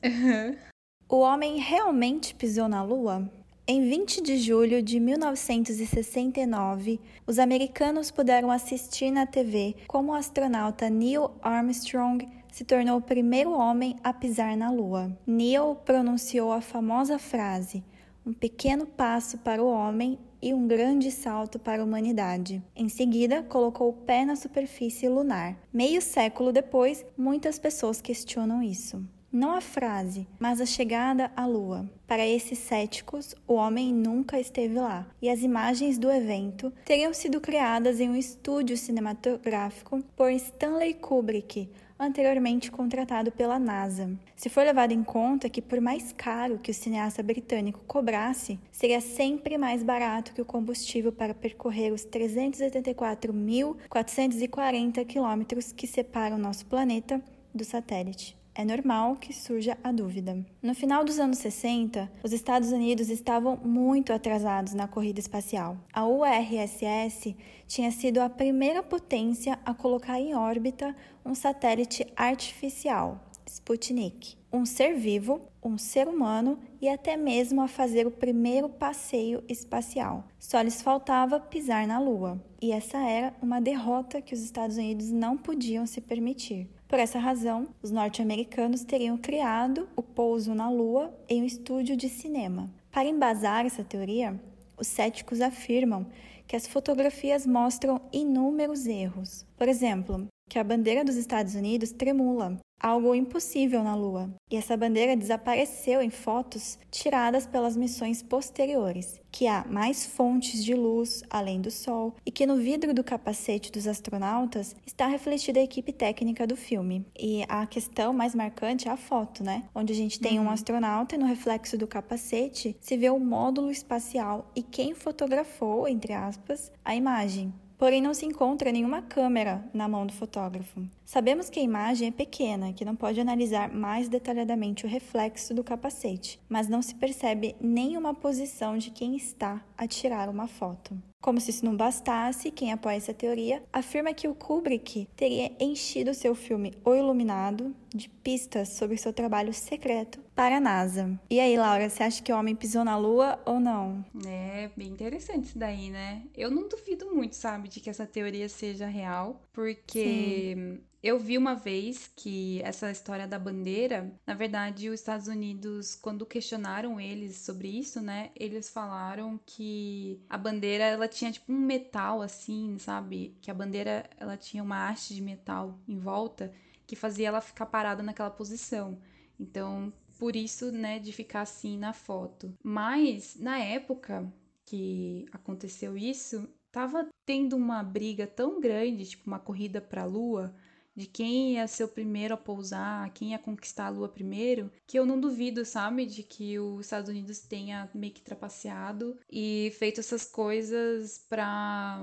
O 1.10 1.20
homem 1.20 1.58
realmente 1.58 2.36
pisou 2.36 2.68
na 2.68 2.84
Lua? 2.84 3.32
Em 3.70 3.82
20 3.82 4.22
de 4.22 4.38
julho 4.38 4.82
de 4.82 4.98
1969, 4.98 7.02
os 7.28 7.38
americanos 7.38 8.10
puderam 8.10 8.50
assistir 8.50 9.12
na 9.12 9.26
TV 9.26 9.76
como 9.90 10.14
o 10.14 10.16
astronauta 10.16 10.90
Neil 10.90 11.32
Armstrong 11.42 12.26
se 12.50 12.64
tornou 12.64 13.00
o 13.00 13.02
primeiro 13.02 13.52
homem 13.52 13.98
a 14.02 14.14
pisar 14.14 14.56
na 14.56 14.72
Lua. 14.72 15.12
Neil 15.28 15.76
pronunciou 15.84 16.54
a 16.54 16.62
famosa 16.62 17.20
frase: 17.20 17.84
um 18.26 18.32
pequeno 18.32 18.86
passo 18.86 19.38
para 19.40 19.62
o 19.62 19.70
homem 19.70 20.18
e 20.42 20.54
um 20.54 20.66
grande 20.66 21.12
salto 21.12 21.60
para 21.60 21.82
a 21.82 21.86
humanidade. 21.86 22.64
Em 22.74 22.88
seguida, 22.88 23.44
colocou 23.44 23.90
o 23.90 23.94
pé 23.94 24.24
na 24.24 24.38
superfície 24.38 25.10
lunar. 25.10 25.58
Meio 25.74 26.02
século 26.02 26.54
depois, 26.54 27.06
muitas 27.18 27.60
pessoas 27.60 28.00
questionam 28.00 28.64
isso. 28.64 29.06
Não 29.30 29.52
a 29.52 29.60
frase, 29.60 30.26
mas 30.40 30.62
a 30.62 30.66
chegada 30.66 31.30
à 31.36 31.46
Lua. 31.46 31.86
Para 32.08 32.26
esses 32.26 32.60
céticos, 32.60 33.36
o 33.46 33.56
homem 33.56 33.94
nunca 33.94 34.40
esteve 34.40 34.80
lá, 34.80 35.06
e 35.22 35.30
as 35.30 35.42
imagens 35.42 35.98
do 35.98 36.10
evento 36.10 36.72
teriam 36.86 37.14
sido 37.14 37.42
criadas 37.42 38.00
em 38.00 38.10
um 38.10 38.16
estúdio 38.16 38.78
cinematográfico 38.78 40.02
por 40.16 40.32
Stanley 40.32 40.94
Kubrick, 40.94 41.70
anteriormente 42.00 42.72
contratado 42.72 43.30
pela 43.30 43.60
NASA. 43.60 44.10
Se 44.34 44.48
for 44.48 44.64
levado 44.64 44.94
em 44.94 45.04
conta 45.04 45.50
que, 45.50 45.62
por 45.62 45.82
mais 45.82 46.14
caro 46.14 46.60
que 46.60 46.72
o 46.72 46.74
cineasta 46.74 47.22
britânico 47.22 47.82
cobrasse, 47.86 48.58
seria 48.72 49.02
sempre 49.02 49.58
mais 49.58 49.84
barato 49.84 50.34
que 50.34 50.42
o 50.42 50.46
combustível 50.46 51.12
para 51.12 51.34
percorrer 51.34 51.92
os 51.92 52.06
384.440 52.06 55.06
quilômetros 55.06 55.74
que 55.74 55.86
separam 55.86 56.38
nosso 56.38 56.66
planeta 56.66 57.22
do 57.54 57.66
satélite 57.66 58.38
é 58.58 58.66
normal 58.66 59.18
que 59.18 59.32
surja 59.32 59.78
a 59.84 59.92
dúvida. 59.92 60.44
No 60.64 60.74
final 60.74 61.06
dos 61.06 61.20
anos 61.20 61.38
60, 61.38 62.12
os 62.24 62.34
Estados 62.34 62.72
Unidos 62.72 63.08
estavam 63.08 63.56
muito 63.56 64.12
atrasados 64.12 64.74
na 64.74 64.88
corrida 64.88 65.20
espacial. 65.20 65.78
A 65.94 66.08
URSS 66.08 67.36
tinha 67.68 67.92
sido 67.92 68.18
a 68.18 68.28
primeira 68.28 68.82
potência 68.82 69.60
a 69.64 69.76
colocar 69.76 70.20
em 70.20 70.34
órbita 70.34 70.96
um 71.24 71.36
satélite 71.36 72.08
artificial, 72.16 73.24
Sputnik, 73.46 74.36
um 74.52 74.66
ser 74.66 74.96
vivo, 74.96 75.40
um 75.64 75.78
ser 75.78 76.08
humano 76.08 76.58
e 76.82 76.90
até 76.90 77.16
mesmo 77.16 77.62
a 77.62 77.68
fazer 77.68 78.08
o 78.08 78.12
primeiro 78.12 78.68
passeio 78.70 79.44
espacial. 79.48 80.24
Só 80.40 80.62
lhes 80.62 80.82
faltava 80.82 81.40
pisar 81.40 81.86
na 81.86 82.00
Lua, 82.00 82.42
e 82.60 82.72
essa 82.72 82.98
era 82.98 83.36
uma 83.40 83.62
derrota 83.62 84.20
que 84.20 84.34
os 84.34 84.42
Estados 84.42 84.78
Unidos 84.78 85.12
não 85.12 85.38
podiam 85.38 85.86
se 85.86 86.02
permitir. 86.02 86.68
Por 86.88 87.00
essa 87.00 87.20
razão, 87.20 87.68
os 87.82 87.92
norte-americanos 87.92 88.84
teriam 88.84 89.18
criado 89.18 89.90
o 89.96 90.02
pouso 90.02 90.56
na 90.56 90.70
Lua 90.70 91.14
em 91.28 91.42
um 91.42 91.46
estúdio 91.46 91.98
de 91.98 92.08
cinema. 92.08 92.70
Para 92.90 93.10
embasar 93.10 93.66
essa 93.66 93.84
teoria, 93.84 94.40
os 94.78 94.88
céticos 94.88 95.42
afirmam 95.42 96.08
que 96.48 96.56
as 96.56 96.66
fotografias 96.66 97.46
mostram 97.46 98.00
inúmeros 98.14 98.88
erros. 98.88 99.46
Por 99.58 99.68
exemplo, 99.68 100.28
que 100.48 100.60
a 100.60 100.64
bandeira 100.64 101.04
dos 101.04 101.16
Estados 101.16 101.56
Unidos 101.56 101.92
tremula, 101.92 102.58
algo 102.80 103.16
impossível 103.16 103.84
na 103.84 103.96
Lua, 103.96 104.30
e 104.52 104.56
essa 104.56 104.78
bandeira 104.78 105.16
desapareceu 105.16 106.02
em 106.02 106.10
fotos 106.10 106.78
tiradas 106.92 107.48
pelas 107.48 107.76
missões 107.76 108.22
posteriores, 108.22 109.20
que 109.32 109.48
há 109.48 109.66
mais 109.68 110.06
fontes 110.06 110.64
de 110.64 110.74
luz 110.74 111.24
além 111.30 111.60
do 111.60 111.72
Sol 111.72 112.14
e 112.26 112.32
que 112.32 112.46
no 112.46 112.56
vidro 112.56 112.94
do 112.94 113.04
capacete 113.04 113.72
dos 113.72 113.88
astronautas 113.88 114.76
está 114.86 115.08
refletida 115.08 115.60
a 115.60 115.64
equipe 115.64 115.92
técnica 115.92 116.46
do 116.46 116.56
filme. 116.56 117.06
E 117.18 117.44
a 117.50 117.66
questão 117.66 118.14
mais 118.14 118.34
marcante 118.36 118.88
é 118.88 118.92
a 118.92 118.98
foto, 118.98 119.44
né? 119.44 119.64
Onde 119.74 119.94
a 119.94 119.96
gente 119.96 120.20
tem 120.20 120.40
uhum. 120.40 120.46
um 120.46 120.52
astronauta 120.52 121.16
e 121.16 121.18
no 121.18 121.26
reflexo 121.26 121.78
do 121.78 121.88
capacete 121.88 122.76
se 122.80 122.98
vê 122.98 123.10
o 123.10 123.20
módulo 123.20 123.72
espacial 123.72 124.52
e 124.56 124.62
quem 124.62 124.94
fotografou, 124.94 125.88
entre 125.88 126.14
aspas, 126.14 126.72
a 126.86 126.96
imagem 126.96 127.54
porém 127.78 128.02
não 128.02 128.14
se 128.14 128.26
encontra 128.26 128.72
nenhuma 128.72 129.02
câmera 129.02 129.64
na 129.74 129.88
mão 129.88 130.06
do 130.06 130.14
fotógrafo. 130.14 130.82
Sabemos 131.06 131.50
que 131.50 131.60
a 131.60 131.64
imagem 131.64 132.08
é 132.08 132.12
pequena, 132.12 132.74
que 132.74 132.84
não 132.84 132.96
pode 132.96 133.20
analisar 133.20 133.72
mais 133.72 134.10
detalhadamente 134.10 134.86
o 134.86 134.90
reflexo 134.90 135.54
do 135.54 135.64
capacete, 135.64 136.40
mas 136.50 136.68
não 136.68 136.82
se 136.82 136.96
percebe 136.96 137.56
nenhuma 137.62 138.14
posição 138.14 138.78
de 138.78 138.90
quem 138.90 139.16
está 139.16 139.64
a 139.78 139.88
tirar 139.88 140.30
uma 140.30 140.48
foto. 140.48 140.98
Como 141.22 141.42
se 141.42 141.50
isso 141.50 141.66
não 141.66 141.76
bastasse, 141.76 142.52
quem 142.52 142.72
apoia 142.72 142.96
essa 142.96 143.14
teoria 143.14 143.64
afirma 143.74 144.14
que 144.14 144.28
o 144.28 144.36
Kubrick 144.36 145.08
teria 145.16 145.52
enchido 145.60 146.14
seu 146.14 146.36
filme 146.36 146.74
O 146.86 146.94
Iluminado 146.94 147.76
de 147.94 148.08
pistas 148.08 148.70
sobre 148.70 148.98
seu 148.98 149.12
trabalho 149.12 149.54
secreto 149.54 150.20
para 150.36 150.58
a 150.58 150.60
NASA. 150.60 151.20
E 151.30 151.40
aí, 151.40 151.58
Laura, 151.58 151.90
você 151.90 152.04
acha 152.04 152.22
que 152.22 152.32
o 152.32 152.38
homem 152.38 152.56
pisou 152.56 152.86
na 152.86 152.96
Lua 152.98 153.42
ou 153.46 153.60
não? 153.60 154.06
É 154.26 154.70
bem 154.78 154.88
interessante 154.88 155.46
isso 155.46 155.58
daí, 155.58 155.90
né? 155.90 156.22
Eu 156.36 156.52
não 156.52 156.68
duvido 156.68 157.14
muito, 157.14 157.36
sabe, 157.36 157.68
de 157.68 157.80
que 157.80 157.90
essa 157.90 158.06
teoria 158.06 158.48
seja 158.48 158.86
real, 158.86 159.42
porque 159.52 160.54
Sim. 160.56 160.80
Eu 161.08 161.18
vi 161.18 161.38
uma 161.38 161.56
vez 161.56 162.12
que 162.14 162.62
essa 162.64 162.92
história 162.92 163.26
da 163.26 163.40
bandeira, 163.40 164.14
na 164.28 164.34
verdade, 164.34 164.90
os 164.90 165.00
Estados 165.00 165.30
Unidos, 165.30 165.96
quando 165.96 166.26
questionaram 166.26 167.00
eles 167.00 167.38
sobre 167.38 167.70
isso, 167.70 168.02
né, 168.02 168.30
eles 168.36 168.68
falaram 168.70 169.40
que 169.46 170.22
a 170.30 170.38
bandeira 170.38 170.84
ela 170.84 171.08
tinha 171.08 171.32
tipo 171.32 171.50
um 171.50 171.58
metal 171.58 172.22
assim, 172.22 172.78
sabe? 172.78 173.38
Que 173.40 173.50
a 173.50 173.54
bandeira 173.54 174.04
ela 174.18 174.36
tinha 174.36 174.62
uma 174.62 174.90
haste 174.90 175.16
de 175.16 175.22
metal 175.22 175.80
em 175.88 175.98
volta 175.98 176.52
que 176.86 176.94
fazia 176.94 177.30
ela 177.30 177.40
ficar 177.40 177.68
parada 177.68 178.04
naquela 178.04 178.30
posição. 178.30 179.00
Então, 179.40 179.94
por 180.20 180.36
isso, 180.36 180.74
né, 180.74 181.00
de 181.00 181.14
ficar 181.14 181.40
assim 181.44 181.78
na 181.78 181.94
foto. 181.94 182.54
Mas 182.62 183.38
na 183.40 183.60
época 183.60 184.30
que 184.66 185.26
aconteceu 185.32 185.98
isso, 185.98 186.50
tava 186.70 187.08
tendo 187.26 187.56
uma 187.56 187.82
briga 187.82 188.28
tão 188.28 188.60
grande, 188.60 189.06
tipo 189.06 189.26
uma 189.26 189.40
corrida 189.40 189.80
para 189.80 190.02
a 190.02 190.06
lua, 190.06 190.54
de 190.98 191.06
quem 191.06 191.54
ia 191.54 191.68
ser 191.68 191.84
o 191.84 191.88
primeiro 191.88 192.34
a 192.34 192.38
pousar, 192.38 193.14
quem 193.14 193.32
ia 193.32 193.40
conquistar 193.40 193.86
a 193.86 193.90
Lua 193.90 194.10
primeiro, 194.10 194.72
que 194.88 194.98
eu 194.98 195.06
não 195.06 195.20
duvido, 195.20 195.64
sabe, 195.64 196.08
de 196.08 196.24
que 196.24 196.58
os 196.58 196.88
Estados 196.88 197.08
Unidos 197.08 197.40
tenha 197.40 197.88
meio 197.94 198.12
que 198.14 198.22
trapaceado 198.22 199.16
e 199.30 199.72
feito 199.78 200.00
essas 200.00 200.26
coisas 200.26 201.20
para 201.30 202.00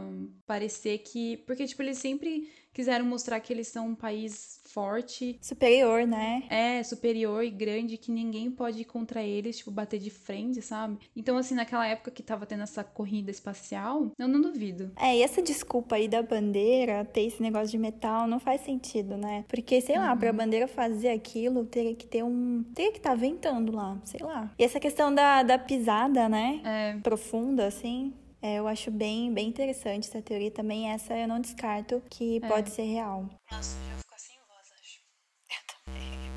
parecer 0.47 0.99
que. 0.99 1.39
Porque, 1.39 1.67
tipo, 1.67 1.83
eles 1.83 1.99
sempre 1.99 2.49
quiseram 2.75 3.07
mostrar 3.07 3.41
que 3.41 3.53
eles 3.53 3.69
são 3.69 3.89
um 3.89 3.95
país 3.95 4.61
forte. 4.65 5.39
Superior, 5.41 6.05
né? 6.05 6.43
É, 6.51 6.83
superior 6.83 7.45
e 7.45 7.51
grande, 7.51 7.97
que 7.97 8.11
ninguém 8.11 8.51
pode 8.51 8.81
ir 8.81 8.85
contra 8.85 9.23
eles, 9.23 9.59
tipo, 9.59 9.71
bater 9.71 10.01
de 10.01 10.11
frente, 10.11 10.61
sabe? 10.61 10.99
Então, 11.15 11.37
assim, 11.37 11.55
naquela 11.55 11.87
época 11.87 12.11
que 12.11 12.23
tava 12.23 12.45
tendo 12.45 12.65
essa 12.65 12.83
corrida 12.83 13.31
espacial, 13.31 14.11
eu 14.19 14.27
não 14.27 14.41
duvido. 14.41 14.91
É, 14.97 15.17
e 15.17 15.23
essa 15.23 15.41
desculpa 15.41 15.95
aí 15.95 16.09
da 16.09 16.23
bandeira, 16.23 17.05
ter 17.05 17.23
esse 17.23 17.41
negócio 17.41 17.69
de 17.69 17.79
metal, 17.79 18.27
não 18.27 18.41
faz 18.41 18.63
sentido, 18.63 19.17
né? 19.17 19.45
Porque, 19.49 19.81
sei 19.81 19.97
lá, 19.97 20.13
uhum. 20.13 20.19
pra 20.19 20.33
bandeira 20.33 20.67
fazer 20.67 21.11
aquilo, 21.11 21.65
teria 21.65 21.95
que 21.95 22.07
ter 22.07 22.25
um. 22.25 22.65
teria 22.75 22.91
que 22.91 22.99
estar 22.99 23.11
tá 23.11 23.17
ventando 23.17 23.71
lá, 23.71 23.97
sei 24.05 24.21
lá. 24.21 24.53
E 24.59 24.65
essa 24.65 24.81
questão 24.81 25.15
da, 25.15 25.45
da 25.45 25.57
pisada, 25.57 26.29
né? 26.29 26.61
É. 26.65 26.99
Profunda, 27.01 27.67
assim. 27.67 28.13
É, 28.45 28.59
eu 28.59 28.69
acho 28.69 28.91
bem, 28.91 29.33
bem 29.33 29.49
interessante 29.49 30.07
essa 30.07 30.21
teoria 30.21 30.51
também. 30.51 30.91
Essa 30.91 31.17
eu 31.17 31.27
não 31.27 31.41
descarto 31.41 32.03
que 32.11 32.37
é. 32.37 32.47
pode 32.47 32.69
ser 32.69 32.83
real. 32.83 33.27
Nossa, 33.51 33.75
já 33.89 33.97
ficou 33.97 34.19
sem 34.19 34.37
voz, 34.47 34.71
acho. 34.75 35.01
Eu 35.49 35.93
também. 35.95 36.35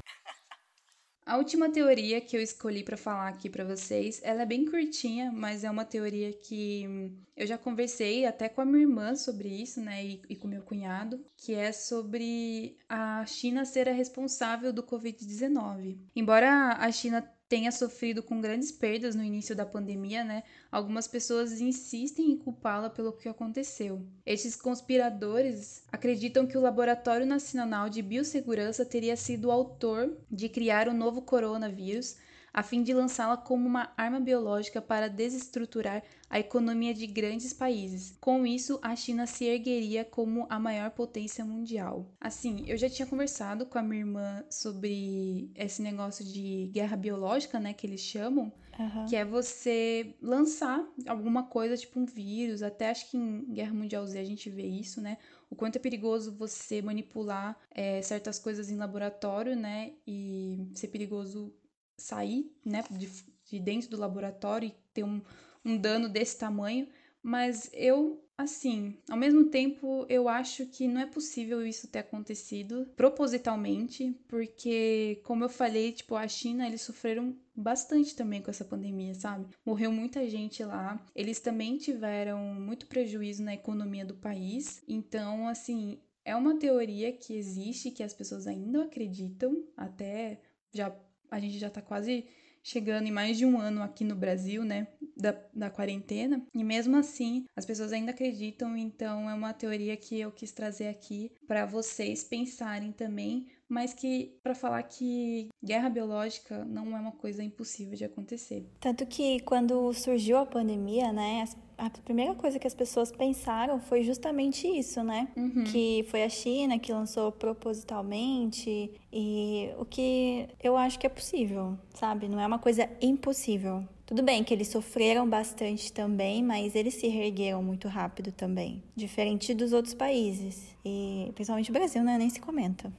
A 1.26 1.36
última 1.36 1.70
teoria 1.70 2.22
que 2.22 2.38
eu 2.38 2.42
escolhi 2.42 2.82
para 2.86 2.96
falar 2.96 3.28
aqui 3.28 3.50
para 3.50 3.66
vocês, 3.66 4.22
ela 4.24 4.44
é 4.44 4.46
bem 4.46 4.64
curtinha, 4.64 5.30
mas 5.34 5.66
é 5.66 5.70
uma 5.70 5.84
teoria 5.84 6.32
que 6.32 7.12
eu 7.36 7.46
já 7.46 7.58
conversei 7.58 8.26
até 8.26 8.48
com 8.48 8.62
a 8.62 8.66
minha 8.66 8.84
irmã 8.84 9.14
sobre 9.14 9.50
isso, 9.50 9.82
né, 9.82 10.06
e, 10.06 10.22
e 10.30 10.36
com 10.38 10.48
meu 10.48 10.62
cunhado, 10.62 11.20
que 11.36 11.54
é 11.54 11.74
sobre 11.74 12.78
a 12.88 13.26
China 13.26 13.66
ser 13.66 13.90
a 13.90 13.92
responsável 13.92 14.72
do 14.72 14.82
Covid-19. 14.82 16.00
Embora 16.16 16.78
a 16.80 16.90
China 16.94 17.30
tenha 17.50 17.72
sofrido 17.72 18.22
com 18.22 18.42
grandes 18.42 18.72
perdas 18.72 19.16
no 19.16 19.24
início 19.24 19.56
da 19.56 19.66
pandemia, 19.66 20.24
né? 20.24 20.44
Algumas 20.72 21.08
pessoas 21.08 21.62
insistem 21.62 22.32
em 22.32 22.38
culpá-la 22.38 22.90
pelo 22.90 23.14
que 23.14 23.30
aconteceu. 23.30 24.06
Estes 24.26 24.56
conspiradores 24.56 25.84
acreditam 25.92 26.46
que 26.46 26.58
o 26.58 26.62
Laboratório 26.62 27.26
Nacional 27.26 27.90
de 27.90 28.02
Biossegurança 28.02 28.86
teria 28.86 29.16
sido 29.16 29.46
o 29.46 29.52
autor 29.52 30.18
de 30.30 30.50
criar 30.50 30.88
o 30.88 30.94
novo 30.94 31.22
coronavírus 31.22 32.18
a 32.54 32.64
fim 32.64 32.82
de 32.82 32.94
lançá-la 32.94 33.38
como 33.38 33.68
uma 33.68 33.92
arma 33.96 34.20
biológica 34.20 34.82
para 34.82 35.08
desestruturar 35.08 36.04
a 36.30 36.40
economia 36.40 36.94
de 36.94 37.08
grandes 37.08 37.54
países. 37.54 38.18
Com 38.20 38.46
isso, 38.46 38.80
a 38.82 38.96
China 38.96 39.26
se 39.26 39.46
ergueria 39.46 40.04
como 40.04 40.46
a 40.50 40.60
maior 40.60 40.92
potência 40.92 41.46
mundial. 41.46 42.12
Assim, 42.20 42.66
eu 42.68 42.78
já 42.78 42.90
tinha 42.90 43.06
conversado 43.06 43.66
com 43.66 43.78
a 43.78 43.84
minha 43.84 44.02
irmã 44.02 44.44
sobre 44.50 45.52
esse 45.56 45.82
negócio 45.82 46.26
de 46.26 46.70
guerra 46.74 46.98
biológica, 46.98 47.60
né, 47.60 47.74
que 47.74 47.88
eles 47.88 48.02
chamam, 48.02 48.52
uhum. 48.78 49.06
que 49.06 49.16
é 49.16 49.24
você 49.24 50.16
lançar 50.22 50.86
alguma 51.08 51.44
coisa, 51.44 51.78
tipo 51.78 52.00
um 52.00 52.06
vírus, 52.06 52.62
até 52.62 52.90
acho 52.90 53.10
que 53.10 53.18
em 53.18 53.46
Guerra 53.54 53.74
Mundial 53.74 54.06
Z 54.06 54.20
a 54.20 54.26
gente 54.26 54.50
vê 54.50 54.66
isso, 54.66 55.02
né? 55.02 55.18
O 55.50 55.56
quanto 55.56 55.78
é 55.78 55.80
perigoso 55.80 56.36
você 56.36 56.82
manipular 56.82 57.58
é, 57.72 58.02
certas 58.02 58.38
coisas 58.38 58.70
em 58.70 58.76
laboratório, 58.76 59.56
né? 59.56 59.94
E 60.06 60.68
ser 60.74 60.90
perigoso 60.90 61.54
sair 61.98 62.52
né, 62.64 62.84
de, 62.92 63.10
de 63.46 63.60
dentro 63.60 63.90
do 63.90 63.98
laboratório 63.98 64.68
e 64.68 64.76
ter 64.94 65.04
um, 65.04 65.22
um 65.66 65.78
dano 65.78 66.08
desse 66.08 66.38
tamanho, 66.38 66.88
mas 67.22 67.70
eu, 67.74 68.24
assim, 68.38 68.98
ao 69.10 69.18
mesmo 69.18 69.46
tempo, 69.50 70.06
eu 70.08 70.30
acho 70.30 70.66
que 70.68 70.88
não 70.88 71.02
é 71.02 71.06
possível 71.06 71.66
isso 71.66 71.88
ter 71.90 72.00
acontecido 72.00 72.88
propositalmente, 72.96 74.16
porque, 74.30 75.22
como 75.26 75.44
eu 75.44 75.50
falei, 75.50 75.92
tipo, 75.92 76.16
a 76.16 76.28
China, 76.28 76.66
eles 76.66 76.82
sofreram 76.82 77.36
bastante 77.54 78.16
também 78.16 78.42
com 78.42 78.50
essa 78.50 78.64
pandemia, 78.64 79.14
sabe? 79.14 79.48
Morreu 79.66 79.92
muita 79.92 80.30
gente 80.30 80.64
lá. 80.64 81.04
Eles 81.14 81.40
também 81.40 81.78
tiveram 81.78 82.40
muito 82.54 82.86
prejuízo 82.86 83.44
na 83.44 83.56
economia 83.56 84.06
do 84.06 84.16
país. 84.16 84.82
Então, 84.88 85.48
assim, 85.50 86.00
é 86.24 86.36
uma 86.36 86.58
teoria 86.58 87.12
que 87.12 87.36
existe, 87.36 87.92
que 87.92 88.04
as 88.04 88.14
pessoas 88.14 88.48
ainda 88.48 88.84
acreditam, 88.84 89.66
até 89.76 90.40
já 90.72 90.96
a 91.30 91.40
gente 91.40 91.58
já 91.58 91.70
tá 91.70 91.82
quase 91.82 92.26
chegando 92.64 93.08
em 93.08 93.12
mais 93.12 93.38
de 93.38 93.46
um 93.46 93.58
ano 93.58 93.82
aqui 93.82 94.04
no 94.04 94.16
Brasil, 94.16 94.66
né, 94.66 94.88
da, 95.16 95.34
da 95.54 95.70
quarentena, 95.70 96.46
e 96.54 96.64
mesmo 96.66 96.98
assim 96.98 97.46
as 97.56 97.66
pessoas 97.66 97.94
ainda 97.94 98.12
acreditam, 98.12 98.76
então 98.76 99.30
é 99.30 99.34
uma 99.34 99.54
teoria 99.54 99.96
que 99.96 100.20
eu 100.20 100.32
quis 100.32 100.52
trazer 100.52 100.90
aqui 100.90 101.32
para 101.48 101.66
vocês 101.66 102.26
pensarem 102.26 102.92
também, 102.92 103.48
mas 103.70 103.94
que 103.94 104.38
para 104.42 104.56
falar 104.56 104.84
que 104.84 105.50
guerra 105.64 105.90
biológica 105.90 106.64
não 106.66 106.96
é 106.96 107.00
uma 107.00 107.12
coisa 107.12 107.44
impossível 107.44 107.96
de 107.96 108.06
acontecer. 108.06 108.66
Tanto 108.80 109.06
que 109.06 109.40
quando 109.42 109.94
surgiu 109.94 110.38
a 110.38 110.46
pandemia, 110.46 111.12
né, 111.12 111.44
a 111.78 111.90
primeira 111.90 112.34
coisa 112.34 112.58
que 112.58 112.66
as 112.66 112.74
pessoas 112.74 113.12
pensaram 113.12 113.80
foi 113.80 114.04
justamente 114.04 114.68
isso, 114.68 115.04
né? 115.04 115.28
Uhum. 115.36 115.64
Que 115.66 116.06
foi 116.10 116.24
a 116.24 116.30
China 116.30 116.80
que 116.80 116.92
lançou 116.92 117.32
propositalmente 117.32 118.92
e 119.12 119.70
o 119.78 119.86
que 119.86 120.48
eu 120.64 120.76
acho 120.76 120.98
que 120.98 121.06
é 121.06 121.10
possível, 121.10 121.78
sabe? 121.94 122.28
Não 122.28 122.40
é 122.40 122.48
uma 122.48 122.60
coisa 122.60 122.90
impossível. 123.02 123.84
Tudo 124.08 124.24
bem 124.24 124.42
que 124.42 124.54
eles 124.54 124.70
sofreram 124.70 125.30
bastante 125.30 125.92
também, 125.92 126.42
mas 126.42 126.76
eles 126.76 126.94
se 126.94 127.10
reergueram 127.10 127.62
muito 127.62 127.90
rápido 127.90 128.32
também, 128.32 128.82
diferente 128.96 129.54
dos 129.54 129.74
outros 129.74 129.94
países. 129.94 130.78
E 130.86 131.30
principalmente 131.36 131.70
o 131.70 131.74
Brasil, 131.74 132.02
né? 132.02 132.18
Nem 132.18 132.30
se 132.30 132.40
comenta. 132.40 132.90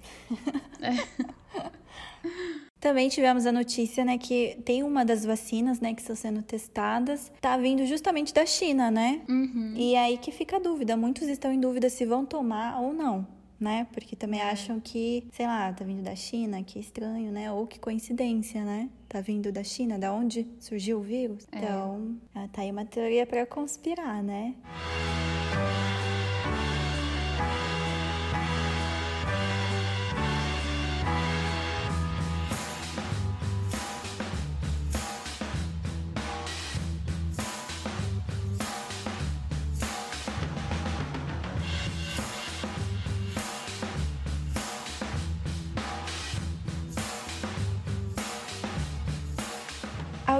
É. 0.82 1.72
Também 2.78 3.08
tivemos 3.08 3.44
a 3.44 3.50
notícia, 3.50 4.04
né, 4.04 4.18
que 4.18 4.56
tem 4.64 4.84
uma 4.84 5.04
das 5.04 5.24
vacinas, 5.24 5.80
né, 5.80 5.94
que 5.94 6.00
estão 6.00 6.14
sendo 6.14 6.42
testadas, 6.42 7.32
tá 7.40 7.56
vindo 7.56 7.84
justamente 7.84 8.32
da 8.32 8.46
China, 8.46 8.88
né? 8.88 9.20
Uhum. 9.28 9.74
E 9.76 9.96
aí 9.96 10.16
que 10.16 10.30
fica 10.30 10.56
a 10.56 10.60
dúvida. 10.60 10.96
Muitos 10.96 11.26
estão 11.26 11.52
em 11.52 11.58
dúvida 11.58 11.90
se 11.90 12.06
vão 12.06 12.24
tomar 12.24 12.80
ou 12.80 12.92
não, 12.92 13.26
né? 13.58 13.86
Porque 13.92 14.14
também 14.14 14.40
é. 14.40 14.50
acham 14.50 14.80
que, 14.80 15.26
sei 15.32 15.46
lá, 15.46 15.72
tá 15.72 15.84
vindo 15.84 16.02
da 16.02 16.14
China, 16.14 16.62
que 16.62 16.78
estranho, 16.78 17.32
né? 17.32 17.52
Ou 17.52 17.66
que 17.66 17.78
coincidência, 17.78 18.64
né? 18.64 18.88
Tá 19.08 19.20
vindo 19.20 19.50
da 19.50 19.64
China, 19.64 19.98
da 19.98 20.12
onde 20.12 20.46
surgiu 20.60 20.98
o 20.98 21.02
vírus. 21.02 21.46
É. 21.50 21.58
Então, 21.58 22.16
ah, 22.34 22.48
tá 22.52 22.62
aí 22.62 22.70
uma 22.70 22.84
teoria 22.84 23.26
para 23.26 23.46
conspirar, 23.46 24.22
né? 24.22 24.54
A 24.64 25.27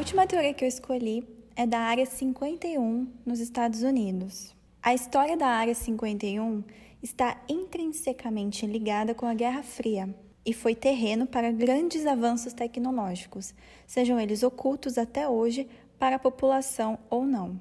última 0.09 0.26
teoria 0.26 0.54
que 0.54 0.64
eu 0.64 0.68
escolhi 0.68 1.22
é 1.54 1.66
da 1.66 1.80
Área 1.80 2.06
51 2.06 3.06
nos 3.26 3.40
Estados 3.40 3.82
Unidos. 3.82 4.56
A 4.82 4.94
história 4.94 5.36
da 5.36 5.48
Área 5.48 5.74
51 5.74 6.64
está 7.02 7.38
intrinsecamente 7.46 8.64
ligada 8.64 9.14
com 9.14 9.26
a 9.26 9.34
Guerra 9.34 9.62
Fria 9.62 10.09
e 10.46 10.54
foi 10.54 10.74
terreno 10.74 11.26
para 11.26 11.52
grandes 11.52 12.06
avanços 12.06 12.54
tecnológicos, 12.54 13.52
sejam 13.86 14.18
eles 14.18 14.42
ocultos 14.42 14.96
até 14.96 15.28
hoje 15.28 15.68
para 15.98 16.16
a 16.16 16.18
população 16.18 16.98
ou 17.11 17.26
não. 17.26 17.61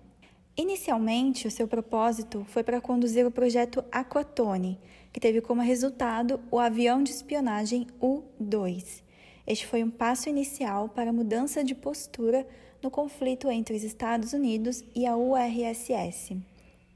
Inicialmente, 0.55 1.49
o 1.49 1.51
seu 1.51 1.67
propósito 1.67 2.45
foi 2.47 2.63
para 2.63 2.79
conduzir 2.79 3.27
o 3.27 3.31
projeto 3.31 3.83
Aquatone, 3.91 4.79
que 5.11 5.19
teve 5.19 5.41
como 5.41 5.61
resultado 5.61 6.39
o 6.49 6.59
avião 6.59 7.03
de 7.03 7.11
espionagem 7.11 7.87
U-2, 8.01 9.03
este 9.47 9.65
foi 9.65 9.81
um 9.81 9.89
passo 9.89 10.27
inicial 10.27 10.89
para 10.89 11.09
a 11.09 11.13
mudança 11.13 11.63
de 11.63 11.73
postura 11.73 12.45
no 12.83 12.91
conflito 12.91 13.49
entre 13.49 13.77
os 13.77 13.83
Estados 13.83 14.33
Unidos 14.33 14.83
e 14.93 15.07
a 15.07 15.15
URSS, 15.15 16.37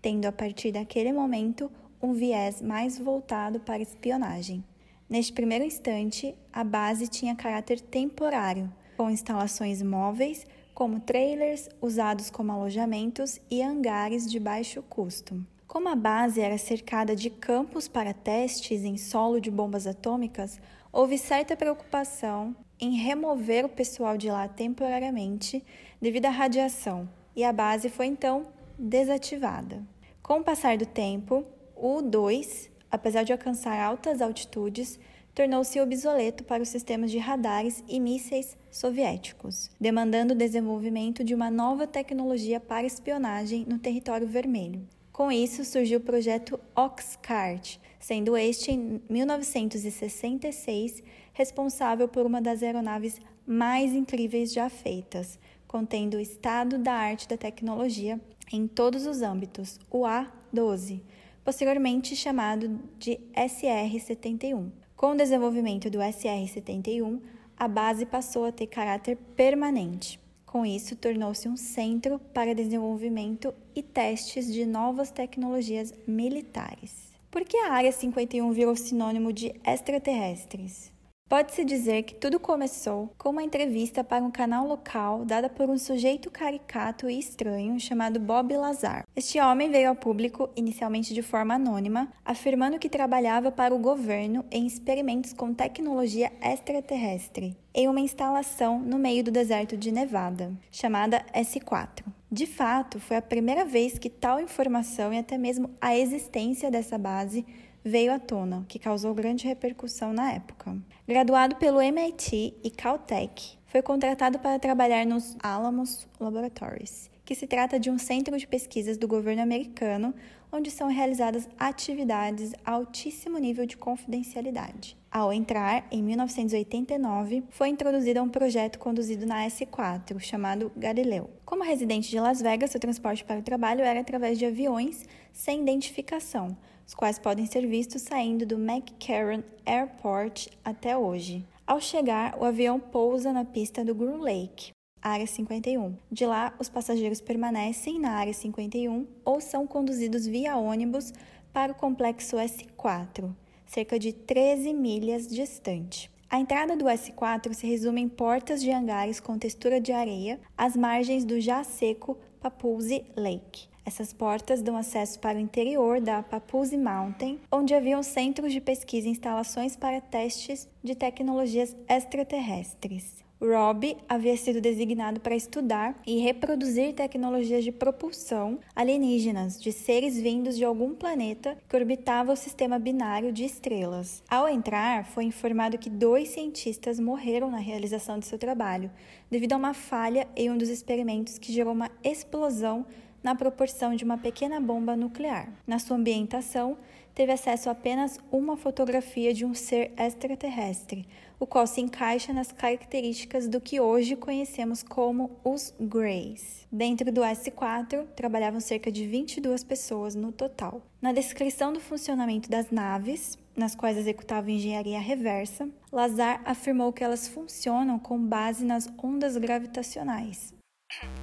tendo 0.01 0.25
a 0.25 0.33
partir 0.33 0.73
daquele 0.73 1.13
momento 1.13 1.71
um 2.01 2.11
viés 2.11 2.61
mais 2.61 2.99
voltado 2.99 3.61
para 3.61 3.81
espionagem. 3.81 4.63
Neste 5.09 5.31
primeiro 5.31 5.63
instante, 5.63 6.35
a 6.51 6.63
base 6.63 7.07
tinha 7.07 7.35
caráter 7.35 7.79
temporário, 7.79 8.69
com 8.97 9.09
instalações 9.09 9.81
móveis, 9.81 10.45
como 10.73 10.99
trailers 10.99 11.69
usados 11.81 12.29
como 12.29 12.51
alojamentos 12.51 13.39
e 13.49 13.61
hangares 13.61 14.29
de 14.29 14.39
baixo 14.39 14.83
custo. 14.83 15.45
Como 15.67 15.87
a 15.87 15.95
base 15.95 16.41
era 16.41 16.57
cercada 16.57 17.15
de 17.15 17.29
campos 17.29 17.87
para 17.87 18.13
testes 18.13 18.83
em 18.83 18.97
solo 18.97 19.39
de 19.39 19.49
bombas 19.49 19.87
atômicas, 19.87 20.59
houve 20.91 21.17
certa 21.17 21.55
preocupação 21.55 22.55
em 22.79 22.97
remover 22.97 23.65
o 23.65 23.69
pessoal 23.69 24.17
de 24.17 24.29
lá 24.29 24.47
temporariamente 24.47 25.63
devido 26.01 26.25
à 26.25 26.29
radiação, 26.29 27.07
e 27.35 27.43
a 27.43 27.53
base 27.53 27.89
foi 27.89 28.07
então 28.07 28.47
desativada. 28.77 29.83
Com 30.21 30.39
o 30.39 30.43
passar 30.43 30.77
do 30.77 30.85
tempo, 30.85 31.45
o 31.75 31.97
U-2, 31.97 32.69
apesar 32.89 33.23
de 33.23 33.31
alcançar 33.31 33.79
altas 33.79 34.21
altitudes, 34.21 34.99
tornou-se 35.33 35.79
obsoleto 35.79 36.43
para 36.43 36.61
os 36.61 36.69
sistemas 36.69 37.09
de 37.09 37.17
radares 37.17 37.83
e 37.87 37.99
mísseis 37.99 38.57
soviéticos, 38.69 39.69
demandando 39.79 40.33
o 40.33 40.37
desenvolvimento 40.37 41.23
de 41.23 41.33
uma 41.33 41.49
nova 41.49 41.87
tecnologia 41.87 42.59
para 42.59 42.85
espionagem 42.85 43.65
no 43.67 43.79
território 43.79 44.27
vermelho. 44.27 44.87
Com 45.11 45.31
isso, 45.31 45.63
surgiu 45.63 45.99
o 45.99 46.03
projeto 46.03 46.59
Oxcart, 46.75 47.77
sendo 48.01 48.35
este, 48.35 48.71
em 48.71 48.99
1966, 49.07 51.03
responsável 51.31 52.07
por 52.07 52.25
uma 52.25 52.41
das 52.41 52.61
aeronaves 52.63 53.21
mais 53.45 53.93
incríveis 53.93 54.51
já 54.51 54.69
feitas, 54.69 55.39
contendo 55.67 56.17
o 56.17 56.19
estado 56.19 56.77
da 56.77 56.93
arte 56.93 57.27
da 57.27 57.37
tecnologia 57.37 58.19
em 58.51 58.67
todos 58.67 59.05
os 59.05 59.21
âmbitos, 59.21 59.79
o 59.89 60.05
A-12, 60.05 61.01
posteriormente 61.45 62.15
chamado 62.15 62.79
de 62.97 63.19
SR-71. 63.33 64.71
Com 64.97 65.11
o 65.11 65.17
desenvolvimento 65.17 65.89
do 65.89 65.99
SR-71, 65.99 67.21
a 67.55 67.67
base 67.67 68.05
passou 68.05 68.45
a 68.45 68.51
ter 68.51 68.67
caráter 68.67 69.15
permanente. 69.35 70.19
Com 70.45 70.65
isso, 70.65 70.95
tornou-se 70.95 71.47
um 71.47 71.55
centro 71.55 72.19
para 72.33 72.53
desenvolvimento 72.53 73.53
e 73.75 73.81
testes 73.81 74.51
de 74.51 74.65
novas 74.65 75.11
tecnologias 75.11 75.93
militares. 76.05 77.10
Por 77.31 77.45
que 77.45 77.55
a 77.55 77.71
Área 77.71 77.93
51 77.93 78.51
virou 78.51 78.75
sinônimo 78.75 79.31
de 79.31 79.53
extraterrestres? 79.65 80.91
Pode-se 81.29 81.63
dizer 81.63 82.03
que 82.03 82.13
tudo 82.13 82.37
começou 82.37 83.09
com 83.17 83.29
uma 83.29 83.41
entrevista 83.41 84.03
para 84.03 84.21
um 84.21 84.29
canal 84.29 84.67
local 84.67 85.23
dada 85.23 85.47
por 85.47 85.69
um 85.69 85.77
sujeito 85.77 86.29
caricato 86.29 87.09
e 87.09 87.17
estranho 87.17 87.79
chamado 87.79 88.19
Bob 88.19 88.53
Lazar. 88.57 89.05
Este 89.15 89.39
homem 89.39 89.71
veio 89.71 89.87
ao 89.87 89.95
público, 89.95 90.49
inicialmente 90.57 91.13
de 91.13 91.21
forma 91.21 91.53
anônima, 91.53 92.11
afirmando 92.25 92.77
que 92.77 92.89
trabalhava 92.89 93.49
para 93.49 93.73
o 93.73 93.79
governo 93.79 94.43
em 94.51 94.67
experimentos 94.67 95.31
com 95.31 95.53
tecnologia 95.53 96.33
extraterrestre 96.41 97.55
em 97.73 97.87
uma 97.87 98.01
instalação 98.01 98.77
no 98.77 98.99
meio 98.99 99.23
do 99.23 99.31
deserto 99.31 99.77
de 99.77 99.89
Nevada, 99.89 100.51
chamada 100.69 101.25
S4. 101.33 102.03
De 102.33 102.45
fato, 102.45 102.97
foi 102.97 103.17
a 103.17 103.21
primeira 103.21 103.65
vez 103.65 103.99
que 103.99 104.09
tal 104.09 104.39
informação 104.39 105.13
e 105.13 105.17
até 105.17 105.37
mesmo 105.37 105.69
a 105.81 105.97
existência 105.97 106.71
dessa 106.71 106.97
base 106.97 107.45
veio 107.83 108.13
à 108.13 108.19
tona, 108.19 108.63
que 108.69 108.79
causou 108.79 109.13
grande 109.13 109.45
repercussão 109.45 110.13
na 110.13 110.31
época. 110.31 110.77
Graduado 111.05 111.57
pelo 111.57 111.81
MIT 111.81 112.53
e 112.63 112.69
Caltech, 112.69 113.59
foi 113.65 113.81
contratado 113.81 114.39
para 114.39 114.57
trabalhar 114.59 115.05
nos 115.05 115.35
Alamos 115.43 116.07
Laboratories, 116.21 117.11
que 117.25 117.35
se 117.35 117.45
trata 117.45 117.77
de 117.77 117.89
um 117.89 117.97
centro 117.97 118.37
de 118.37 118.47
pesquisas 118.47 118.97
do 118.97 119.09
governo 119.09 119.41
americano 119.41 120.15
onde 120.51 120.69
são 120.69 120.89
realizadas 120.89 121.47
atividades 121.57 122.53
a 122.65 122.71
altíssimo 122.71 123.37
nível 123.37 123.65
de 123.65 123.77
confidencialidade. 123.77 124.97
Ao 125.09 125.31
entrar, 125.33 125.85
em 125.91 126.01
1989, 126.01 127.43
foi 127.49 127.69
introduzido 127.69 128.21
um 128.21 128.29
projeto 128.29 128.79
conduzido 128.79 129.25
na 129.25 129.45
S4, 129.45 130.19
chamado 130.19 130.71
Galileu. 130.75 131.29
Como 131.45 131.63
residente 131.63 132.09
de 132.09 132.19
Las 132.19 132.41
Vegas, 132.41 132.71
seu 132.71 132.79
transporte 132.79 133.23
para 133.23 133.39
o 133.39 133.43
trabalho 133.43 133.81
era 133.81 133.99
através 133.99 134.39
de 134.39 134.45
aviões 134.45 135.05
sem 135.33 135.61
identificação, 135.61 136.55
os 136.87 136.93
quais 136.93 137.19
podem 137.19 137.45
ser 137.45 137.67
vistos 137.67 138.01
saindo 138.01 138.45
do 138.45 138.55
McCarran 138.55 139.43
Airport 139.65 140.47
até 140.63 140.97
hoje. 140.97 141.45
Ao 141.67 141.79
chegar, 141.79 142.37
o 142.39 142.45
avião 142.45 142.79
pousa 142.79 143.31
na 143.31 143.45
pista 143.45 143.83
do 143.83 143.95
Groom 143.95 144.17
Lake, 144.17 144.71
área 145.01 145.25
51. 145.25 145.95
De 146.11 146.25
lá, 146.25 146.53
os 146.59 146.69
passageiros 146.69 147.21
permanecem 147.21 147.99
na 147.99 148.11
área 148.11 148.33
51 148.33 149.07
ou 149.25 149.41
são 149.41 149.65
conduzidos 149.65 150.25
via 150.25 150.57
ônibus 150.57 151.13
para 151.51 151.71
o 151.71 151.75
complexo 151.75 152.37
S4, 152.37 153.33
cerca 153.65 153.97
de 153.97 154.13
13 154.13 154.73
milhas 154.73 155.27
distante. 155.27 156.11
A 156.29 156.39
entrada 156.39 156.77
do 156.77 156.85
S4 156.85 157.53
se 157.53 157.67
resume 157.67 158.01
em 158.01 158.07
portas 158.07 158.61
de 158.61 158.71
hangares 158.71 159.19
com 159.19 159.37
textura 159.37 159.81
de 159.81 159.91
areia 159.91 160.39
às 160.57 160.77
margens 160.77 161.25
do 161.25 161.41
já 161.41 161.63
seco 161.63 162.17
Papoose 162.39 163.03
Lake. 163.17 163.67
Essas 163.83 164.13
portas 164.13 164.61
dão 164.61 164.77
acesso 164.77 165.19
para 165.19 165.37
o 165.37 165.41
interior 165.41 165.99
da 165.99 166.21
Papoose 166.21 166.77
Mountain, 166.77 167.39
onde 167.51 167.73
haviam 167.73 168.01
centros 168.03 168.53
de 168.53 168.61
pesquisa 168.61 169.07
e 169.07 169.11
instalações 169.11 169.75
para 169.75 169.99
testes 169.99 170.69
de 170.83 170.95
tecnologias 170.95 171.75
extraterrestres. 171.89 173.21
Robb 173.41 173.97
havia 174.07 174.37
sido 174.37 174.61
designado 174.61 175.19
para 175.19 175.35
estudar 175.35 175.99
e 176.05 176.19
reproduzir 176.19 176.93
tecnologias 176.93 177.63
de 177.63 177.71
propulsão 177.71 178.59
alienígenas 178.75 179.59
de 179.59 179.71
seres 179.71 180.15
vindos 180.21 180.55
de 180.55 180.63
algum 180.63 180.93
planeta 180.93 181.57
que 181.67 181.75
orbitava 181.75 182.33
o 182.33 182.35
sistema 182.35 182.77
binário 182.77 183.33
de 183.33 183.43
estrelas. 183.43 184.21
Ao 184.29 184.47
entrar, 184.47 185.05
foi 185.05 185.23
informado 185.23 185.79
que 185.79 185.89
dois 185.89 186.29
cientistas 186.29 186.99
morreram 186.99 187.49
na 187.49 187.57
realização 187.57 188.19
de 188.19 188.27
seu 188.27 188.37
trabalho, 188.37 188.91
devido 189.29 189.53
a 189.53 189.57
uma 189.57 189.73
falha 189.73 190.27
em 190.35 190.51
um 190.51 190.57
dos 190.57 190.69
experimentos 190.69 191.39
que 191.39 191.51
gerou 191.51 191.73
uma 191.73 191.89
explosão 192.03 192.85
na 193.23 193.35
proporção 193.35 193.95
de 193.95 194.03
uma 194.03 194.17
pequena 194.17 194.59
bomba 194.59 194.95
nuclear. 194.95 195.49
Na 195.65 195.79
sua 195.79 195.97
ambientação, 195.97 196.77
teve 197.13 197.31
acesso 197.31 197.69
a 197.69 197.71
apenas 197.71 198.19
uma 198.31 198.55
fotografia 198.55 199.33
de 199.33 199.43
um 199.45 199.53
ser 199.53 199.91
extraterrestre, 199.97 201.07
o 201.39 201.47
qual 201.47 201.65
se 201.65 201.81
encaixa 201.81 202.31
nas 202.31 202.51
características 202.51 203.47
do 203.47 203.59
que 203.59 203.79
hoje 203.79 204.15
conhecemos 204.15 204.83
como 204.83 205.31
os 205.43 205.73
Greys. 205.79 206.67
Dentro 206.71 207.11
do 207.11 207.21
S4, 207.21 208.05
trabalhavam 208.15 208.59
cerca 208.59 208.91
de 208.91 209.07
22 209.07 209.63
pessoas 209.63 210.13
no 210.13 210.31
total. 210.31 210.81
Na 211.01 211.11
descrição 211.11 211.73
do 211.73 211.79
funcionamento 211.79 212.49
das 212.49 212.69
naves, 212.69 213.37
nas 213.55 213.75
quais 213.75 213.97
executava 213.97 214.51
engenharia 214.51 214.99
reversa, 214.99 215.67
Lazar 215.91 216.41
afirmou 216.45 216.93
que 216.93 217.03
elas 217.03 217.27
funcionam 217.27 217.97
com 217.97 218.19
base 218.19 218.63
nas 218.63 218.87
ondas 219.03 219.35
gravitacionais. 219.37 220.53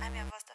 Ai, 0.01 0.11
minha 0.11 0.25
voz 0.25 0.48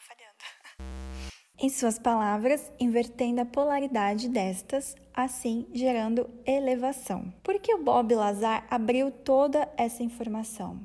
em 1.60 1.70
suas 1.70 1.98
palavras, 2.00 2.72
invertendo 2.80 3.42
a 3.42 3.46
polaridade 3.46 4.28
destas, 4.28 4.96
assim 5.14 5.66
gerando 5.74 6.30
elevação. 6.46 7.34
Por 7.44 7.60
que 7.60 7.74
o 7.74 7.84
Bob 7.84 8.14
Lazar 8.16 8.66
abriu 8.70 9.12
toda 9.12 9.70
essa 9.78 10.04
informação? 10.04 10.80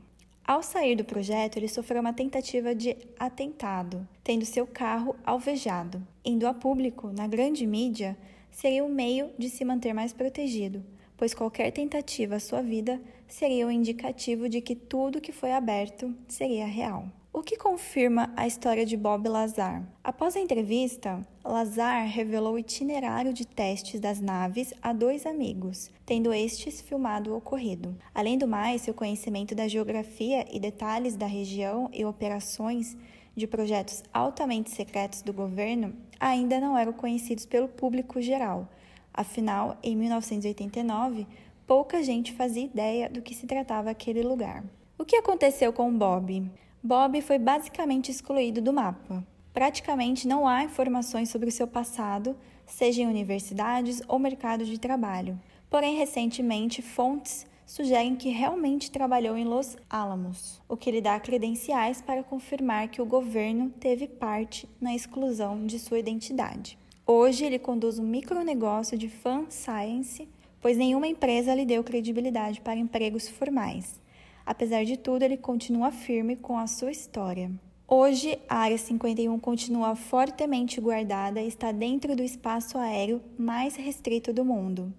Ao 0.47 0.63
sair 0.63 0.95
do 0.95 1.05
projeto, 1.05 1.57
ele 1.57 1.69
sofreu 1.69 2.01
uma 2.01 2.13
tentativa 2.13 2.75
de 2.75 2.97
atentado, 3.19 4.07
tendo 4.23 4.45
seu 4.45 4.67
carro 4.67 5.15
alvejado. 5.25 6.01
Indo 6.25 6.47
a 6.47 6.55
público, 6.55 7.09
na 7.09 7.27
grande 7.27 7.67
mídia, 7.67 8.17
seria 8.51 8.85
um 8.85 8.89
meio 8.89 9.31
de 9.39 9.51
se 9.51 9.65
manter 9.65 9.93
mais 9.93 10.13
protegido, 10.13 10.83
pois 11.17 11.35
qualquer 11.35 11.71
tentativa 11.71 12.37
à 12.37 12.41
sua 12.41 12.63
vida 12.63 13.01
seria 13.27 13.67
um 13.67 13.71
indicativo 13.71 14.49
de 14.49 14.61
que 14.61 14.75
tudo 14.75 15.21
que 15.21 15.33
foi 15.33 15.53
aberto 15.53 16.15
seria 16.29 16.67
real. 16.67 17.09
O 17.39 17.43
que 17.45 17.57
confirma 17.57 18.33
a 18.37 18.49
história 18.49 18.85
de 18.85 18.97
Bob 18.97 19.29
Lazar? 19.29 19.85
Após 20.03 20.35
a 20.35 20.41
entrevista, 20.41 21.25
Lazar 21.45 22.05
revelou 22.05 22.55
o 22.55 22.59
itinerário 22.59 23.33
de 23.33 23.47
testes 23.47 24.01
das 24.01 24.21
naves 24.21 24.75
a 24.83 24.93
dois 24.93 25.25
amigos, 25.25 25.89
tendo 26.05 26.33
estes 26.33 26.81
filmado 26.81 27.31
o 27.31 27.37
ocorrido. 27.37 27.97
Além 28.13 28.37
do 28.37 28.49
mais, 28.49 28.83
seu 28.83 28.93
conhecimento 28.93 29.55
da 29.55 29.69
geografia 29.69 30.45
e 30.53 30.59
detalhes 30.59 31.15
da 31.15 31.27
região 31.27 31.89
e 31.93 32.05
operações 32.05 32.97
de 33.37 33.47
projetos 33.47 34.03
altamente 34.13 34.73
secretos 34.73 35.23
do 35.23 35.33
governo 35.33 35.95
ainda 36.19 36.59
não 36.59 36.77
eram 36.77 36.93
conhecidos 36.93 37.47
pelo 37.47 37.69
público 37.69 38.21
geral. 38.21 38.69
Afinal, 39.15 39.79
em 39.81 39.95
1989, 39.95 41.25
pouca 41.69 42.03
gente 42.03 42.33
fazia 42.33 42.65
ideia 42.65 43.09
do 43.09 43.23
que 43.23 43.33
se 43.33 43.47
tratava 43.47 43.91
aquele 43.91 44.25
lugar. 44.25 44.65
O 44.99 45.05
que 45.05 45.15
aconteceu 45.15 45.73
com 45.73 45.97
Bob? 45.97 46.51
Bob 46.83 47.21
foi 47.23 47.39
basicamente 47.39 48.11
excluído 48.11 48.63
do 48.63 48.73
mapa. 48.73 49.27
Praticamente 49.53 50.29
não 50.29 50.47
há 50.47 50.63
informações 50.63 51.29
sobre 51.29 51.49
o 51.49 51.53
seu 51.53 51.67
passado, 51.67 52.37
seja 52.65 53.03
em 53.03 53.07
universidades 53.07 54.01
ou 54.07 54.17
mercado 54.17 54.65
de 54.65 54.79
trabalho. 54.79 55.39
Porém, 55.69 55.97
recentemente, 55.97 56.81
fontes 56.81 57.45
sugerem 57.67 58.15
que 58.15 58.31
realmente 58.31 58.93
trabalhou 58.93 59.37
em 59.37 59.45
Los 59.45 59.77
Alamos, 59.91 60.63
o 60.69 60.77
que 60.77 60.93
lhe 60.93 61.01
dá 61.01 61.19
credenciais 61.19 62.01
para 62.01 62.23
confirmar 62.23 62.89
que 62.89 63.03
o 63.03 63.07
governo 63.07 63.71
teve 63.81 64.07
parte 64.07 64.69
na 64.81 64.95
exclusão 64.95 65.67
de 65.67 65.81
sua 65.81 65.99
identidade. 65.99 66.79
Hoje, 67.05 67.45
ele 67.45 67.59
conduz 67.59 67.99
um 67.99 68.07
micronegócio 68.07 68.97
de 68.97 69.09
fan 69.09 69.47
science, 69.51 70.29
pois 70.61 70.77
nenhuma 70.77 71.09
empresa 71.09 71.55
lhe 71.55 71.67
deu 71.67 71.83
credibilidade 71.83 72.61
para 72.61 72.77
empregos 72.77 73.29
formais. 73.29 74.01
Apesar 74.49 74.83
de 74.83 74.97
tudo, 74.97 75.25
ele 75.25 75.37
continua 75.37 75.93
firme 75.93 76.35
com 76.35 76.57
a 76.57 76.67
sua 76.67 76.91
história. 76.91 77.51
Hoje, 77.87 78.39
a 78.49 78.61
Área 78.61 78.79
51 78.79 79.39
continua 79.39 79.95
fortemente 79.95 80.81
guardada 80.81 81.39
e 81.39 81.47
está 81.47 81.71
dentro 81.71 82.17
do 82.17 82.23
espaço 82.23 82.79
aéreo 82.79 83.21
mais 83.39 83.77
restrito 83.77 84.33
do 84.33 84.47
mundo. 84.47 84.91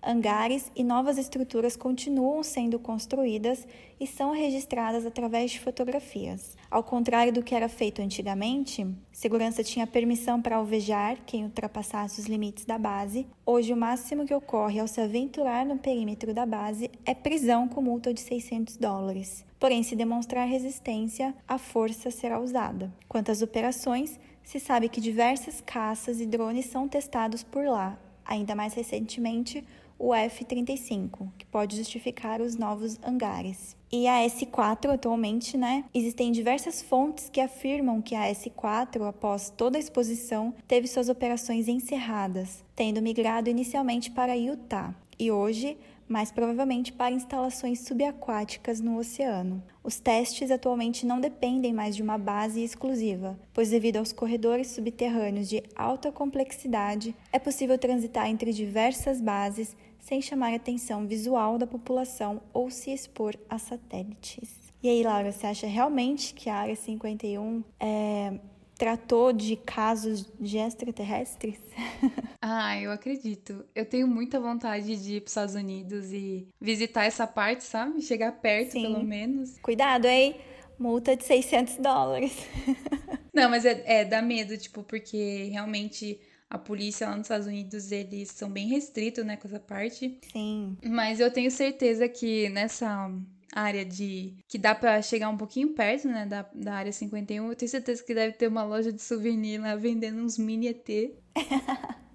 Hangares 0.00 0.70
e 0.76 0.84
novas 0.84 1.18
estruturas 1.18 1.76
continuam 1.76 2.42
sendo 2.42 2.78
construídas 2.78 3.66
e 3.98 4.06
são 4.06 4.32
registradas 4.32 5.04
através 5.04 5.50
de 5.50 5.60
fotografias. 5.60 6.56
Ao 6.70 6.84
contrário 6.84 7.32
do 7.32 7.42
que 7.42 7.54
era 7.54 7.68
feito 7.68 8.00
antigamente, 8.00 8.86
segurança 9.10 9.64
tinha 9.64 9.88
permissão 9.88 10.40
para 10.40 10.56
alvejar 10.56 11.18
quem 11.26 11.44
ultrapassasse 11.44 12.20
os 12.20 12.26
limites 12.26 12.64
da 12.64 12.78
base. 12.78 13.26
Hoje, 13.44 13.72
o 13.72 13.76
máximo 13.76 14.24
que 14.24 14.34
ocorre 14.34 14.78
ao 14.78 14.86
se 14.86 15.00
aventurar 15.00 15.66
no 15.66 15.78
perímetro 15.78 16.32
da 16.32 16.46
base 16.46 16.90
é 17.04 17.12
prisão 17.12 17.66
com 17.66 17.82
multa 17.82 18.14
de 18.14 18.20
600 18.20 18.76
dólares. 18.76 19.44
Porém, 19.58 19.82
se 19.82 19.96
demonstrar 19.96 20.46
resistência, 20.46 21.34
a 21.46 21.58
força 21.58 22.10
será 22.10 22.40
usada. 22.40 22.92
Quanto 23.08 23.32
às 23.32 23.42
operações, 23.42 24.18
se 24.44 24.60
sabe 24.60 24.88
que 24.88 25.00
diversas 25.00 25.60
caças 25.60 26.20
e 26.20 26.26
drones 26.26 26.66
são 26.66 26.88
testados 26.88 27.42
por 27.42 27.64
lá. 27.64 27.98
Ainda 28.24 28.54
mais 28.54 28.74
recentemente, 28.74 29.64
o 29.98 30.14
F-35, 30.14 31.28
que 31.36 31.44
pode 31.46 31.76
justificar 31.76 32.40
os 32.40 32.54
novos 32.54 32.98
hangares. 33.02 33.76
E 33.90 34.06
a 34.06 34.20
S4 34.26 34.90
atualmente, 34.92 35.56
né? 35.56 35.84
Existem 35.94 36.30
diversas 36.30 36.82
fontes 36.82 37.28
que 37.28 37.40
afirmam 37.40 38.02
que 38.02 38.14
a 38.14 38.30
S4, 38.30 39.08
após 39.08 39.50
toda 39.50 39.78
a 39.78 39.80
exposição, 39.80 40.54
teve 40.66 40.86
suas 40.86 41.08
operações 41.08 41.68
encerradas, 41.68 42.62
tendo 42.76 43.02
migrado 43.02 43.48
inicialmente 43.48 44.10
para 44.10 44.36
Utah. 44.36 44.94
E 45.18 45.32
hoje 45.32 45.76
mais 46.08 46.32
provavelmente 46.32 46.92
para 46.92 47.14
instalações 47.14 47.80
subaquáticas 47.80 48.80
no 48.80 48.98
oceano. 48.98 49.62
Os 49.84 50.00
testes 50.00 50.50
atualmente 50.50 51.06
não 51.06 51.20
dependem 51.20 51.72
mais 51.72 51.94
de 51.94 52.02
uma 52.02 52.18
base 52.18 52.62
exclusiva, 52.62 53.38
pois, 53.52 53.70
devido 53.70 53.98
aos 53.98 54.12
corredores 54.12 54.68
subterrâneos 54.68 55.48
de 55.48 55.62
alta 55.76 56.10
complexidade, 56.10 57.14
é 57.32 57.38
possível 57.38 57.78
transitar 57.78 58.28
entre 58.28 58.52
diversas 58.52 59.20
bases 59.20 59.76
sem 60.00 60.22
chamar 60.22 60.52
a 60.52 60.56
atenção 60.56 61.06
visual 61.06 61.58
da 61.58 61.66
população 61.66 62.40
ou 62.52 62.70
se 62.70 62.90
expor 62.90 63.36
a 63.48 63.58
satélites. 63.58 64.68
E 64.82 64.88
aí, 64.88 65.02
Laura, 65.02 65.32
você 65.32 65.46
acha 65.46 65.66
realmente 65.66 66.32
que 66.32 66.48
a 66.48 66.54
Área 66.54 66.76
51 66.76 67.64
é, 67.80 68.38
tratou 68.78 69.32
de 69.32 69.56
casos 69.56 70.24
de 70.40 70.56
extraterrestres? 70.56 71.58
Ah, 72.40 72.80
eu 72.80 72.92
acredito. 72.92 73.64
Eu 73.74 73.84
tenho 73.84 74.06
muita 74.06 74.40
vontade 74.40 74.96
de 74.96 75.16
ir 75.16 75.20
para 75.20 75.26
os 75.26 75.32
Estados 75.32 75.54
Unidos 75.56 76.12
e 76.12 76.46
visitar 76.58 77.04
essa 77.04 77.26
parte, 77.26 77.64
sabe? 77.64 78.00
Chegar 78.00 78.32
perto, 78.40 78.72
Sim. 78.72 78.82
pelo 78.82 79.04
menos. 79.04 79.58
Cuidado, 79.58 80.06
hein? 80.06 80.36
Multa 80.78 81.14
de 81.16 81.24
600 81.24 81.76
dólares. 81.76 82.32
Não, 83.34 83.50
mas 83.50 83.66
é, 83.66 83.82
é, 83.84 84.04
dá 84.04 84.22
medo, 84.22 84.56
tipo, 84.56 84.82
porque 84.82 85.50
realmente 85.52 86.18
a 86.48 86.56
polícia 86.56 87.08
lá 87.08 87.16
nos 87.16 87.26
Estados 87.26 87.46
Unidos, 87.46 87.92
eles 87.92 88.30
são 88.30 88.48
bem 88.48 88.68
restritos, 88.68 89.24
né, 89.26 89.36
com 89.36 89.48
essa 89.48 89.60
parte. 89.60 90.18
Sim. 90.32 90.78
Mas 90.86 91.20
eu 91.20 91.30
tenho 91.30 91.50
certeza 91.50 92.08
que 92.08 92.48
nessa 92.48 93.10
área 93.52 93.84
de. 93.84 94.34
que 94.48 94.58
dá 94.58 94.74
para 94.74 95.00
chegar 95.02 95.28
um 95.28 95.36
pouquinho 95.36 95.68
perto, 95.70 96.08
né? 96.08 96.26
Da, 96.26 96.48
da 96.54 96.74
área 96.74 96.92
51. 96.92 97.48
Eu 97.48 97.56
tenho 97.56 97.70
certeza 97.70 98.02
que 98.02 98.14
deve 98.14 98.34
ter 98.34 98.48
uma 98.48 98.64
loja 98.64 98.92
de 98.92 99.02
souvenir 99.02 99.60
lá 99.60 99.76
vendendo 99.76 100.20
uns 100.20 100.38
mini 100.38 100.68
ET. 100.68 100.88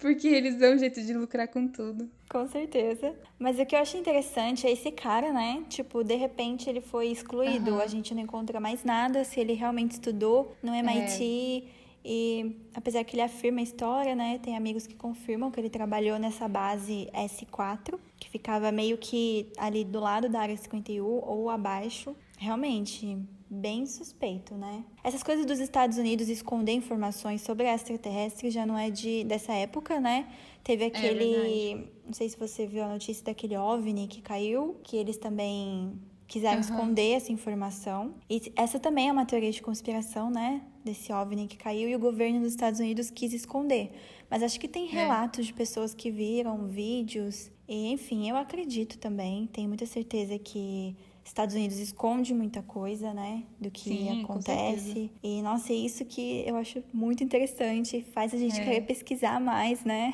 Porque 0.00 0.28
eles 0.28 0.56
dão 0.56 0.74
um 0.74 0.78
jeito 0.78 1.02
de 1.02 1.12
lucrar 1.12 1.48
com 1.48 1.66
tudo. 1.66 2.08
Com 2.30 2.46
certeza. 2.46 3.14
Mas 3.38 3.58
o 3.58 3.66
que 3.66 3.74
eu 3.74 3.80
acho 3.80 3.96
interessante 3.96 4.66
é 4.66 4.70
esse 4.70 4.92
cara, 4.92 5.32
né? 5.32 5.64
Tipo, 5.68 6.04
de 6.04 6.14
repente 6.14 6.68
ele 6.68 6.80
foi 6.80 7.08
excluído. 7.08 7.72
Uhum. 7.72 7.80
A 7.80 7.86
gente 7.86 8.14
não 8.14 8.22
encontra 8.22 8.60
mais 8.60 8.84
nada. 8.84 9.24
Se 9.24 9.40
ele 9.40 9.54
realmente 9.54 9.92
estudou 9.92 10.56
no 10.62 10.72
MIT. 10.72 11.64
É 11.74 11.77
e 12.10 12.56
apesar 12.72 13.04
que 13.04 13.14
ele 13.14 13.20
afirma 13.20 13.60
a 13.60 13.62
história, 13.62 14.16
né, 14.16 14.38
tem 14.42 14.56
amigos 14.56 14.86
que 14.86 14.94
confirmam 14.94 15.50
que 15.50 15.60
ele 15.60 15.68
trabalhou 15.68 16.18
nessa 16.18 16.48
base 16.48 17.06
S4, 17.12 17.98
que 18.18 18.30
ficava 18.30 18.72
meio 18.72 18.96
que 18.96 19.52
ali 19.58 19.84
do 19.84 20.00
lado 20.00 20.26
da 20.26 20.40
área 20.40 20.56
51 20.56 21.04
ou 21.04 21.50
abaixo. 21.50 22.16
Realmente, 22.38 23.18
bem 23.50 23.84
suspeito, 23.84 24.54
né? 24.54 24.84
Essas 25.04 25.22
coisas 25.22 25.44
dos 25.44 25.58
Estados 25.58 25.98
Unidos 25.98 26.30
esconder 26.30 26.72
informações 26.72 27.42
sobre 27.42 27.66
extraterrestres 27.66 28.54
já 28.54 28.64
não 28.64 28.78
é 28.78 28.88
de 28.88 29.24
dessa 29.24 29.52
época, 29.52 30.00
né? 30.00 30.32
Teve 30.64 30.84
é 30.84 30.86
aquele, 30.86 31.34
é 31.34 31.74
não 32.06 32.14
sei 32.14 32.30
se 32.30 32.38
você 32.38 32.66
viu 32.66 32.84
a 32.84 32.88
notícia 32.88 33.22
daquele 33.22 33.54
OVNI 33.54 34.06
que 34.08 34.22
caiu, 34.22 34.80
que 34.82 34.96
eles 34.96 35.18
também 35.18 35.92
quiseram 36.28 36.56
uhum. 36.56 36.60
esconder 36.60 37.12
essa 37.16 37.32
informação. 37.32 38.14
E 38.28 38.52
essa 38.54 38.78
também 38.78 39.08
é 39.08 39.12
uma 39.12 39.24
teoria 39.24 39.50
de 39.50 39.62
conspiração, 39.62 40.30
né? 40.30 40.62
Desse 40.84 41.12
OVNI 41.12 41.48
que 41.48 41.56
caiu 41.56 41.88
e 41.88 41.96
o 41.96 41.98
governo 41.98 42.40
dos 42.40 42.50
Estados 42.50 42.78
Unidos 42.78 43.10
quis 43.10 43.32
esconder. 43.32 43.90
Mas 44.30 44.42
acho 44.42 44.60
que 44.60 44.68
tem 44.68 44.86
é. 44.86 44.90
relatos 44.90 45.40
é. 45.40 45.42
de 45.44 45.54
pessoas 45.54 45.94
que 45.94 46.10
viram 46.10 46.66
vídeos. 46.66 47.50
E, 47.66 47.90
enfim, 47.90 48.28
eu 48.28 48.36
acredito 48.36 48.98
também. 48.98 49.46
Tenho 49.46 49.68
muita 49.68 49.86
certeza 49.86 50.38
que 50.38 50.94
Estados 51.24 51.54
Unidos 51.54 51.78
esconde 51.78 52.34
muita 52.34 52.62
coisa, 52.62 53.12
né? 53.14 53.44
Do 53.58 53.70
que 53.70 53.90
Sim, 53.90 54.22
acontece. 54.22 55.10
E, 55.22 55.40
nossa, 55.42 55.72
é 55.72 55.76
isso 55.76 56.04
que 56.04 56.44
eu 56.46 56.56
acho 56.56 56.82
muito 56.92 57.24
interessante. 57.24 58.02
Faz 58.12 58.34
a 58.34 58.36
gente 58.36 58.60
é. 58.60 58.64
querer 58.64 58.80
pesquisar 58.82 59.40
mais, 59.40 59.84
né? 59.84 60.12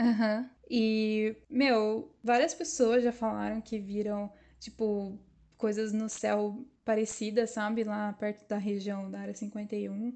Aham. 0.00 0.38
Uhum. 0.38 0.54
E, 0.70 1.36
meu, 1.48 2.10
várias 2.22 2.54
pessoas 2.54 3.04
já 3.04 3.12
falaram 3.12 3.60
que 3.60 3.78
viram, 3.78 4.32
tipo, 4.58 5.18
coisas 5.64 5.94
no 5.94 6.10
céu 6.10 6.62
parecidas, 6.84 7.52
sabe? 7.52 7.84
Lá 7.84 8.12
perto 8.12 8.46
da 8.46 8.58
região 8.58 9.10
da 9.10 9.20
área 9.20 9.32
51. 9.32 10.14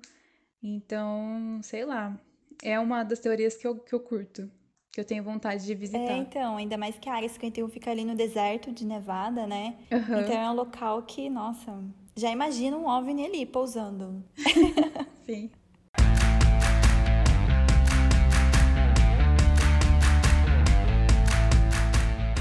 Então, 0.63 1.59
sei 1.63 1.87
lá. 1.87 2.21
É 2.63 2.79
uma 2.79 3.03
das 3.03 3.19
teorias 3.19 3.57
que 3.57 3.67
eu, 3.67 3.79
que 3.79 3.95
eu 3.95 4.01
curto. 4.01 4.51
Que 4.93 5.01
eu 5.01 5.07
tenho 5.07 5.25
vontade 5.25 5.65
de 5.65 5.75
visitar. 5.75 6.13
É, 6.13 6.19
então, 6.19 6.59
ainda 6.59 6.77
mais 6.77 6.99
que 6.99 7.09
a 7.09 7.15
área 7.15 7.27
51 7.27 7.67
fica 7.71 7.91
ali 7.91 8.05
no 8.05 8.15
deserto 8.15 8.71
de 8.71 8.85
Nevada, 8.85 9.47
né? 9.47 9.79
Uhum. 9.91 10.21
Então 10.21 10.35
é 10.35 10.51
um 10.51 10.55
local 10.55 11.03
que, 11.05 11.31
nossa, 11.31 11.83
já 12.15 12.31
imagina 12.31 12.77
um 12.77 12.87
OVNI 12.87 13.25
ali 13.25 13.47
pousando. 13.47 14.23
Sim. 15.25 15.51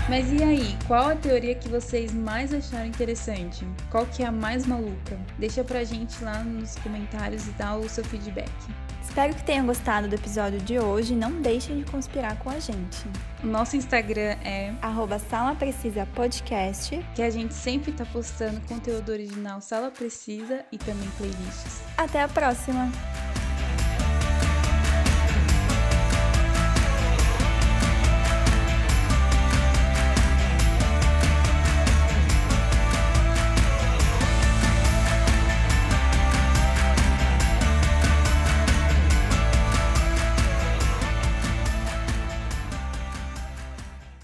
Mas 0.09 0.31
e 0.31 0.41
aí, 0.41 0.77
qual 0.87 1.09
a 1.09 1.15
teoria 1.15 1.53
que 1.53 1.67
vocês 1.67 2.13
mais 2.13 2.53
acharam 2.53 2.85
interessante? 2.85 3.67
Qual 3.91 4.05
que 4.05 4.23
é 4.23 4.27
a 4.27 4.31
mais 4.31 4.65
maluca? 4.65 5.19
Deixa 5.37 5.65
pra 5.65 5.83
gente 5.83 6.23
lá 6.23 6.43
nos 6.43 6.75
comentários 6.75 7.45
e 7.47 7.51
dá 7.51 7.75
o 7.75 7.89
seu 7.89 8.05
feedback. 8.05 8.49
Espero 9.01 9.35
que 9.35 9.43
tenham 9.43 9.65
gostado 9.65 10.07
do 10.07 10.15
episódio 10.15 10.59
de 10.59 10.79
hoje. 10.79 11.13
Não 11.13 11.41
deixem 11.41 11.79
de 11.79 11.91
conspirar 11.91 12.37
com 12.39 12.49
a 12.49 12.59
gente. 12.59 13.05
O 13.43 13.47
nosso 13.47 13.75
Instagram 13.75 14.37
é 14.45 14.73
Sala 15.29 15.55
Precisa 15.55 16.07
Podcast, 16.15 17.03
que 17.13 17.21
a 17.21 17.29
gente 17.29 17.53
sempre 17.53 17.91
tá 17.91 18.05
postando 18.05 18.61
conteúdo 18.61 19.11
original 19.11 19.59
Sala 19.59 19.91
Precisa 19.91 20.63
e 20.71 20.77
também 20.77 21.09
playlists. 21.17 21.81
Até 21.97 22.21
a 22.21 22.27
próxima! 22.29 22.89